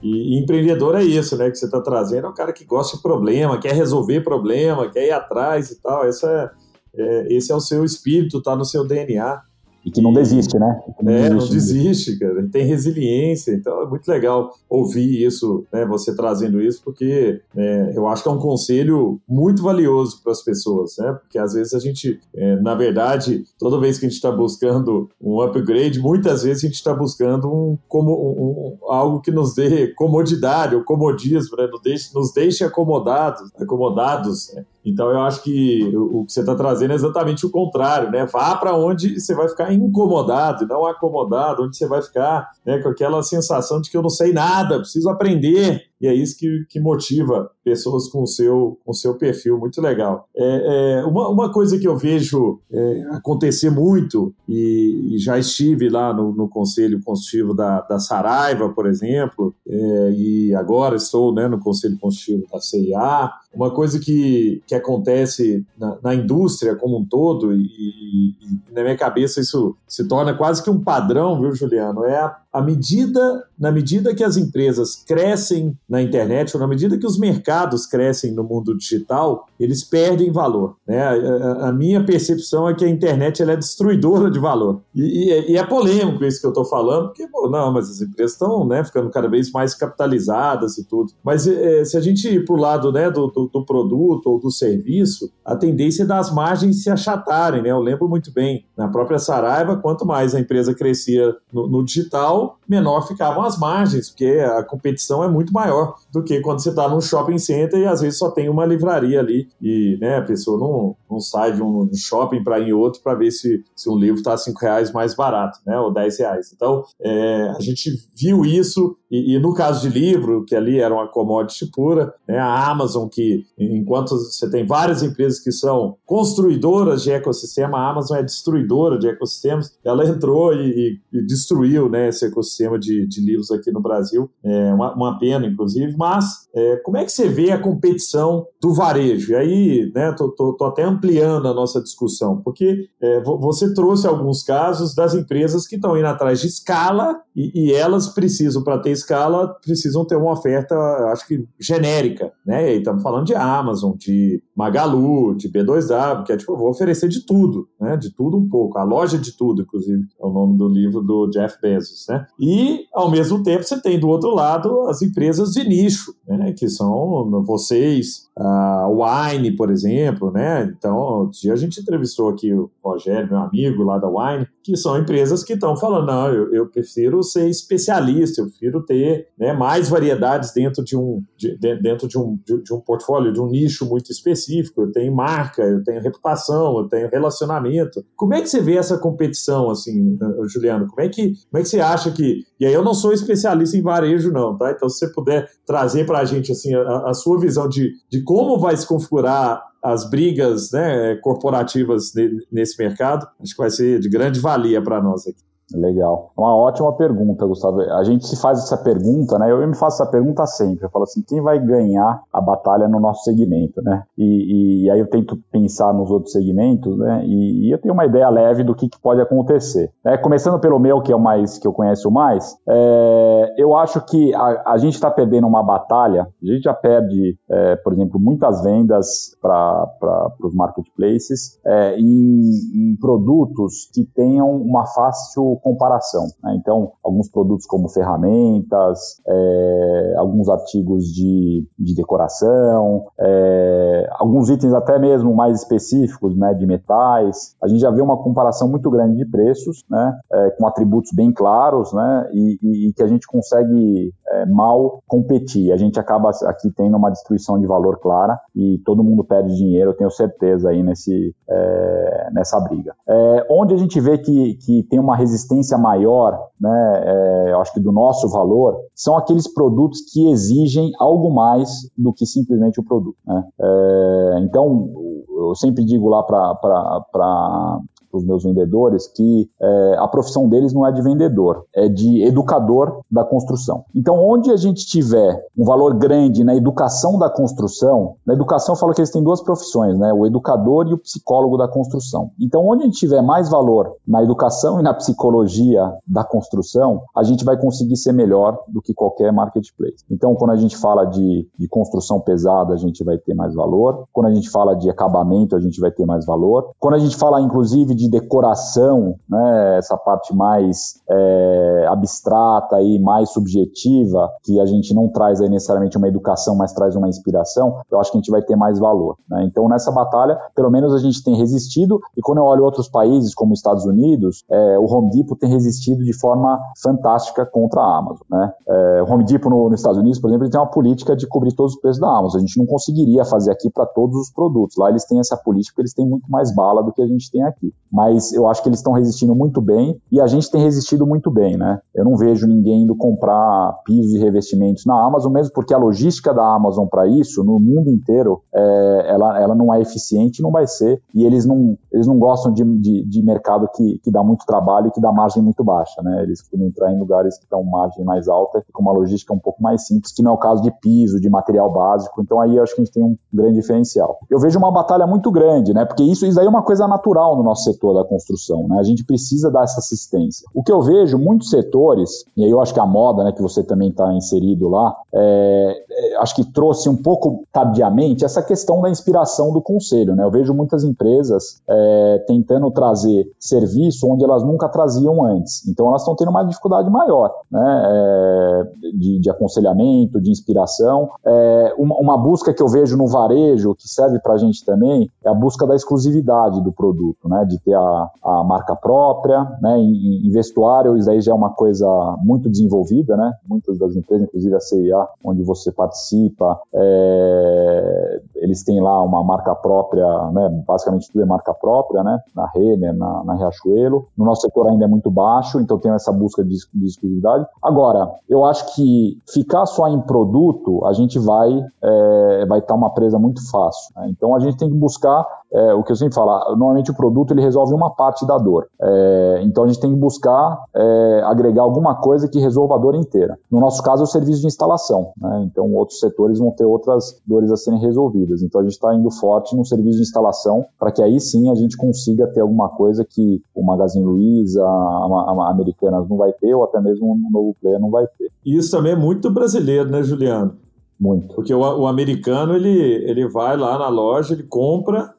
E, 0.02 0.36
e 0.36 0.39
empreendedor 0.41 0.95
é 0.95 1.04
isso, 1.04 1.38
né? 1.38 1.50
Que 1.50 1.58
você 1.58 1.65
está 1.65 1.80
trazendo 1.80 2.26
é 2.26 2.30
um 2.30 2.34
cara 2.34 2.52
que 2.52 2.65
gosta 2.65 2.98
de 2.98 3.04
problema, 3.04 3.60
quer 3.60 3.74
resolver 3.74 4.22
problema, 4.22 4.89
quer 4.89 5.08
ir 5.08 5.12
atrás 5.12 5.69
e 5.69 5.80
tal. 5.80 6.08
Esse 6.08 6.26
é, 6.26 6.50
é 6.95 7.34
esse 7.34 7.52
é 7.52 7.56
o 7.56 7.60
seu 7.60 7.86
espírito, 7.86 8.39
está 8.39 8.56
no 8.56 8.65
seu 8.65 8.88
DNA. 8.88 9.41
E 9.85 9.91
que 9.91 10.01
não 10.01 10.11
desiste, 10.13 10.57
né? 10.59 10.81
Não 11.01 11.11
é, 11.11 11.29
desiste, 11.29 11.39
não 11.39 11.53
desiste, 11.53 12.19
cara. 12.19 12.49
Tem 12.51 12.65
resiliência. 12.65 13.53
Então 13.53 13.82
é 13.82 13.86
muito 13.88 14.07
legal 14.07 14.53
ouvir 14.69 15.23
isso, 15.25 15.65
né? 15.71 15.86
Você 15.86 16.15
trazendo 16.15 16.61
isso, 16.61 16.82
porque 16.84 17.41
é, 17.55 17.93
eu 17.95 18.07
acho 18.07 18.23
que 18.23 18.30
é 18.30 18.32
um 18.32 18.39
conselho 18.39 19.19
muito 19.27 19.63
valioso 19.63 20.21
para 20.21 20.32
as 20.32 20.43
pessoas, 20.43 20.97
né? 20.97 21.13
Porque 21.21 21.38
às 21.38 21.53
vezes 21.53 21.73
a 21.73 21.80
gente, 21.80 22.19
é, 22.36 22.55
na 22.57 22.75
verdade, 22.75 23.43
toda 23.57 23.80
vez 23.80 23.97
que 23.97 24.05
a 24.05 24.09
gente 24.09 24.17
está 24.17 24.32
buscando 24.32 25.09
um 25.21 25.41
upgrade, 25.41 25.99
muitas 25.99 26.43
vezes 26.43 26.63
a 26.63 26.67
gente 26.67 26.75
está 26.75 26.93
buscando 26.93 27.47
um, 27.47 27.77
como, 27.88 28.11
um, 28.11 28.77
algo 28.91 29.21
que 29.21 29.32
nos 29.32 29.55
dê 29.55 29.88
comodidade 29.93 30.75
ou 30.75 30.84
comodismo, 30.84 31.55
né? 31.57 31.67
Nos 31.67 31.82
deixe, 31.82 32.13
nos 32.13 32.34
deixe 32.34 32.63
acomodados, 32.63 33.49
acomodados 33.59 34.53
né? 34.53 34.65
Então 34.89 35.09
eu 35.09 35.21
acho 35.21 35.43
que 35.43 35.91
o, 35.95 36.25
que 36.25 36.31
você 36.31 36.39
está 36.41 36.55
trazendo 36.55 36.91
é 36.91 36.95
exatamente 36.95 37.45
o 37.45 37.51
contrário, 37.51 38.11
né? 38.11 38.25
Vá 38.25 38.55
para 38.55 38.75
onde 38.75 39.19
você 39.19 39.35
vai 39.35 39.47
ficar 39.47 39.73
incomodado, 39.73 40.67
não 40.67 40.85
acomodado, 40.85 41.63
onde 41.63 41.77
você 41.77 41.87
vai 41.87 42.01
ficar 42.01 42.49
né, 42.65 42.79
com 42.79 42.89
aquela 42.89 43.21
sensação 43.23 43.81
de 43.81 43.89
que 43.89 43.97
eu 43.97 44.01
não 44.01 44.09
sei 44.09 44.33
nada, 44.33 44.79
preciso 44.79 45.09
aprender. 45.09 45.88
E 46.02 46.08
é 46.08 46.14
isso 46.14 46.38
que, 46.38 46.66
que 46.70 46.80
motiva 46.80 47.52
pessoas 47.64 48.08
com 48.08 48.24
o 48.24 48.28
seu, 48.28 48.80
com 48.84 48.91
o 48.91 48.95
seu 48.95 49.16
perfil, 49.16 49.58
muito 49.60 49.82
legal. 49.82 50.28
É, 50.36 51.00
é 51.00 51.06
uma, 51.06 51.30
uma 51.30 51.52
coisa 51.52 51.78
que 51.78 51.88
eu 51.88 51.97
vejo 51.97 52.60
é, 52.72 53.08
acontecer 53.12 53.70
muito, 53.70 54.34
e, 54.47 55.16
e, 55.16 55.20
já 55.20 55.38
estive 55.38 55.89
lá 55.89 56.14
no, 56.14 56.34
no 56.34 56.47
Conselho 56.47 57.02
Consultivo 57.04 57.54
da, 57.54 57.82
da 57.82 58.00
Saraiva, 58.00 58.70
por 58.70 58.88
exemplo, 58.88 59.54
é, 59.68 60.12
e 60.12 60.56
agora 60.56 60.95
estou 60.95 61.34
né, 61.34 61.47
no 61.47 61.60
Conselho 61.60 61.97
Consultivo 62.00 62.47
da 62.52 62.60
CIA, 62.60 63.32
uma 63.54 63.72
coisa 63.72 64.00
que, 64.00 64.62
que 64.66 64.76
acontece 64.76 65.66
na, 65.78 65.97
na 66.04 66.16
indústria 66.16 66.76
como 66.76 67.00
um 67.00 67.06
todo, 67.06 67.54
e, 67.54 67.64
e, 67.64 68.30
e, 68.41 68.74
na 68.74 68.82
minha 68.82 68.97
cabeça 68.97 69.41
isso 69.41 69.76
se 69.88 70.08
torna 70.08 70.34
quase 70.34 70.64
que 70.64 70.70
um 70.70 70.80
padrão, 70.80 71.39
viu, 71.41 71.54
Juliano? 71.54 72.06
É 72.06 72.18
a, 72.18 72.38
a 72.54 72.62
medida, 72.62 73.43
na 73.58 73.72
medida 73.72 74.14
que 74.16 74.24
as 74.24 74.38
empresas 74.38 75.04
crescem 75.06 75.78
na 75.89 76.01
internet, 76.01 76.55
ou 76.55 76.61
na 76.61 76.67
medida 76.67 76.97
que 76.97 77.07
os 77.07 77.17
mercados 77.17 77.87
crescem 77.87 78.31
no 78.31 78.43
mundo 78.43 78.77
digital, 78.77 79.49
eles 79.60 79.84
perdem 79.84 80.32
valor. 80.32 80.78
Né? 80.88 81.01
A, 81.01 81.68
a 81.68 81.74
minha 81.74 82.03
percepção 82.03 82.68
é 82.68 82.74
que 82.74 82.86
a 82.86 82.89
internet 82.89 83.41
ela 83.41 83.51
é 83.51 83.57
destruidora 83.57 84.32
de 84.32 84.39
valor. 84.39 84.82
E, 84.95 85.01
e, 85.01 85.51
e 85.51 85.57
é 85.57 85.64
polêmico 85.66 86.24
isso 86.24 86.39
que 86.39 86.47
eu 86.47 86.51
estou 86.51 86.64
falando, 86.64 87.07
porque, 87.07 87.28
pô, 87.28 87.49
não, 87.49 87.72
mas 87.72 87.89
as 87.89 88.01
empresas 88.01 88.34
estão 88.34 88.66
né, 88.66 88.84
ficando 88.84 89.10
cada 89.10 89.28
vez 89.28 89.51
mais 89.51 89.76
capitalizadas 89.76 90.78
e 90.78 90.88
tudo. 90.88 91.12
Mas 91.24 91.45
é, 91.47 91.84
se 91.84 91.97
a 91.97 92.01
gente 92.01 92.28
ir 92.28 92.45
para 92.45 92.55
o 92.55 92.60
lado 92.60 92.91
né, 92.91 93.12
do, 93.12 93.28
do, 93.28 93.47
do, 93.47 93.66
produto 93.66 94.28
ou 94.28 94.39
do 94.39 94.49
serviço, 94.49 95.30
a 95.43 95.55
tendência 95.55 96.03
é 96.03 96.05
das 96.05 96.34
margens 96.34 96.82
se 96.82 96.89
achatarem. 96.89 97.62
Né? 97.62 97.70
Eu 97.70 97.80
lembro 97.80 98.07
muito 98.07 98.32
bem, 98.32 98.66
na 98.78 98.88
própria 98.88 99.20
Saraiva, 99.20 99.76
quanto 99.76 100.05
mais 100.05 100.34
a 100.34 100.39
empresa 100.39 100.74
crescia 100.74 101.36
no, 101.51 101.68
no 101.68 101.84
digital, 101.84 102.57
menor 102.68 103.07
ficavam 103.07 103.43
as 103.43 103.57
margens, 103.57 104.10
porque 104.10 104.26
a 104.26 104.64
competição 104.64 105.24
é 105.24 105.28
muito 105.28 105.51
maior 105.51 105.95
do 106.12 106.24
que 106.24 106.39
quando 106.39 106.60
você 106.60 106.70
está 106.70 106.88
num 106.88 107.01
shopping 107.01 107.38
center 107.38 107.80
e 107.80 107.86
às 107.86 108.01
vezes 108.01 108.18
só 108.18 108.30
tem 108.30 108.47
uma 108.47 108.66
livraria 108.66 109.20
ali 109.20 109.49
e 109.62 109.97
né, 110.00 110.18
a 110.18 110.22
pessoa 110.22 110.60
não, 110.60 110.95
não 111.10 111.20
sai 111.20 111.53
de 111.53 111.62
um 111.62 111.89
shopping 111.93 112.43
para 112.43 112.60
ir 112.60 112.70
em 112.70 112.74
outro 112.74 113.01
para 113.01 113.16
ver 113.16 113.32
se, 113.32 113.64
se 113.76 113.89
um 113.89 113.97
livro 113.97 114.18
está 114.18 114.38
cinco 114.38 114.60
reais 114.60 114.91
mais 114.91 115.16
barato, 115.16 115.60
né, 115.66 115.80
ou 115.80 115.93
10 115.93 116.20
reais. 116.20 116.51
Então, 116.53 116.84
é, 117.01 117.53
a 117.57 117.60
gente 117.60 117.91
viu 118.16 118.45
isso 118.45 118.95
e, 119.12 119.36
e, 119.36 119.39
no 119.39 119.53
caso 119.53 119.82
de 119.82 119.99
livro, 119.99 120.45
que 120.45 120.55
ali 120.55 120.80
era 120.80 120.93
uma 120.93 121.07
commodity 121.07 121.70
pura, 121.72 122.14
né, 122.28 122.38
a 122.38 122.70
Amazon, 122.70 123.07
que 123.07 123.43
enquanto 123.57 124.16
você 124.16 124.49
tem 124.49 124.66
várias 124.66 125.01
empresas 125.01 125.39
que 125.39 125.51
são 125.51 125.97
construidoras 126.05 127.03
de 127.03 127.12
ecossistema, 127.12 127.78
a 127.78 127.89
Amazon 127.89 128.18
é 128.18 128.24
destruidora 128.24 128.99
de 128.99 129.07
ecossistemas, 129.07 129.78
ela 129.84 130.07
entrou 130.07 130.53
e, 130.53 130.99
e 131.12 131.26
destruiu 131.26 131.89
né, 131.89 132.10
esse 132.10 132.26
ecossistema 132.26 132.78
de, 132.78 133.07
de, 133.07 133.22
livros 133.22 133.51
aqui 133.51 133.72
no 133.72 133.82
Brasil. 133.82 134.30
É 134.43 134.74
uma, 134.74 134.93
uma 134.93 135.20
pena, 135.20 135.47
inclusive, 135.47 135.95
mas 135.97 136.47
é, 136.53 136.78
como 136.78 136.97
é 136.97 137.03
que 137.03 137.12
você 137.12 137.28
vê 137.28 137.51
a 137.51 137.60
competição 137.60 138.45
do 138.62 138.74
varejo? 138.74 139.32
E 139.32 139.36
aí, 139.36 139.91
né, 139.93 140.12
tô, 140.12 140.30
tô, 140.30 140.53
tô 140.53 140.66
até 140.66 140.86
ampliando 141.00 141.47
a 141.47 141.54
nossa 141.54 141.82
discussão, 141.82 142.41
porque 142.41 142.89
é, 143.02 143.22
você 143.22 143.74
trouxe 143.74 144.06
alguns 144.06 144.43
casos 144.43 144.93
das 144.93 145.16
empresas 145.16 145.66
que 145.66 145.76
estão 145.76 145.97
indo 145.97 146.08
atrás 146.08 146.41
de 146.41 146.47
escala 146.47 147.20
e, 147.36 147.68
e 147.68 147.74
elas 147.74 148.10
precisam, 148.10 148.64
para 148.64 148.78
ter 148.80 148.91
escala, 148.91 149.47
precisam 149.64 150.06
ter 150.06 150.18
uma 150.18 150.34
oferta, 150.34 150.76
acho 151.12 151.26
que 151.26 151.47
genérica, 151.60 152.34
né? 152.45 152.76
E 152.76 152.80
estamos 152.80 153.02
falando 153.02 153.26
de 153.26 153.36
Amazon, 153.36 153.93
de 153.95 154.43
Magalu, 154.56 155.36
de 155.36 155.50
B2W, 155.50 156.26
que 156.26 156.34
é 156.34 156.38
tipo, 156.38 156.58
vou 156.58 156.70
oferecer 156.70 157.08
de 157.08 157.26
tudo, 157.26 157.68
né? 157.80 157.95
De 157.95 158.14
tudo 158.14 158.38
um 158.38 158.50
pouco. 158.50 158.78
A 158.78 158.84
loja 158.84 159.18
de 159.18 159.38
tudo, 159.38 159.62
inclusive, 159.62 160.04
é 160.20 160.26
o 160.26 160.32
nome 160.32 160.58
do 160.58 160.68
livro 160.68 161.02
do 161.02 161.30
Jeff 161.30 161.58
Bezos, 161.62 162.06
né? 162.10 162.26
E, 162.39 162.86
ao 162.93 163.10
mesmo 163.10 163.41
tempo, 163.41 163.64
você 163.64 163.82
tem 163.82 164.00
do 164.00 164.10
outro 164.10 164.34
lado 164.36 164.82
as 164.89 165.02
empresas 165.02 165.52
de 165.52 165.64
nicho, 165.64 166.14
né? 166.28 166.54
Que 166.54 166.68
são 166.68 167.30
vocês, 167.45 168.28
a 168.38 168.88
Wine, 168.89 169.56
por 169.56 169.72
exemplo, 169.72 170.32
né? 170.32 170.74
Então, 170.78 170.88
a 170.89 171.55
gente 171.55 171.81
entrevistou 171.81 172.29
aqui 172.29 172.53
o 172.53 172.69
Rogério, 172.83 173.29
meu 173.29 173.39
amigo 173.39 173.83
lá 173.83 173.97
da 173.97 174.07
Wine, 174.07 174.47
que 174.63 174.77
são 174.77 174.97
empresas 174.97 175.43
que 175.43 175.53
estão 175.53 175.75
falando, 175.75 176.07
não, 176.07 176.27
eu, 176.27 176.53
eu 176.53 176.67
prefiro 176.67 177.23
ser 177.23 177.49
especialista, 177.49 178.41
eu 178.41 178.45
prefiro 178.47 178.85
ter 178.85 179.27
né, 179.37 179.53
mais 179.53 179.89
variedades 179.89 180.53
dentro 180.53 180.83
de 180.83 180.95
um, 180.95 181.23
de, 181.37 181.57
dentro 181.81 182.07
de 182.07 182.17
um, 182.17 182.37
de, 182.45 182.61
de, 182.61 182.73
um 182.73 182.79
portfólio, 182.79 183.33
de 183.33 183.41
um 183.41 183.47
nicho 183.47 183.85
muito 183.85 184.11
específico. 184.11 184.83
Eu 184.83 184.91
tenho 184.91 185.15
marca, 185.15 185.63
eu 185.63 185.83
tenho 185.83 186.01
reputação, 186.01 186.77
eu 186.79 186.87
tenho 186.87 187.09
relacionamento. 187.09 188.03
Como 188.15 188.33
é 188.33 188.41
que 188.41 188.49
você 188.49 188.61
vê 188.61 188.77
essa 188.77 188.97
competição, 188.97 189.69
assim, 189.69 190.17
Juliano? 190.47 190.87
Como 190.87 191.01
é 191.01 191.09
que, 191.09 191.33
como 191.49 191.59
é 191.59 191.61
que 191.61 191.69
você 191.69 191.79
acha 191.79 192.11
que. 192.11 192.43
E 192.59 192.65
aí 192.65 192.73
eu 192.73 192.83
não 192.83 192.93
sou 192.93 193.11
especialista 193.11 193.77
em 193.77 193.81
varejo, 193.81 194.31
não, 194.31 194.57
tá? 194.57 194.71
Então, 194.71 194.89
se 194.89 194.99
você 194.99 195.13
puder 195.13 195.49
trazer 195.65 196.05
para 196.05 196.19
a 196.19 196.25
gente 196.25 196.51
assim, 196.51 196.75
a, 196.75 197.09
a 197.09 197.13
sua 197.13 197.39
visão 197.39 197.67
de, 197.67 197.93
de 198.09 198.21
como 198.23 198.59
vai 198.59 198.75
se 198.75 198.87
configurar 198.87 199.69
as 199.84 200.09
brigas 200.09 200.71
né, 200.71 201.15
corporativas 201.17 202.11
nesse 202.51 202.77
mercado, 202.77 203.27
acho 203.41 203.51
que 203.53 203.61
vai 203.61 203.69
ser 203.69 203.99
de 203.99 204.09
grande 204.09 204.39
valia 204.39 204.82
para 204.82 205.01
nós 205.01 205.27
aqui. 205.27 205.49
Legal. 205.74 206.32
Uma 206.36 206.55
ótima 206.55 206.91
pergunta, 206.93 207.45
Gustavo. 207.45 207.82
A 207.82 208.03
gente 208.03 208.26
se 208.26 208.39
faz 208.41 208.59
essa 208.59 208.78
pergunta, 208.78 209.38
né? 209.38 209.51
Eu 209.51 209.67
me 209.67 209.76
faço 209.76 210.01
essa 210.01 210.11
pergunta 210.11 210.45
sempre. 210.45 210.86
Eu 210.86 210.89
falo 210.89 211.03
assim, 211.03 211.22
quem 211.22 211.41
vai 211.41 211.59
ganhar 211.59 212.22
a 212.34 212.41
batalha 212.41 212.88
no 212.88 212.99
nosso 212.99 213.24
segmento, 213.24 213.82
né? 213.82 214.03
E, 214.17 214.86
e 214.86 214.89
aí 214.89 214.99
eu 214.99 215.07
tento 215.07 215.38
pensar 215.51 215.93
nos 215.93 216.09
outros 216.09 216.32
segmentos, 216.32 216.97
né? 216.97 217.24
E, 217.26 217.67
e 217.67 217.72
eu 217.72 217.78
tenho 217.78 217.93
uma 217.93 218.05
ideia 218.05 218.30
leve 218.30 218.63
do 218.63 218.74
que, 218.74 218.89
que 218.89 218.99
pode 218.99 219.22
acontecer. 219.22 219.91
É, 220.03 220.17
começando 220.17 220.59
pelo 220.59 220.80
meu, 220.80 221.01
que 221.01 221.11
é 221.11 221.15
o 221.15 221.20
mais 221.20 221.57
que 221.57 221.67
eu 221.67 221.74
conheço 221.74 222.09
mais, 222.09 222.55
é, 222.67 223.53
eu 223.57 223.76
acho 223.76 224.01
que 224.05 224.34
a, 224.34 224.74
a 224.74 224.78
gente 224.78 224.95
está 224.95 225.11
perdendo 225.11 225.45
uma 225.45 225.61
batalha. 225.61 226.28
A 226.41 226.45
gente 226.45 226.63
já 226.63 226.74
perde, 226.74 227.38
é, 227.49 227.76
por 227.78 227.93
exemplo, 227.93 228.20
muitas 228.20 228.63
vendas 228.63 229.38
para 229.41 230.34
os 230.43 230.55
marketplaces 230.55 231.59
é, 231.65 231.95
em, 231.97 232.41
em 232.74 232.97
produtos 232.99 233.89
que 233.93 234.03
tenham 234.03 234.49
uma 234.49 234.86
fácil 234.88 235.59
comparação. 235.60 236.26
Né? 236.43 236.55
Então, 236.60 236.93
alguns 237.03 237.30
produtos 237.30 237.66
como 237.66 237.89
ferramentas, 237.89 239.22
é, 239.28 240.14
alguns 240.18 240.49
artigos 240.49 241.05
de, 241.05 241.68
de 241.78 241.95
decoração, 241.95 243.05
é, 243.20 244.10
alguns 244.12 244.49
itens 244.49 244.74
até 244.74 244.97
mesmo 244.99 245.36
mais 245.36 245.60
específicos, 245.60 246.36
né, 246.38 246.53
de 246.53 246.66
metais. 246.66 247.55
A 247.62 247.68
gente 247.68 247.80
já 247.80 247.91
vê 247.91 248.01
uma 248.01 248.18
comparação 248.18 248.68
muito 248.70 248.89
grande 248.89 249.18
de 249.18 249.26
preços, 249.26 249.84
né, 249.89 250.18
é, 250.32 250.51
com 250.51 250.66
atributos 250.68 251.12
bem 251.14 251.32
claros, 251.32 251.93
né, 251.93 252.30
e, 252.34 252.60
e, 252.62 252.89
e 252.89 252.93
que 252.93 253.03
a 253.03 253.07
gente 253.07 253.28
consegue 253.28 254.14
é, 254.28 254.45
mal 254.45 255.01
competir. 255.07 255.72
A 255.72 255.78
gente 255.78 255.99
acaba 255.99 256.32
aqui 256.45 256.72
tendo 256.72 256.95
uma 256.95 257.10
destruição 257.10 257.60
de 257.60 257.68
valor 257.68 257.99
clara 257.99 258.39
e 258.55 258.80
todo 258.86 259.03
mundo 259.03 259.24
perde 259.24 259.55
dinheiro, 259.55 259.91
eu 259.91 259.97
tenho 259.97 260.12
certeza 260.12 260.70
aí 260.70 260.84
nesse, 260.84 261.36
é, 261.49 262.30
nessa 262.32 262.60
briga. 262.60 262.93
É, 263.07 263.47
onde 263.49 263.74
a 263.74 263.78
gente 263.78 263.99
vê 263.99 264.18
que, 264.18 264.55
que 264.55 264.84
tem 264.84 264.99
uma 264.99 265.16
resistência 265.16 265.49
maior, 265.78 266.47
né, 266.60 267.04
é, 267.06 267.52
eu 267.52 267.62
acho 267.62 267.74
que 267.74 267.80
do 267.80 267.91
nosso 267.91 268.30
valor, 268.30 268.78
são 268.93 269.18
aqueles 269.18 269.52
produtos 269.52 270.02
que 270.12 270.30
exigem 270.30 270.91
algo 271.00 271.32
mais 271.32 271.70
do 271.97 272.14
que 272.14 272.26
simplesmente 272.26 272.80
o 272.80 272.84
produto. 272.84 273.18
Né? 273.26 273.43
É, 273.60 274.39
então, 274.43 274.89
eu 275.38 275.56
sempre 275.56 275.84
digo 275.84 276.08
lá 276.08 276.24
para 276.24 277.80
os 278.12 278.24
meus 278.24 278.43
vendedores 278.43 279.07
que 279.07 279.49
é, 279.62 279.95
a 279.99 280.07
profissão 280.07 280.47
deles 280.47 280.74
não 280.74 280.86
é 280.86 280.91
de 280.91 281.01
vendedor, 281.01 281.66
é 281.74 281.88
de 281.88 282.24
educador 282.24 283.01
da 283.12 283.24
construção. 283.24 283.84
Então, 283.95 284.16
onde 284.16 284.51
a 284.51 284.57
gente 284.57 284.86
tiver 284.86 285.45
um 285.57 285.64
valor 285.64 285.95
grande 285.95 286.43
na 286.43 286.55
educação 286.55 287.18
da 287.18 287.30
construção, 287.30 288.16
na 288.26 288.34
educação 288.34 288.76
eu 288.76 288.80
falo 288.80 288.93
que 288.93 289.01
eles 289.01 289.12
têm 289.12 289.24
duas 289.24 289.41
profissões, 289.41 289.97
né? 289.97 290.14
O 290.14 290.26
educador 290.26 290.88
e 290.88 290.93
o 290.93 290.97
psicólogo 290.97 291.57
da 291.57 291.68
construção. 291.68 292.32
Então, 292.39 292.68
onde 292.68 292.84
a 292.84 292.86
gente 292.86 292.97
tiver 292.97 293.22
mais 293.22 293.49
valor 293.49 293.95
na 294.07 294.24
educação 294.24 294.80
e 294.80 294.84
na 294.84 294.93
psicologia 294.93 295.91
da 296.07 296.24
construção, 296.24 297.01
a 297.16 297.24
gente 297.24 297.43
vai 297.43 297.57
conseguir 297.57 297.97
ser 297.97 298.14
melhor 298.14 298.60
do 298.68 298.82
que 298.82 298.93
qualquer 298.93 299.32
marketplace. 299.32 300.03
Então, 300.10 300.36
quando 300.36 300.51
a 300.51 300.55
gente 300.55 300.78
fala 300.78 301.05
de, 301.05 301.47
de 301.57 301.68
construção 301.68 302.20
pesada, 302.20 302.74
a 302.74 302.78
gente 302.78 303.03
vai 303.03 303.18
ter 303.18 303.34
mais 303.34 303.53
valor. 303.53 304.05
Quando 304.12 304.28
a 304.28 304.34
gente 304.34 304.49
fala 304.49 304.76
de 304.76 304.89
acabamento, 304.89 305.55
a 305.55 305.60
gente 305.60 305.80
vai 305.80 305.91
ter 305.91 306.05
mais 306.05 306.26
valor. 306.26 306.72
Quando 306.80 306.95
a 306.95 306.99
gente 306.99 307.16
fala, 307.16 307.41
inclusive, 307.41 307.93
de 308.00 308.10
decoração, 308.10 309.16
né, 309.30 309.78
essa 309.78 309.97
parte 309.97 310.34
mais 310.34 311.02
é, 311.10 311.86
abstrata 311.89 312.82
e 312.82 312.97
mais 313.00 313.32
subjetiva, 313.32 314.30
que 314.43 314.60
a 314.60 314.66
gente 314.66 314.93
não 314.93 315.10
traz 315.10 315.41
aí 315.41 315.50
necessariamente 315.50 315.97
uma 315.97 316.08
educação, 316.08 316.56
mas 316.56 316.72
traz 316.72 316.95
uma 316.95 317.10
inspiração, 317.10 317.82
eu 317.91 318.00
acho 318.00 318.12
que 318.12 318.18
a 318.18 318.22
gente 318.22 318.32
vai 318.32 318.41
ter 318.41 318.56
mais 318.56 318.80
valor. 318.80 319.18
Né? 319.30 319.43
Então, 319.43 319.68
nessa 319.68 319.91
batalha, 319.91 320.39
pelo 320.56 320.70
menos 320.70 320.93
a 320.93 321.00
gente 321.00 321.24
tem 321.24 321.36
resistido, 321.36 322.00
e 322.16 322.22
quando 322.22 322.38
eu 322.38 322.45
olho 322.45 322.64
outros 322.64 322.88
países, 322.88 323.36
como 323.36 323.52
os 323.52 323.60
Estados 323.60 323.86
Unidos, 323.86 324.43
é, 324.50 324.80
o 324.80 324.86
Home 324.86 325.10
Depot 325.10 325.36
tem 325.36 325.50
resistido 325.50 326.04
de 326.04 326.14
forma 326.14 326.60
fantástica 326.82 327.45
contra 327.45 327.82
a 327.82 327.97
Amazon. 327.97 328.26
Né? 328.30 328.54
É, 328.68 329.04
o 329.04 329.12
Home 329.12 329.26
Depot 329.26 329.50
no, 329.50 329.70
nos 329.70 329.80
Estados 329.80 330.00
Unidos, 330.00 330.20
por 330.20 330.30
exemplo, 330.30 330.45
ele 330.45 330.52
tem 330.52 330.60
uma 330.60 330.72
política 330.72 331.16
de 331.16 331.28
cobrir 331.28 331.54
todos 331.54 331.74
os 331.74 331.82
preços 331.82 332.00
da 332.00 332.08
Amazon. 332.08 332.38
A 332.38 332.45
gente 332.45 332.58
não 332.58 332.66
conseguiria 332.66 333.26
fazer 333.26 333.52
aqui 333.52 333.70
para 333.70 333.86
todos 333.86 334.16
os 334.16 334.32
produtos. 334.32 334.78
Lá 334.78 334.89
eles 334.89 335.06
têm 335.06 335.20
essa 335.20 335.36
política 335.36 335.82
eles 335.82 335.93
têm 335.93 336.08
muito 336.08 336.30
mais 336.30 336.54
bala 336.54 336.84
do 336.84 336.91
que 336.91 337.02
a 337.02 337.08
gente 337.08 337.32
tem 337.32 337.43
aqui. 337.43 337.74
Mas 337.91 338.31
eu 338.33 338.47
acho 338.47 338.61
que 338.61 338.69
eles 338.69 338.79
estão 338.79 338.93
resistindo 338.93 339.35
muito 339.35 339.59
bem 339.61 339.99
e 340.11 340.21
a 340.21 340.27
gente 340.27 340.49
tem 340.49 340.61
resistido 340.61 341.05
muito 341.05 341.31
bem, 341.31 341.57
né? 341.57 341.79
Eu 341.93 342.05
não 342.05 342.15
vejo 342.15 342.47
ninguém 342.47 342.83
indo 342.83 342.95
comprar 342.95 343.73
pisos 343.83 344.13
e 344.13 344.19
revestimentos 344.19 344.85
na 344.85 345.03
Amazon, 345.03 345.33
mesmo 345.33 345.53
porque 345.53 345.73
a 345.73 345.77
logística 345.77 346.33
da 346.33 346.43
Amazon 346.43 346.87
para 346.87 347.07
isso, 347.07 347.43
no 347.43 347.59
mundo 347.59 347.89
inteiro, 347.89 348.41
é, 348.53 349.05
ela, 349.07 349.39
ela 349.39 349.55
não 349.55 349.73
é 349.73 349.81
eficiente, 349.81 350.41
não 350.41 350.51
vai 350.51 350.67
ser, 350.67 351.01
e 351.13 351.25
eles 351.25 351.45
não, 351.45 351.77
eles 351.91 352.05
não 352.05 352.19
gostam 352.19 352.53
de, 352.53 352.63
de, 352.63 353.05
de 353.05 353.23
mercado 353.23 353.67
que, 353.75 353.99
que 354.03 354.11
dá 354.11 354.23
muito 354.23 354.45
trabalho 354.45 354.87
e 354.87 354.91
que 354.91 355.01
dá 355.01 355.11
margem 355.11 355.41
muito 355.41 355.63
baixa, 355.63 356.01
né? 356.03 356.23
Eles 356.23 356.41
costumam 356.41 356.67
entrar 356.67 356.93
em 356.93 356.99
lugares 356.99 357.37
que 357.39 357.47
dão 357.49 357.63
margem 357.63 358.05
mais 358.05 358.27
alta 358.27 358.63
com 358.71 358.81
uma 358.81 358.91
logística 358.91 359.33
um 359.33 359.39
pouco 359.39 359.61
mais 359.63 359.87
simples, 359.87 360.13
que 360.13 360.21
não 360.21 360.31
é 360.31 360.33
o 360.35 360.37
caso 360.37 360.61
de 360.61 360.71
piso, 360.79 361.19
de 361.19 361.29
material 361.29 361.71
básico, 361.71 362.21
então 362.21 362.39
aí 362.39 362.55
eu 362.55 362.63
acho 362.63 362.75
que 362.75 362.81
a 362.81 362.83
gente 362.85 362.93
tem 362.93 363.03
um 363.03 363.17
grande 363.33 363.55
diferencial. 363.55 364.19
Eu 364.29 364.39
vejo 364.39 364.59
uma 364.59 364.71
batalha 364.71 365.07
muito 365.07 365.31
grande, 365.31 365.73
né? 365.73 365.85
Porque 365.85 366.03
isso, 366.03 366.25
isso 366.25 366.39
aí 366.39 366.45
é 366.45 366.49
uma 366.49 366.61
coisa 366.61 366.87
natural 366.87 367.35
no 367.35 367.43
nosso 367.43 367.63
setor 367.63 367.78
da 367.93 368.03
construção, 368.03 368.67
né? 368.67 368.77
A 368.80 368.84
gente 368.84 369.03
precisa 369.03 369.49
dar 369.49 369.63
essa 369.63 369.80
assistência. 369.80 370.47
O 370.53 370.63
que 370.63 370.71
eu 370.71 370.82
vejo, 370.82 371.17
muitos 371.17 371.49
setores, 371.49 372.25
e 372.36 372.43
aí 372.43 372.49
eu 372.49 372.59
acho 372.59 372.73
que 372.73 372.80
a 372.80 372.86
moda, 372.86 373.23
né, 373.23 373.32
que 373.32 373.41
você 373.41 373.63
também 373.63 373.89
está 373.89 374.13
inserido 374.13 374.67
lá, 374.67 374.95
é, 375.13 375.84
é, 375.89 376.17
acho 376.17 376.36
que 376.36 376.43
trouxe 376.43 376.89
um 376.89 376.95
pouco 376.95 377.45
tardiamente 377.51 378.25
essa 378.25 378.41
questão 378.41 378.82
da 378.82 378.89
inspiração 378.89 379.51
do 379.51 379.61
conselho, 379.61 380.15
né? 380.15 380.23
Eu 380.23 380.32
vejo 380.32 380.53
muitas 380.53 380.84
empresas 380.84 381.61
é, 381.67 382.23
tentando 382.27 382.69
trazer 382.71 383.25
serviço 383.39 384.07
onde 384.07 384.23
elas 384.23 384.43
nunca 384.43 384.67
traziam 384.69 385.23
antes. 385.23 385.67
Então 385.67 385.88
elas 385.88 386.01
estão 386.01 386.15
tendo 386.15 386.30
uma 386.30 386.43
dificuldade 386.43 386.89
maior, 386.89 387.32
né? 387.51 387.84
É, 387.86 388.89
de, 388.93 389.19
de, 389.19 389.30
aconselhamento, 389.30 390.21
de 390.21 390.32
inspiração. 390.32 391.09
É, 391.25 391.73
uma, 391.77 391.95
uma 391.95 392.17
busca 392.17 392.53
que 392.53 392.61
eu 392.61 392.67
vejo 392.67 392.97
no 392.97 393.07
varejo, 393.07 393.75
que 393.75 393.88
serve 393.88 394.19
para 394.19 394.34
a 394.34 394.38
gente 394.38 394.63
também, 394.63 395.09
é 395.23 395.30
a 395.30 395.34
busca 395.34 395.65
da 395.65 395.75
exclusividade 395.75 396.61
do 396.61 396.71
produto, 396.71 397.27
né? 397.27 397.45
De 397.45 397.59
ter 397.70 397.76
a, 397.76 398.09
a 398.24 398.43
marca 398.43 398.76
própria, 398.76 399.43
né? 399.61 399.78
Em, 399.78 400.28
em 400.28 400.32
vestuário, 400.32 400.97
isso 400.97 401.09
aí 401.09 401.22
já 401.22 401.32
é 401.32 401.36
uma 401.36 401.51
coisa 401.51 401.88
muito 402.22 402.49
desenvolvida, 402.49 403.15
né? 403.15 403.32
Muitas 403.47 403.78
das 403.78 403.95
empresas, 403.95 404.28
inclusive 404.28 404.55
a 404.55 404.59
CIA, 404.59 405.07
onde 405.24 405.43
você 405.43 405.72
participa, 405.72 406.59
é, 406.74 408.22
eles 408.41 408.63
têm 408.63 408.81
lá 408.81 409.01
uma 409.03 409.23
marca 409.23 409.55
própria, 409.55 410.05
né? 410.31 410.63
Basicamente 410.67 411.11
tudo 411.11 411.23
é 411.23 411.25
marca 411.25 411.53
própria, 411.53 412.03
né? 412.03 412.19
Na 412.35 412.47
Renner, 412.47 412.95
na, 412.95 413.23
na 413.23 413.35
Riachuelo. 413.35 414.07
No 414.17 414.25
nosso 414.25 414.41
setor 414.41 414.67
ainda 414.67 414.85
é 414.85 414.87
muito 414.87 415.09
baixo, 415.09 415.59
então 415.59 415.79
tem 415.79 415.91
essa 415.91 416.11
busca 416.11 416.43
de, 416.43 416.55
de 416.73 416.85
exclusividade. 416.85 417.45
Agora, 417.61 418.11
eu 418.27 418.45
acho 418.45 418.75
que 418.75 419.17
ficar 419.31 419.65
só 419.65 419.87
em 419.87 420.01
produto, 420.01 420.85
a 420.85 420.93
gente 420.93 421.19
vai 421.19 421.49
é, 421.83 422.45
vai 422.47 422.59
estar 422.59 422.73
tá 422.73 422.75
uma 422.75 422.93
presa 422.93 423.17
muito 423.17 423.41
fácil. 423.49 423.93
Né? 423.95 424.09
Então 424.09 424.35
a 424.35 424.39
gente 424.39 424.57
tem 424.57 424.69
que 424.69 424.75
buscar 424.75 425.25
é, 425.51 425.73
o 425.73 425.83
que 425.83 425.91
eu 425.91 425.95
sempre 425.95 426.13
falo, 426.13 426.55
normalmente 426.55 426.91
o 426.91 426.95
produto 426.95 427.31
ele 427.31 427.41
resolve 427.41 427.73
uma 427.73 427.89
parte 427.89 428.25
da 428.25 428.37
dor. 428.37 428.67
É, 428.81 429.41
então 429.43 429.63
a 429.63 429.67
gente 429.67 429.79
tem 429.79 429.91
que 429.91 429.99
buscar 429.99 430.63
é, 430.75 431.21
agregar 431.25 431.63
alguma 431.63 431.95
coisa 431.95 432.27
que 432.27 432.39
resolva 432.39 432.75
a 432.75 432.77
dor 432.77 432.95
inteira. 432.95 433.37
No 433.51 433.59
nosso 433.59 433.81
caso, 433.81 434.03
é 434.03 434.05
o 434.05 434.07
serviço 434.07 434.41
de 434.41 434.47
instalação. 434.47 435.11
Né? 435.17 435.43
Então 435.45 435.73
outros 435.73 435.99
setores 435.99 436.39
vão 436.39 436.51
ter 436.51 436.65
outras 436.65 437.19
dores 437.25 437.51
a 437.51 437.57
serem 437.57 437.79
resolvidas. 437.79 438.28
Então 438.43 438.61
a 438.61 438.63
gente 438.63 438.73
está 438.73 438.93
indo 438.95 439.09
forte 439.11 439.55
no 439.55 439.65
serviço 439.65 439.97
de 439.97 440.03
instalação 440.03 440.65
para 440.80 440.91
que 440.91 441.01
aí 441.01 441.19
sim 441.19 441.49
a 441.49 441.55
gente 441.55 441.77
consiga 441.77 442.27
ter 442.27 442.41
alguma 442.41 442.69
coisa 442.69 443.05
que 443.05 443.41
o 443.53 443.63
Magazine 443.63 444.05
Luiza, 444.05 444.63
a, 444.63 444.65
a, 444.65 445.51
Americanas 445.51 446.07
não 446.07 446.17
vai 446.17 446.32
ter 446.34 446.53
ou 446.53 446.63
até 446.63 446.80
mesmo 446.80 447.11
um 447.11 447.30
novo 447.32 447.55
player 447.61 447.80
não 447.80 447.89
vai 447.89 448.05
ter. 448.17 448.32
Isso 448.45 448.71
também 448.71 448.93
é 448.93 448.95
muito 448.95 449.30
brasileiro, 449.30 449.89
né, 449.89 450.03
Juliano? 450.03 450.55
Muito. 450.99 451.34
Porque 451.34 451.53
o, 451.53 451.59
o 451.59 451.88
americano 451.88 452.55
ele, 452.55 452.69
ele 453.09 453.27
vai 453.27 453.55
lá 453.55 453.77
na 453.77 453.88
loja, 453.88 454.34
ele 454.34 454.43
compra 454.43 455.13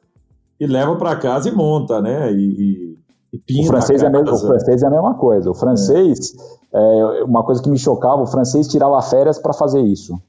e 0.59 0.67
leva 0.67 0.95
para 0.95 1.15
casa 1.15 1.49
e 1.49 1.51
monta, 1.51 1.99
né? 1.99 2.31
E, 2.31 2.95
e, 3.33 3.37
pinta 3.39 3.63
o 3.63 3.67
francês, 3.67 4.03
é 4.03 4.09
mesmo, 4.09 4.31
o 4.31 4.37
francês 4.37 4.83
é 4.83 4.87
a 4.87 4.91
mesma 4.91 5.15
coisa. 5.15 5.49
O 5.49 5.55
francês, 5.55 6.33
é. 6.71 6.99
é 6.99 7.23
uma 7.23 7.43
coisa 7.43 7.63
que 7.63 7.69
me 7.69 7.79
chocava, 7.79 8.21
o 8.21 8.27
francês 8.27 8.67
tirava 8.67 9.01
férias 9.01 9.39
para 9.39 9.53
fazer 9.53 9.81
isso. 9.81 10.21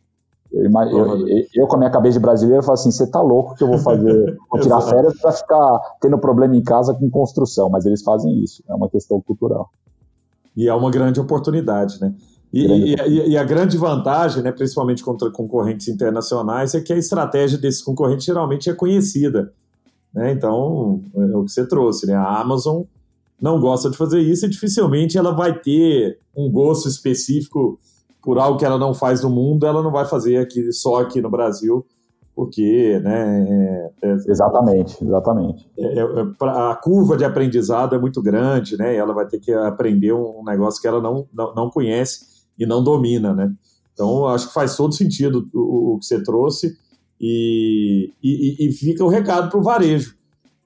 Eu, 0.53 0.65
eu, 0.65 1.29
eu, 1.29 1.47
eu, 1.55 1.67
com 1.67 1.77
a 1.77 1.79
minha 1.79 1.91
cabeça 1.91 2.19
de 2.19 2.23
brasileiro, 2.23 2.63
falo 2.63 2.75
assim: 2.75 2.91
você 2.91 3.07
tá 3.07 3.21
louco 3.21 3.55
que 3.55 3.65
eu 3.65 3.69
vou 3.69 3.79
fazer, 3.79 4.37
vou 4.51 4.61
tirar 4.61 4.81
férias 4.83 5.19
para 5.19 5.33
ficar 5.33 5.81
tendo 6.01 6.19
problema 6.19 6.55
em 6.55 6.63
casa 6.63 6.93
com 6.93 7.09
construção, 7.11 7.71
mas 7.71 7.87
eles 7.87 8.03
fazem 8.03 8.43
isso, 8.43 8.63
é 8.69 8.75
uma 8.75 8.89
questão 8.89 9.21
cultural. 9.21 9.71
E 10.55 10.69
é 10.69 10.75
uma 10.75 10.91
grande 10.91 11.19
oportunidade, 11.19 11.99
né? 12.01 12.15
E, 12.53 12.67
e, 12.67 13.31
e, 13.31 13.37
a 13.39 13.45
grande 13.45 13.79
vantagem, 13.79 14.43
né, 14.43 14.53
principalmente 14.53 15.03
contra 15.03 15.31
concorrentes 15.31 15.89
internacionais, 15.89 16.75
é 16.75 16.83
que 16.83 16.93
a 16.93 16.99
estratégia 16.99 17.57
desses 17.57 17.81
concorrentes 17.81 18.27
geralmente 18.27 18.69
é 18.69 18.75
conhecida. 18.75 19.55
Né? 20.13 20.33
Então, 20.33 21.01
é 21.17 21.35
o 21.35 21.45
que 21.45 21.51
você 21.51 21.67
trouxe, 21.67 22.07
né? 22.07 22.15
A 22.15 22.41
Amazon 22.41 22.83
não 23.41 23.59
gosta 23.59 23.89
de 23.89 23.97
fazer 23.97 24.21
isso 24.21 24.45
e 24.45 24.51
dificilmente 24.51 25.17
ela 25.17 25.33
vai 25.33 25.59
ter 25.59 26.19
um 26.37 26.51
gosto 26.51 26.89
específico 26.89 27.81
por 28.23 28.39
algo 28.39 28.59
que 28.59 28.65
ela 28.65 28.79
não 28.79 28.95
faz 28.95 29.23
no 29.23 29.31
mundo, 29.31 29.67
ela 29.67 29.83
não 29.83 29.91
vai 29.91 30.05
fazer 30.05 30.37
aqui 30.39 30.73
só 30.73 31.01
aqui 31.01 31.21
no 31.21 31.31
Brasil, 31.31 31.85
porque, 32.35 32.99
né? 33.03 33.91
É, 34.03 34.09
é, 34.09 34.13
exatamente, 34.29 35.05
exatamente. 35.05 35.71
É, 35.79 35.99
é, 35.99 36.03
é 36.03 36.27
a 36.41 36.79
curva 36.83 37.17
de 37.17 37.25
aprendizado 37.25 37.95
é 37.95 37.99
muito 37.99 38.23
grande, 38.23 38.77
né? 38.77 38.95
ela 38.97 39.13
vai 39.13 39.27
ter 39.27 39.39
que 39.39 39.53
aprender 39.53 40.13
um 40.13 40.43
negócio 40.45 40.81
que 40.81 40.89
ela 40.89 41.01
não, 41.01 41.27
não, 41.33 41.55
não 41.55 41.71
conhece 41.71 42.25
e 42.59 42.65
não 42.65 42.83
domina, 42.83 43.35
né? 43.35 43.53
Então, 43.93 44.27
acho 44.27 44.49
que 44.49 44.55
faz 44.55 44.77
todo 44.77 44.95
sentido 44.95 45.49
o, 45.53 45.95
o 45.95 45.99
que 45.99 46.07
você 46.07 46.23
trouxe. 46.23 46.77
E, 47.21 48.13
e, 48.23 48.69
e 48.69 48.73
fica 48.73 49.05
o 49.05 49.09
recado 49.09 49.49
para 49.49 49.61
o 49.61 49.63
varejo, 49.63 50.17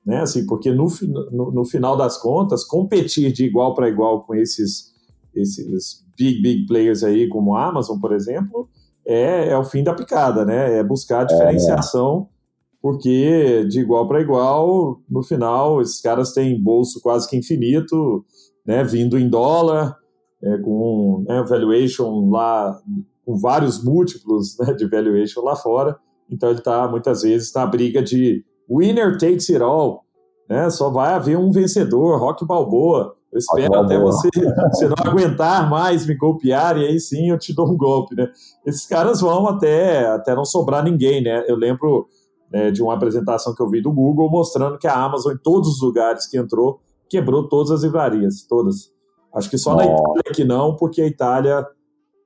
né? 0.04 0.22
Assim, 0.22 0.46
porque 0.46 0.72
no, 0.72 0.86
no, 1.30 1.50
no, 1.50 1.64
final 1.66 1.96
das 1.96 2.16
contas, 2.16 2.64
competir 2.64 3.30
de 3.30 3.44
igual 3.44 3.74
para 3.74 3.90
igual 3.90 4.22
com 4.22 4.34
esses, 4.34 4.94
esses 5.36 6.04
big, 6.16 6.40
big 6.42 6.66
players 6.66 7.04
aí, 7.04 7.28
como 7.28 7.54
a 7.54 7.66
Amazon, 7.66 7.98
por 7.98 8.12
exemplo, 8.12 8.68
é, 9.06 9.50
é 9.50 9.58
o 9.58 9.64
fim 9.64 9.84
da 9.84 9.94
picada, 9.94 10.44
né? 10.44 10.78
É 10.78 10.82
buscar 10.82 11.20
a 11.20 11.24
diferenciação, 11.24 12.28
é, 12.30 12.36
porque 12.82 13.64
de 13.68 13.80
igual 13.80 14.08
para 14.08 14.20
igual, 14.20 15.00
no 15.08 15.22
final, 15.22 15.80
esses 15.80 16.00
caras 16.00 16.32
têm 16.32 16.60
bolso 16.60 17.00
quase 17.00 17.28
que 17.28 17.36
infinito, 17.36 18.24
né? 18.66 18.82
Vindo 18.82 19.18
em 19.18 19.28
dólar, 19.28 19.96
é, 20.42 20.58
com 20.58 21.24
né, 21.26 21.42
valuation 21.48 22.30
lá, 22.30 22.80
com 23.24 23.36
vários 23.36 23.82
múltiplos 23.82 24.56
né, 24.58 24.72
de 24.74 24.88
valuation 24.88 25.42
lá 25.42 25.56
fora. 25.56 25.96
Então 26.30 26.50
ele 26.50 26.58
está 26.58 26.88
muitas 26.88 27.22
vezes 27.22 27.52
na 27.54 27.66
briga 27.66 28.02
de 28.02 28.44
winner 28.68 29.16
takes 29.18 29.48
it 29.48 29.62
all, 29.62 30.04
né? 30.48 30.68
Só 30.70 30.90
vai 30.90 31.14
haver 31.14 31.38
um 31.38 31.50
vencedor, 31.50 32.18
Rock 32.18 32.44
Balboa. 32.44 33.14
Eu 33.32 33.38
espero 33.38 33.72
Rock 33.74 33.84
até 33.84 33.98
você, 34.00 34.28
você 34.72 34.88
não 34.88 34.96
aguentar 34.98 35.68
mais 35.68 36.06
me 36.06 36.16
golpear 36.16 36.78
e 36.78 36.86
aí 36.86 37.00
sim 37.00 37.30
eu 37.30 37.38
te 37.38 37.54
dou 37.54 37.68
um 37.68 37.76
golpe, 37.76 38.14
né? 38.14 38.30
Esses 38.64 38.86
caras 38.86 39.20
vão 39.20 39.46
até 39.48 40.06
até 40.06 40.34
não 40.34 40.44
sobrar 40.44 40.84
ninguém, 40.84 41.22
né? 41.22 41.44
Eu 41.48 41.56
lembro 41.56 42.08
né, 42.50 42.70
de 42.70 42.82
uma 42.82 42.94
apresentação 42.94 43.54
que 43.54 43.60
eu 43.60 43.68
vi 43.68 43.82
do 43.82 43.92
Google 43.92 44.30
mostrando 44.30 44.78
que 44.78 44.86
a 44.86 44.94
Amazon 44.94 45.34
em 45.34 45.38
todos 45.38 45.68
os 45.68 45.82
lugares 45.82 46.26
que 46.26 46.38
entrou 46.38 46.80
quebrou 47.08 47.48
todas 47.48 47.70
as 47.70 47.82
livrarias, 47.82 48.46
todas. 48.48 48.92
Acho 49.34 49.50
que 49.50 49.58
só 49.58 49.74
na 49.74 49.84
Itália 49.84 50.22
que 50.34 50.44
não, 50.44 50.76
porque 50.76 51.02
a 51.02 51.06
Itália 51.06 51.66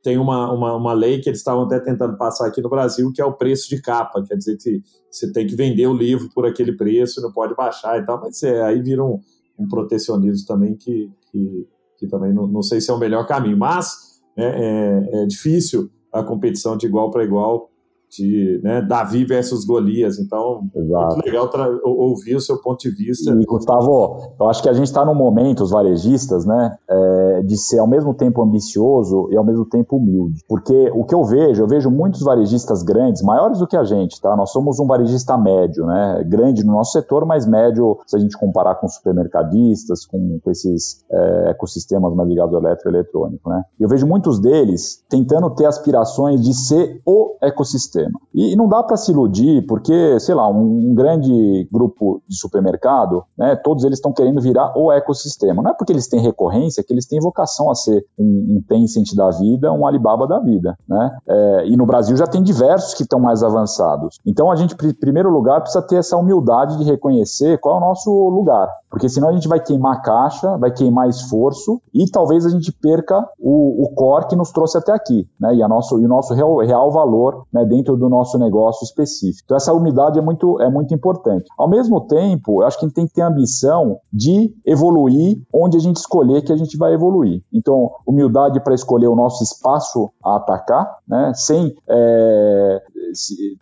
tem 0.03 0.17
uma, 0.17 0.51
uma, 0.53 0.75
uma 0.77 0.93
lei 0.93 1.21
que 1.21 1.29
eles 1.29 1.41
estavam 1.41 1.65
até 1.65 1.79
tentando 1.79 2.17
passar 2.17 2.47
aqui 2.47 2.63
no 2.63 2.71
Brasil, 2.71 3.13
que 3.13 3.21
é 3.21 3.25
o 3.25 3.33
preço 3.33 3.69
de 3.69 3.83
capa. 3.83 4.23
Quer 4.27 4.37
dizer 4.37 4.57
que 4.57 4.83
você 5.11 5.31
tem 5.33 5.47
que 5.47 5.55
vender 5.55 5.87
o 5.87 5.93
livro 5.93 6.29
por 6.35 6.47
aquele 6.47 6.77
preço, 6.77 7.21
não 7.21 7.33
pode 7.33 7.55
baixar 7.55 7.99
e 7.99 8.07
tal, 8.07 8.21
mas 8.21 8.43
é, 8.43 8.63
aí 8.63 8.81
vira 8.81 9.05
um, 9.05 9.21
um 9.61 9.69
protecionismo 9.69 10.47
também 10.47 10.75
que, 10.75 11.11
que, 11.31 11.69
que 11.99 12.07
também 12.09 12.33
não, 12.33 12.47
não, 12.47 12.63
sei 12.63 12.81
se 12.81 12.91
é 12.91 12.95
o 12.95 12.99
melhor 12.99 13.27
caminho. 13.27 13.59
Mas 13.59 14.21
é, 14.37 14.45
é, 14.45 15.23
é 15.23 15.27
difícil 15.27 15.91
a 16.13 16.23
competição 16.23 16.77
de 16.77 16.87
igual 16.87 17.11
para 17.11 17.25
igual 17.25 17.70
de 18.11 18.61
né, 18.63 18.83
Davi 18.83 19.25
versus 19.25 19.65
Golias. 19.65 20.19
Então, 20.19 20.69
Exato. 20.75 21.15
muito 21.15 21.27
legal 21.27 21.51
ouvir 21.85 22.37
o 22.37 22.41
seu 22.41 22.59
ponto 22.59 22.81
de 22.81 22.91
vista. 22.91 23.31
E, 23.31 23.45
Gustavo, 23.45 24.35
eu 24.39 24.49
acho 24.49 24.63
que 24.63 24.69
a 24.69 24.73
gente 24.73 24.87
está 24.87 25.05
num 25.05 25.15
momento, 25.15 25.63
os 25.63 25.71
varejistas, 25.71 26.45
né, 26.45 26.77
é, 26.89 27.43
de 27.43 27.57
ser 27.57 27.79
ao 27.79 27.87
mesmo 27.87 28.13
tempo 28.13 28.43
ambicioso 28.43 29.29
e 29.31 29.37
ao 29.37 29.45
mesmo 29.45 29.65
tempo 29.65 29.97
humilde. 29.97 30.43
Porque 30.49 30.91
o 30.95 31.05
que 31.05 31.15
eu 31.15 31.25
vejo, 31.25 31.63
eu 31.63 31.69
vejo 31.69 31.91
muitos 31.91 32.23
varejistas 32.23 32.83
grandes, 32.83 33.23
maiores 33.23 33.59
do 33.59 33.67
que 33.67 33.77
a 33.77 33.85
gente, 33.85 34.21
tá? 34.21 34.37
Nós 34.37 34.51
somos 34.51 34.81
um 34.81 34.87
varejista 34.87 35.39
médio, 35.39 35.87
né? 35.87 36.25
Grande 36.27 36.65
no 36.65 36.73
nosso 36.73 36.93
setor, 36.93 37.25
mas 37.25 37.47
médio 37.47 37.99
se 38.07 38.17
a 38.17 38.19
gente 38.19 38.37
comparar 38.37 38.75
com 38.77 38.89
supermercadistas, 38.89 40.05
com, 40.05 40.39
com 40.43 40.51
esses 40.51 41.05
é, 41.11 41.51
ecossistemas 41.51 42.15
mais 42.15 42.29
ligados 42.29 42.55
ao 42.55 42.61
eletroeletrônico, 42.61 43.49
né? 43.49 43.63
Eu 43.79 43.89
vejo 43.89 44.07
muitos 44.07 44.41
deles 44.41 45.05
tentando 45.09 45.51
ter 45.51 45.67
aspirações 45.67 46.43
de 46.43 46.55
ser 46.55 47.01
o 47.07 47.37
ecossistema 47.41 48.00
sistema. 48.01 48.21
E, 48.35 48.53
e 48.53 48.57
não 48.57 48.69
dá 48.69 48.83
para 48.83 48.97
se 48.97 49.11
iludir, 49.11 49.65
porque, 49.67 50.19
sei 50.21 50.35
lá, 50.35 50.49
um, 50.49 50.91
um, 50.91 50.95
grande 50.95 51.69
grupo 51.71 52.23
de 52.29 52.37
supermercado, 52.37 53.25
né, 53.37 53.57
todos 53.57 53.85
eles 53.85 53.99
estão 53.99 54.13
querendo 54.13 54.41
virar 54.41 54.73
o 54.77 54.91
ecossistema. 54.93 55.63
Não 55.63 55.71
é 55.71 55.75
porque 55.75 55.93
eles 55.93 56.09
têm 56.09 56.21
recorrência 56.21 56.83
que 56.83 56.93
eles 56.93 57.07
têm 57.07 57.21
vocação 57.21 57.71
a 57.71 57.75
ser 57.75 58.05
um, 58.19 58.57
um 58.57 58.65
Tencent 58.67 59.15
da 59.15 59.31
vida, 59.31 59.73
um 59.73 59.87
Alibaba 59.87 60.27
da 60.27 60.39
vida. 60.39 60.77
Né? 60.89 61.17
É, 61.29 61.67
e 61.67 61.77
no 61.77 61.87
Brasil 61.87 62.17
já 62.17 62.27
tem 62.27 62.43
diversos 62.43 62.95
que 62.95 63.03
estão 63.03 63.21
mais 63.21 63.43
avançados. 63.43 64.19
Então 64.25 64.51
a 64.51 64.57
gente, 64.57 64.75
em 64.75 64.95
primeiro 64.95 65.31
lugar, 65.31 65.61
precisa 65.61 65.83
ter 65.83 65.97
essa 65.97 66.17
humildade 66.17 66.79
de 66.79 66.85
reconhecer 66.85 67.59
qual 67.59 67.75
é 67.75 67.79
o 67.79 67.81
nosso 67.81 68.11
lugar. 68.29 68.69
Porque 68.91 69.09
senão 69.09 69.29
a 69.29 69.33
gente 69.33 69.47
vai 69.47 69.61
queimar 69.61 70.03
caixa, 70.03 70.57
vai 70.57 70.71
queimar 70.71 71.09
esforço 71.09 71.81
e 71.95 72.11
talvez 72.11 72.45
a 72.45 72.49
gente 72.49 72.73
perca 72.73 73.25
o, 73.39 73.85
o 73.85 73.95
core 73.95 74.27
que 74.27 74.37
nos 74.37 74.51
trouxe 74.51 74.77
até 74.77 74.93
aqui, 74.93 75.29
né? 75.39 75.55
E, 75.55 75.63
a 75.63 75.69
nosso, 75.69 76.01
e 76.01 76.05
o 76.05 76.09
nosso 76.09 76.35
real, 76.35 76.59
real 76.59 76.91
valor 76.91 77.47
né, 77.53 77.65
dentro 77.65 77.90
dentro 77.91 77.97
do 77.97 78.09
nosso 78.09 78.39
negócio 78.39 78.85
específico. 78.85 79.43
Então 79.45 79.57
essa 79.57 79.73
umidade 79.73 80.19
é 80.19 80.23
muito, 80.23 80.61
é 80.61 80.71
muito 80.71 80.95
importante. 80.95 81.49
Ao 81.59 81.69
mesmo 81.69 82.01
tempo, 82.03 82.63
eu 82.63 82.67
acho 82.67 82.79
que 82.79 82.85
a 82.85 82.89
gente 82.89 82.95
tem 82.95 83.07
que 83.07 83.15
ter 83.15 83.23
a 83.23 83.29
ambição 83.29 83.99
de 84.13 84.55
evoluir 84.65 85.39
onde 85.53 85.77
a 85.77 85.81
gente 85.81 85.97
escolher 85.97 86.43
que 86.43 86.53
a 86.53 86.57
gente 86.57 86.77
vai 86.77 86.95
evoluir. 86.95 87.43
Então, 87.53 87.91
humildade 88.07 88.61
para 88.61 88.75
escolher 88.75 89.09
o 89.09 89.17
nosso 89.17 89.43
espaço 89.43 90.11
a 90.25 90.37
atacar, 90.37 90.99
né, 91.07 91.33
sem 91.35 91.75
é, 91.89 92.83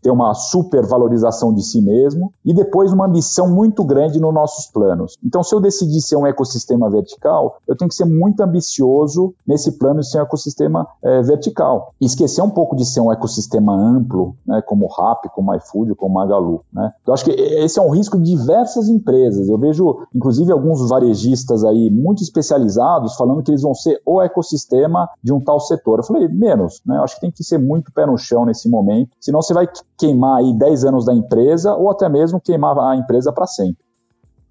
ter 0.03 0.11
uma 0.11 0.35
supervalorização 0.35 1.53
de 1.53 1.63
si 1.63 1.81
mesmo, 1.81 2.33
e 2.45 2.55
depois 2.55 2.93
uma 2.93 3.07
ambição 3.07 3.49
muito 3.49 3.85
grande 3.85 4.21
nos 4.21 4.33
nossos 4.33 4.67
planos. 4.67 5.17
Então, 5.25 5.43
se 5.43 5.55
eu 5.55 5.61
decidir 5.61 6.01
ser 6.01 6.17
um 6.17 6.27
ecossistema 6.27 6.91
vertical, 6.91 7.59
eu 7.67 7.77
tenho 7.77 7.89
que 7.89 7.95
ser 7.95 8.05
muito 8.05 8.41
ambicioso 8.43 9.35
nesse 9.47 9.73
plano 9.73 10.01
de 10.01 10.11
ser 10.11 10.19
um 10.19 10.23
ecossistema 10.23 10.87
é, 11.03 11.23
vertical. 11.23 11.93
Esquecer 12.01 12.43
um 12.43 12.51
pouco 12.51 12.77
de 12.77 12.85
ser 12.85 13.01
um 13.01 13.13
ecossistema 13.13 13.75
amplo, 13.75 14.35
né, 14.47 14.63
como 14.63 14.87
o 14.87 14.89
Rap, 14.89 15.29
como 15.35 15.51
o 15.51 15.55
iFood, 15.57 15.95
como 15.95 16.13
o 16.13 16.15
Magalu. 16.15 16.63
Né? 16.73 16.93
Eu 17.07 17.15
acho 17.15 17.25
que 17.25 17.31
esse 17.31 17.79
é 17.79 17.83
um 17.83 17.91
risco 17.91 18.19
de 18.19 18.25
diversas 18.25 18.89
empresas. 18.89 19.49
Eu 19.49 19.59
vejo, 19.59 20.07
inclusive, 20.15 20.53
alguns 20.53 20.89
varejistas 20.89 21.65
aí 21.65 21.91
muito 21.91 22.23
especializados 22.23 23.15
falando 23.17 23.43
que 23.43 23.51
eles 23.51 23.63
vão 23.63 23.75
ser 23.75 24.01
o 24.05 24.21
ecossistema 24.21 25.09
de 25.23 25.33
um 25.33 25.41
tal 25.41 25.61
setor. 25.61 25.99
Eu 25.99 26.05
falei, 26.05 26.29
menos, 26.29 26.81
né? 26.87 26.97
Eu 26.97 27.03
acho 27.03 27.15
que 27.17 27.21
tem 27.21 27.31
que 27.31 27.45
ser 27.45 27.59
muito 27.59 27.93
pé 27.93 28.07
no 28.07 28.17
chão 28.17 28.45
nesse 28.45 28.69
momento, 28.69 29.11
senão 29.21 29.38
você 29.43 29.55
vai 29.55 29.69
queimar 29.97 30.39
aí 30.39 30.53
10 30.53 30.85
anos 30.85 31.05
da 31.05 31.15
empresa 31.15 31.75
ou 31.75 31.91
até 31.91 32.09
mesmo 32.09 32.41
queimar 32.41 32.79
a 32.79 32.97
empresa 32.97 33.33
para 33.33 33.47
sempre. 33.47 33.88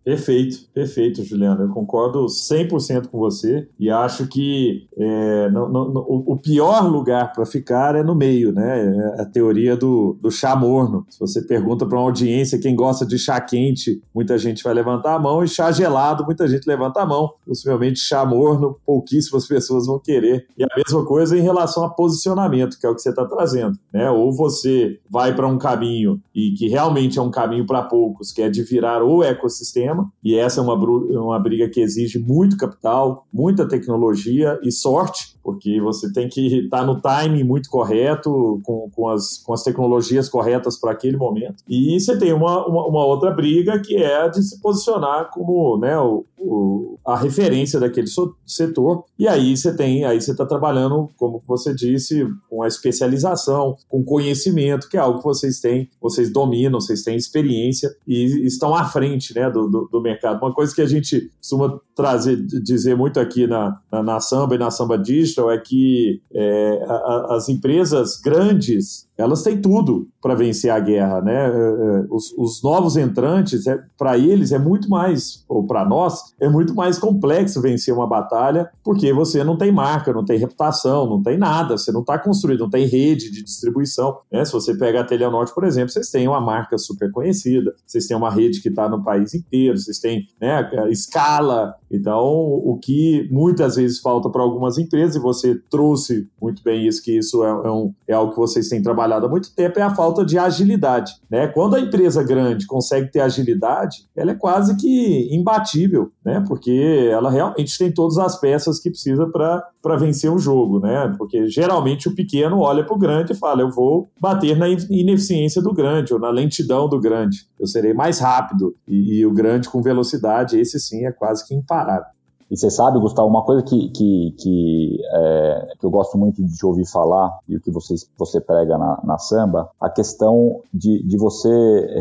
Perfeito, 0.07 0.69
perfeito, 0.73 1.21
Juliano. 1.21 1.63
Eu 1.63 1.69
concordo 1.69 2.27
100% 2.27 3.07
com 3.07 3.19
você 3.19 3.67
e 3.77 3.89
acho 3.89 4.25
que 4.27 4.87
é, 4.97 5.49
no, 5.49 5.67
no, 5.67 5.93
no, 5.93 6.23
o 6.25 6.37
pior 6.37 6.89
lugar 6.89 7.33
para 7.33 7.45
ficar 7.45 7.93
é 7.93 8.01
no 8.01 8.15
meio, 8.15 8.53
né? 8.53 8.85
É 9.17 9.21
a 9.21 9.25
teoria 9.25 9.75
do, 9.75 10.17
do 10.21 10.31
chá 10.31 10.55
morno. 10.55 11.05
Se 11.09 11.19
você 11.19 11.41
pergunta 11.41 11.85
para 11.85 11.97
uma 11.97 12.05
audiência 12.05 12.57
quem 12.57 12.73
gosta 12.73 13.05
de 13.05 13.19
chá 13.19 13.41
quente, 13.41 14.01
muita 14.15 14.37
gente 14.37 14.63
vai 14.63 14.73
levantar 14.73 15.13
a 15.13 15.19
mão, 15.19 15.43
e 15.43 15.47
chá 15.49 15.73
gelado, 15.73 16.23
muita 16.23 16.47
gente 16.47 16.65
levanta 16.65 17.01
a 17.01 17.05
mão. 17.05 17.33
Possivelmente 17.45 17.99
chá 17.99 18.25
morno, 18.25 18.79
pouquíssimas 18.85 19.45
pessoas 19.45 19.87
vão 19.87 19.99
querer. 19.99 20.47
E 20.57 20.63
a 20.63 20.69
mesma 20.73 21.03
coisa 21.05 21.37
em 21.37 21.41
relação 21.41 21.83
a 21.83 21.89
posicionamento, 21.89 22.79
que 22.79 22.87
é 22.87 22.89
o 22.89 22.95
que 22.95 23.01
você 23.01 23.09
está 23.09 23.25
trazendo. 23.25 23.77
Né? 23.91 24.09
Ou 24.09 24.31
você 24.31 25.01
vai 25.11 25.35
para 25.35 25.47
um 25.47 25.57
caminho 25.57 26.17
e 26.33 26.51
que 26.51 26.69
realmente 26.69 27.19
é 27.19 27.21
um 27.21 27.29
caminho 27.29 27.65
para 27.65 27.83
poucos, 27.83 28.31
que 28.31 28.41
é 28.41 28.49
de 28.49 28.63
virar 28.63 29.03
o 29.03 29.21
ecossistema 29.21 29.96
sistema, 29.97 30.11
e 30.23 30.35
essa 30.35 30.59
é 30.59 30.63
uma, 30.63 30.75
uma 30.75 31.39
briga 31.39 31.67
que 31.69 31.81
exige 31.81 32.19
muito 32.19 32.57
capital, 32.57 33.25
muita 33.33 33.67
tecnologia 33.67 34.59
e 34.63 34.71
sorte, 34.71 35.35
porque 35.43 35.79
você 35.81 36.11
tem 36.11 36.27
que 36.27 36.65
estar 36.65 36.85
no 36.85 37.01
timing 37.01 37.43
muito 37.43 37.69
correto, 37.69 38.59
com, 38.63 38.89
com, 38.93 39.09
as, 39.09 39.37
com 39.39 39.53
as 39.53 39.63
tecnologias 39.63 40.29
corretas 40.29 40.79
para 40.79 40.91
aquele 40.91 41.17
momento. 41.17 41.63
E 41.67 41.99
você 41.99 42.17
tem 42.17 42.33
uma, 42.33 42.67
uma, 42.67 42.85
uma, 42.85 43.05
outra 43.05 43.31
briga 43.31 43.79
que 43.79 43.95
é 43.95 44.23
a 44.23 44.27
de 44.27 44.43
se 44.43 44.61
posicionar 44.61 45.29
como 45.31 45.77
né, 45.77 45.97
o, 45.97 46.25
o, 46.37 46.97
a 47.05 47.17
referência 47.17 47.79
daquele 47.79 48.07
setor. 48.45 49.05
E 49.17 49.27
aí 49.27 49.55
você 49.55 49.75
tem, 49.75 50.05
aí 50.05 50.21
você 50.21 50.31
está 50.31 50.45
trabalhando, 50.45 51.09
como 51.17 51.41
você 51.47 51.73
disse, 51.73 52.27
com 52.49 52.61
a 52.61 52.67
especialização, 52.67 53.75
com 53.89 54.03
conhecimento, 54.03 54.87
que 54.89 54.97
é 54.97 54.99
algo 54.99 55.19
que 55.19 55.25
vocês 55.25 55.59
têm, 55.59 55.89
vocês 56.01 56.31
dominam, 56.31 56.79
vocês 56.79 57.03
têm 57.03 57.15
experiência 57.15 57.89
e 58.07 58.45
estão 58.45 58.75
à 58.75 58.85
frente 58.85 59.33
né, 59.35 59.49
do, 59.49 59.67
do, 59.67 59.89
do 59.91 60.01
mercado. 60.01 60.41
Uma 60.41 60.53
coisa 60.53 60.73
que 60.73 60.81
a 60.81 60.85
gente 60.85 61.31
costuma 61.39 61.79
trazer, 61.95 62.37
dizer 62.37 62.95
muito 62.95 63.19
aqui 63.19 63.47
na, 63.47 63.79
na, 63.91 64.03
na 64.03 64.19
Samba 64.19 64.55
e 64.55 64.59
na 64.59 64.69
Samba 64.69 64.97
Digital 64.97 65.51
é 65.51 65.57
que 65.57 66.21
é, 66.33 66.83
a, 66.87 67.35
as 67.35 67.49
empresas 67.49 68.19
grandes 68.21 69.06
elas 69.17 69.41
têm 69.41 69.59
tudo 69.59 70.07
para 70.21 70.35
vencer 70.35 70.69
a 70.69 70.79
guerra, 70.79 71.21
né? 71.21 71.47
É, 71.47 71.49
é, 71.49 72.05
os, 72.09 72.33
os 72.37 72.61
novos 72.61 72.95
entrantes, 72.95 73.65
é, 73.65 73.79
para 73.97 74.17
eles 74.17 74.51
é 74.51 74.59
muito 74.59 74.89
mais, 74.89 75.43
ou 75.47 75.65
para 75.65 75.83
nós, 75.83 76.33
é 76.39 76.47
muito 76.47 76.75
mais 76.75 76.99
complexo 76.99 77.61
vencer 77.61 77.93
uma 77.93 78.07
batalha, 78.07 78.69
porque 78.83 79.11
você 79.11 79.43
não 79.43 79.57
tem 79.57 79.71
marca, 79.71 80.13
não 80.13 80.23
tem 80.23 80.37
reputação, 80.37 81.09
não 81.09 81.21
tem 81.21 81.37
nada, 81.37 81.77
você 81.77 81.91
não 81.91 82.01
está 82.01 82.19
construído, 82.19 82.61
não 82.61 82.69
tem 82.69 82.85
rede 82.85 83.31
de 83.31 83.43
distribuição. 83.43 84.17
Né? 84.31 84.45
Se 84.45 84.53
você 84.53 84.77
pega 84.77 85.01
a 85.01 85.03
Telenorte, 85.03 85.53
por 85.53 85.63
exemplo, 85.63 85.89
vocês 85.89 86.11
têm 86.11 86.27
uma 86.27 86.41
marca 86.41 86.77
super 86.77 87.11
conhecida, 87.11 87.73
vocês 87.85 88.05
têm 88.05 88.15
uma 88.15 88.29
rede 88.29 88.61
que 88.61 88.69
está 88.69 88.87
no 88.87 89.03
país 89.03 89.33
inteiro, 89.33 89.77
vocês 89.77 89.99
têm 89.99 90.27
né, 90.39 90.69
escala. 90.89 91.75
Então, 91.91 92.23
o 92.25 92.77
que 92.81 93.27
muitas 93.31 93.75
vezes 93.75 93.99
falta 93.99 94.29
para 94.29 94.41
algumas 94.41 94.77
empresas, 94.77 95.15
e 95.15 95.19
você 95.19 95.55
trouxe 95.69 96.27
muito 96.41 96.61
bem 96.63 96.87
isso, 96.87 97.01
que 97.01 97.17
isso 97.17 97.43
é, 97.43 97.49
é, 97.49 97.71
um, 97.71 97.93
é 98.07 98.13
algo 98.13 98.33
que 98.33 98.39
vocês 98.39 98.67
têm 98.67 98.81
trabalhado 98.81 99.25
há 99.25 99.29
muito 99.29 99.53
tempo 99.55 99.79
é 99.79 99.81
a 99.81 99.95
falta 99.95 100.25
de 100.25 100.37
agilidade. 100.37 101.13
Né? 101.29 101.47
Quando 101.47 101.75
a 101.75 101.79
empresa 101.79 102.23
grande 102.23 102.67
consegue 102.67 103.11
ter 103.11 103.21
agilidade, 103.21 104.07
ela 104.15 104.31
é 104.31 104.35
quase 104.35 104.75
que 104.75 105.29
imbatível, 105.33 106.11
né? 106.23 106.43
porque 106.47 107.09
ela 107.11 107.29
realmente 107.29 107.77
tem 107.77 107.91
todas 107.91 108.17
as 108.17 108.39
peças 108.39 108.79
que 108.79 108.89
precisa 108.89 109.25
para 109.27 109.65
vencer 109.97 110.31
o 110.31 110.37
jogo. 110.37 110.79
Né? 110.79 111.13
Porque 111.17 111.47
geralmente 111.47 112.07
o 112.07 112.15
pequeno 112.15 112.59
olha 112.59 112.83
para 112.83 112.95
o 112.95 112.99
grande 112.99 113.33
e 113.33 113.35
fala: 113.35 113.61
eu 113.61 113.69
vou 113.69 114.09
bater 114.19 114.57
na 114.57 114.67
ineficiência 114.67 115.61
do 115.61 115.73
grande 115.73 116.13
ou 116.13 116.19
na 116.19 116.29
lentidão 116.29 116.89
do 116.89 116.99
grande. 116.99 117.47
Eu 117.59 117.67
serei 117.67 117.93
mais 117.93 118.19
rápido. 118.19 118.75
E, 118.87 119.19
e 119.19 119.25
o 119.25 119.33
grande 119.33 119.69
com 119.69 119.81
velocidade, 119.81 120.59
esse 120.59 120.79
sim 120.79 121.05
é 121.05 121.11
quase 121.11 121.47
que 121.47 121.53
imparável. 121.53 122.16
E 122.49 122.57
você 122.57 122.69
sabe, 122.69 122.99
Gustavo, 122.99 123.27
uma 123.27 123.43
coisa 123.43 123.61
que, 123.61 123.89
que, 123.89 124.35
que, 124.37 124.99
é, 125.13 125.67
que 125.79 125.85
eu 125.85 125.91
gosto 125.91 126.17
muito 126.17 126.43
de 126.43 126.65
ouvir 126.65 126.85
falar 126.85 127.39
e 127.47 127.57
o 127.57 127.61
que 127.61 127.71
você, 127.71 127.95
você 128.17 128.39
prega 128.39 128.77
na, 128.77 128.99
na 129.03 129.17
samba, 129.17 129.69
a 129.79 129.89
questão 129.89 130.61
de, 130.73 131.03
de 131.03 131.17
você 131.17 131.49